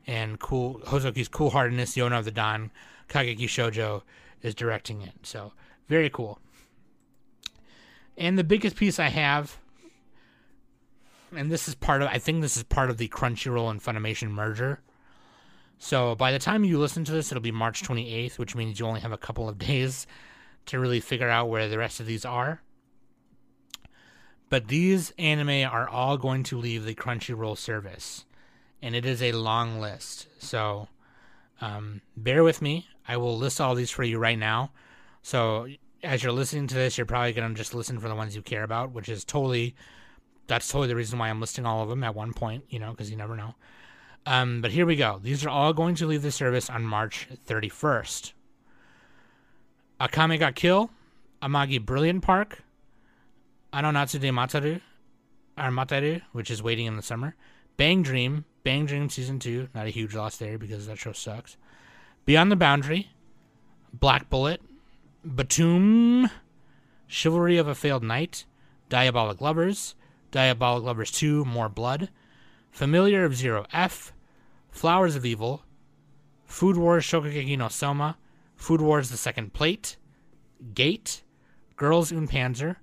and 0.05 0.39
cool 0.39 0.81
Hozuki's 0.85 1.27
Cool 1.27 1.51
Heartedness, 1.51 1.95
Yona 1.95 2.19
of 2.19 2.25
the 2.25 2.31
Dawn, 2.31 2.71
Kageki 3.07 3.45
Shoujo 3.45 4.03
is 4.41 4.53
directing 4.53 5.01
it. 5.01 5.13
So 5.23 5.53
very 5.87 6.09
cool. 6.09 6.39
And 8.17 8.37
the 8.37 8.43
biggest 8.43 8.75
piece 8.75 8.99
I 8.99 9.07
have, 9.07 9.57
and 11.35 11.51
this 11.51 11.67
is 11.67 11.75
part 11.75 12.01
of, 12.01 12.07
I 12.09 12.19
think 12.19 12.41
this 12.41 12.57
is 12.57 12.63
part 12.63 12.89
of 12.89 12.97
the 12.97 13.07
Crunchyroll 13.07 13.69
and 13.69 13.81
Funimation 13.81 14.29
merger 14.29 14.81
so 15.83 16.15
by 16.15 16.31
the 16.31 16.39
time 16.39 16.63
you 16.63 16.79
listen 16.79 17.03
to 17.03 17.11
this, 17.11 17.29
it'll 17.29 17.41
be 17.41 17.51
March 17.51 17.83
28th, 17.83 18.39
which 18.39 18.55
means 18.55 18.79
you 18.79 18.85
only 18.85 19.01
have 19.01 19.11
a 19.11 19.17
couple 19.17 19.49
of 19.49 19.57
days 19.69 20.07
to 20.67 20.79
really 20.79 21.01
figure 21.01 21.27
out 21.27 21.49
where 21.49 21.67
the 21.67 21.77
rest 21.77 21.99
of 21.99 22.05
these 22.05 22.23
are. 22.23 22.61
But 24.49 24.69
these 24.69 25.11
anime 25.19 25.69
are 25.69 25.89
all 25.89 26.17
going 26.17 26.43
to 26.43 26.57
leave 26.57 26.85
the 26.85 26.95
Crunchyroll 26.95 27.57
service, 27.57 28.23
and 28.81 28.95
it 28.95 29.05
is 29.05 29.21
a 29.21 29.33
long 29.33 29.81
list. 29.81 30.27
So 30.37 30.87
um, 31.59 31.99
bear 32.15 32.45
with 32.45 32.61
me. 32.61 32.87
I 33.05 33.17
will 33.17 33.37
list 33.37 33.59
all 33.59 33.75
these 33.75 33.91
for 33.91 34.03
you 34.03 34.19
right 34.19 34.39
now. 34.39 34.71
So 35.21 35.67
as 36.01 36.23
you're 36.23 36.31
listening 36.31 36.67
to 36.67 36.75
this, 36.75 36.97
you're 36.97 37.05
probably 37.05 37.33
going 37.33 37.49
to 37.49 37.57
just 37.57 37.73
listen 37.73 37.99
for 37.99 38.07
the 38.07 38.15
ones 38.15 38.37
you 38.37 38.41
care 38.41 38.63
about, 38.63 38.93
which 38.93 39.09
is 39.09 39.25
totally 39.25 39.75
that's 40.53 40.67
totally 40.67 40.87
the 40.87 40.95
reason 40.95 41.17
why 41.17 41.29
I'm 41.29 41.41
listing 41.41 41.65
all 41.65 41.81
of 41.81 41.89
them 41.89 42.03
at 42.03 42.13
one 42.13 42.31
point, 42.31 42.65
you 42.69 42.77
know, 42.77 42.91
because 42.91 43.09
you 43.09 43.17
never 43.17 43.35
know. 43.35 43.55
Um, 44.27 44.61
but 44.61 44.69
here 44.69 44.85
we 44.85 44.95
go. 44.95 45.19
These 45.19 45.43
are 45.43 45.49
all 45.49 45.73
going 45.73 45.95
to 45.95 46.05
leave 46.05 46.21
the 46.21 46.31
service 46.31 46.69
on 46.69 46.83
March 46.83 47.27
31st. 47.47 48.33
Akame 49.99 50.37
ga 50.37 50.51
Kill, 50.51 50.91
Amagi 51.41 51.83
Brilliant 51.83 52.21
Park, 52.21 52.61
Anonatsu 53.73 54.19
de 54.19 54.29
Mataru, 54.29 54.79
or 55.57 55.71
Mataru, 55.71 56.21
which 56.33 56.51
is 56.51 56.61
waiting 56.61 56.85
in 56.85 56.97
the 56.97 57.01
summer. 57.01 57.35
Bang 57.75 58.03
Dream, 58.03 58.45
Bang 58.63 58.85
Dream 58.85 59.09
Season 59.09 59.39
2, 59.39 59.69
not 59.73 59.87
a 59.87 59.89
huge 59.89 60.13
loss 60.13 60.37
there 60.37 60.59
because 60.59 60.85
that 60.85 60.99
show 60.99 61.13
sucks. 61.13 61.57
Beyond 62.25 62.51
the 62.51 62.55
Boundary, 62.55 63.09
Black 63.91 64.29
Bullet, 64.29 64.61
Batum, 65.25 66.29
Chivalry 67.07 67.57
of 67.57 67.67
a 67.67 67.73
Failed 67.73 68.03
Knight, 68.03 68.45
Diabolik 68.91 69.41
Lovers, 69.41 69.95
Diabolik 70.33 70.83
Lovers 70.83 71.11
2, 71.11 71.45
More 71.45 71.69
Blood, 71.69 72.09
Familiar 72.71 73.23
of 73.23 73.35
Zero 73.35 73.65
F, 73.71 74.13
Flowers 74.71 75.15
of 75.15 75.25
Evil, 75.25 75.63
Food 76.45 76.75
Wars 76.75 77.05
Shokugeki 77.05 77.55
no 77.55 77.67
Soma, 77.67 78.17
Food 78.55 78.81
Wars 78.81 79.11
The 79.11 79.17
Second 79.17 79.53
Plate, 79.53 79.95
Gate, 80.73 81.21
Girls 81.75 82.11
und 82.11 82.29
Panzer, 82.31 82.77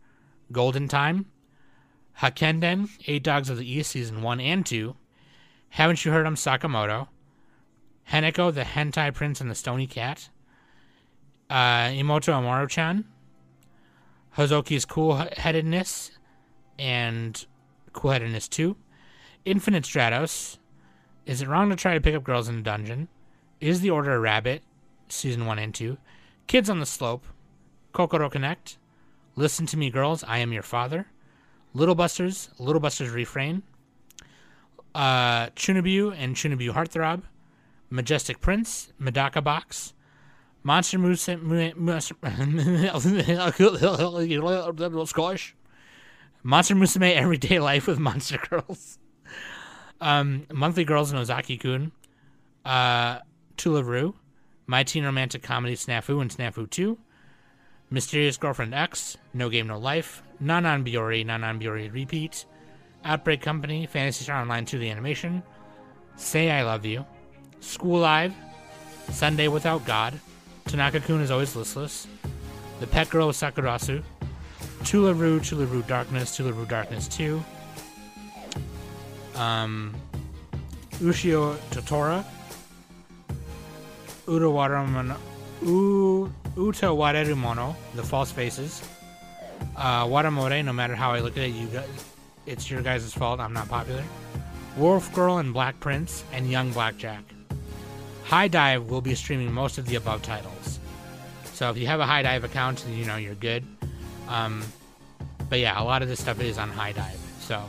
Golden 0.53 0.87
Time, 0.87 1.27
Hakkenden, 2.21 2.89
Eight 3.09 3.25
Dogs 3.25 3.51
of 3.51 3.59
the 3.59 3.69
East 3.69 3.91
Season 3.91 4.23
1 4.23 4.41
and 4.41 4.65
2, 4.65 4.95
Haven't 5.71 6.05
You 6.05 6.13
Heard 6.13 6.27
I'm 6.27 6.37
Sakamoto, 6.37 7.09
Heneko, 8.13 8.55
The 8.55 8.63
Hentai 8.63 9.13
Prince 9.13 9.41
and 9.41 9.51
the 9.51 9.57
Stony 9.57 9.89
Cat, 9.89 10.29
uh, 11.49 11.89
Imoto 11.89 12.33
Amaro-chan, 12.33 13.07
Hozuki's 14.37 14.85
Cool 14.85 15.17
Headedness 15.37 16.13
and 16.81 17.45
Cool 17.93 18.13
Headedness 18.13 18.49
2, 18.49 18.75
Infinite 19.45 19.85
Stratos, 19.85 20.57
Is 21.27 21.43
It 21.43 21.49
Wrong 21.49 21.69
to 21.69 21.77
Try 21.77 21.95
to 21.95 22.01
Pick 22.01 22.15
Up 22.15 22.25
Girls 22.25 22.49
in 22.49 22.59
a 22.59 22.63
Dungeon, 22.63 23.09
Is 23.61 23.83
the 23.83 23.91
Order 23.91 24.15
a 24.15 24.19
Rabbit, 24.19 24.63
Season 25.09 25.45
1 25.45 25.59
and 25.59 25.75
2, 25.75 25.99
Kids 26.47 26.71
on 26.71 26.81
the 26.81 26.87
Slope, 26.87 27.27
Kokoro 27.93 28.31
Connect, 28.31 28.79
Listen 29.37 29.67
to 29.67 29.77
Me 29.77 29.91
Girls, 29.91 30.25
I 30.25 30.39
Am 30.39 30.53
Your 30.53 30.63
Father, 30.63 31.07
Little 31.75 31.95
Busters, 31.95 32.49
Little 32.59 32.81
Busters 32.81 33.11
Refrain, 33.11 33.63
uh, 34.95 35.49
Chunabu 35.51 36.15
and 36.17 36.35
Chunabu 36.35 36.73
Heartthrob, 36.73 37.23
Majestic 37.91 38.41
Prince, 38.41 38.93
Medaka 39.01 39.45
Box, 39.45 39.93
Monster 40.63 40.99
Musume, 40.99 41.75
Scottish, 45.07 45.55
Monster 46.43 46.75
Musume 46.75 47.13
Everyday 47.15 47.59
Life 47.59 47.87
with 47.87 47.99
Monster 47.99 48.39
Girls, 48.39 48.99
um, 50.01 50.47
Monthly 50.53 50.85
Girls 50.85 51.11
and 51.11 51.21
Ozaki-kun, 51.21 51.93
uh, 52.65 53.19
Tularu, 53.57 54.15
My 54.67 54.83
Teen 54.83 55.05
Romantic 55.05 55.43
Comedy 55.43 55.77
Snafu 55.77 56.21
and 56.21 56.31
Snafu 56.31 56.69
2, 56.69 56.99
Mysterious 57.91 58.37
Girlfriend 58.39 58.73
X, 58.73 59.19
No 59.35 59.51
Game 59.51 59.67
No 59.67 59.79
Life, 59.79 60.23
Non 60.39 60.63
Non 60.63 60.85
Biyori, 60.85 61.27
Nanan 61.27 61.61
Biori 61.61 61.93
Repeat, 61.93 62.47
Outbreak 63.05 63.43
Company, 63.43 63.87
Phantasy 63.87 64.25
Star 64.25 64.41
Online 64.41 64.65
2 64.65 64.79
The 64.79 64.91
Animation, 64.91 65.43
Say 66.17 66.51
I 66.51 66.63
Love 66.63 66.87
You, 66.87 67.05
School 67.61 68.01
Live, 68.01 68.35
Sunday 69.11 69.49
Without 69.49 69.85
God, 69.85 70.19
Tanaka 70.67 71.01
Kun 71.01 71.21
is 71.21 71.31
Always 71.31 71.55
Listless, 71.55 72.07
The 72.79 72.87
Pet 72.87 73.11
Girl 73.11 73.29
of 73.29 73.37
Sakurasou, 73.37 74.03
Tularu, 74.83 75.41
Tularu 75.41 75.87
Darkness, 75.87 76.37
Tularu 76.39 76.67
Darkness 76.69 77.07
2, 77.09 77.43
um, 79.37 79.95
Ushio 81.01 81.57
Totora, 81.71 82.25
Utawaramon, 84.27 85.17
U, 85.63 86.33
Utawareru 86.57 87.77
The 87.95 88.03
False 88.03 88.33
Faces, 88.33 88.83
uh, 89.77 90.05
Watamore, 90.07 90.65
no 90.65 90.73
matter 90.73 90.95
how 90.95 91.13
I 91.13 91.21
look 91.21 91.37
at 91.37 91.45
it, 91.45 91.49
you 91.49 91.67
guys, 91.67 91.89
it's 92.47 92.71
your 92.71 92.83
guys' 92.83 93.13
fault, 93.13 93.41
I'm 93.41 93.53
not 93.53 93.69
popular. 93.69 94.05
Wolf 94.77 95.13
Girl 95.13 95.39
and 95.39 95.53
Black 95.53 95.79
Prince, 95.81 96.25
and 96.33 96.51
Young 96.51 96.73
Blackjack. 96.73 97.23
HIDIVE 98.25 98.89
will 98.89 99.01
be 99.01 99.15
streaming 99.15 99.53
most 99.53 99.79
of 99.79 99.87
the 99.87 99.97
above 99.97 100.23
titles. 100.23 100.79
So 101.53 101.69
if 101.71 101.77
you 101.77 101.87
have 101.87 102.01
a 102.01 102.07
HIDIVE 102.07 102.45
account, 102.45 102.85
you 102.89 103.05
know 103.05 103.17
you're 103.17 103.35
good. 103.35 103.65
Um, 104.31 104.65
but 105.51 105.59
yeah, 105.59 105.81
a 105.81 105.85
lot 105.85 106.01
of 106.01 106.09
this 106.09 106.21
stuff 106.21 106.41
is 106.41 106.57
on 106.57 106.71
HIDIVE. 106.71 107.19
So 107.41 107.63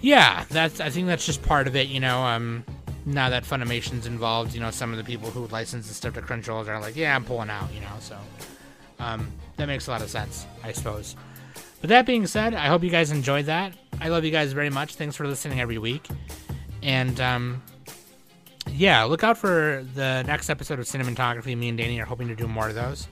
yeah, 0.00 0.44
that's 0.50 0.80
I 0.80 0.90
think 0.90 1.06
that's 1.06 1.24
just 1.24 1.42
part 1.42 1.66
of 1.66 1.76
it. 1.76 1.88
You 1.88 2.00
know, 2.00 2.22
um, 2.22 2.64
now 3.06 3.30
that 3.30 3.44
Funimation's 3.44 4.06
involved, 4.06 4.52
you 4.52 4.60
know, 4.60 4.70
some 4.70 4.90
of 4.90 4.98
the 4.98 5.04
people 5.04 5.30
who 5.30 5.46
license 5.46 5.88
the 5.88 5.94
stuff 5.94 6.14
to 6.14 6.22
Crunchyroll 6.22 6.66
are 6.66 6.80
like, 6.80 6.96
yeah, 6.96 7.14
I'm 7.14 7.24
pulling 7.24 7.48
out. 7.48 7.72
You 7.72 7.80
know, 7.80 7.94
so 8.00 8.18
um, 8.98 9.32
that 9.56 9.66
makes 9.66 9.86
a 9.86 9.90
lot 9.92 10.02
of 10.02 10.10
sense, 10.10 10.46
I 10.62 10.72
suppose. 10.72 11.16
But 11.80 11.90
that 11.90 12.06
being 12.06 12.26
said, 12.26 12.54
I 12.54 12.66
hope 12.66 12.82
you 12.82 12.90
guys 12.90 13.10
enjoyed 13.10 13.46
that. 13.46 13.72
I 14.00 14.08
love 14.08 14.24
you 14.24 14.30
guys 14.30 14.52
very 14.52 14.70
much. 14.70 14.96
Thanks 14.96 15.16
for 15.16 15.26
listening 15.26 15.60
every 15.60 15.78
week. 15.78 16.06
And 16.82 17.20
um, 17.20 17.62
yeah, 18.72 19.04
look 19.04 19.22
out 19.22 19.38
for 19.38 19.86
the 19.94 20.22
next 20.26 20.50
episode 20.50 20.78
of 20.78 20.86
Cinematography. 20.86 21.56
Me 21.56 21.68
and 21.68 21.78
Danny 21.78 22.00
are 22.00 22.04
hoping 22.04 22.28
to 22.28 22.34
do 22.34 22.46
more 22.48 22.68
of 22.68 22.74
those. 22.74 23.08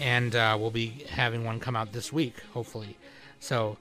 And 0.00 0.34
uh, 0.34 0.56
we'll 0.58 0.70
be 0.70 1.04
having 1.10 1.44
one 1.44 1.60
come 1.60 1.76
out 1.76 1.92
this 1.92 2.12
week, 2.12 2.40
hopefully. 2.54 2.96
So, 3.38 3.76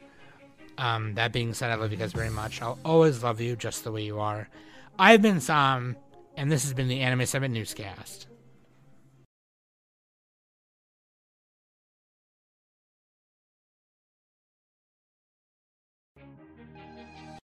um, 0.78 1.16
that 1.16 1.32
being 1.34 1.54
said, 1.54 1.72
I 1.72 1.76
love 1.76 1.91
you 1.91 1.98
guys 1.98 2.14
very 2.14 2.30
much. 2.30 2.62
I'll 2.62 2.78
always 2.86 3.24
love 3.24 3.41
you 3.41 3.56
just 3.56 3.84
the 3.84 3.91
way 3.91 4.04
you 4.04 4.20
are. 4.20 4.48
I've 4.98 5.22
been 5.22 5.41
Sam, 5.41 5.96
and 6.36 6.52
this 6.52 6.64
has 6.64 6.74
been 6.74 6.90
the 6.90 7.00
Anime 7.02 7.26
Summit 7.26 7.52
Newscast. 7.52 8.29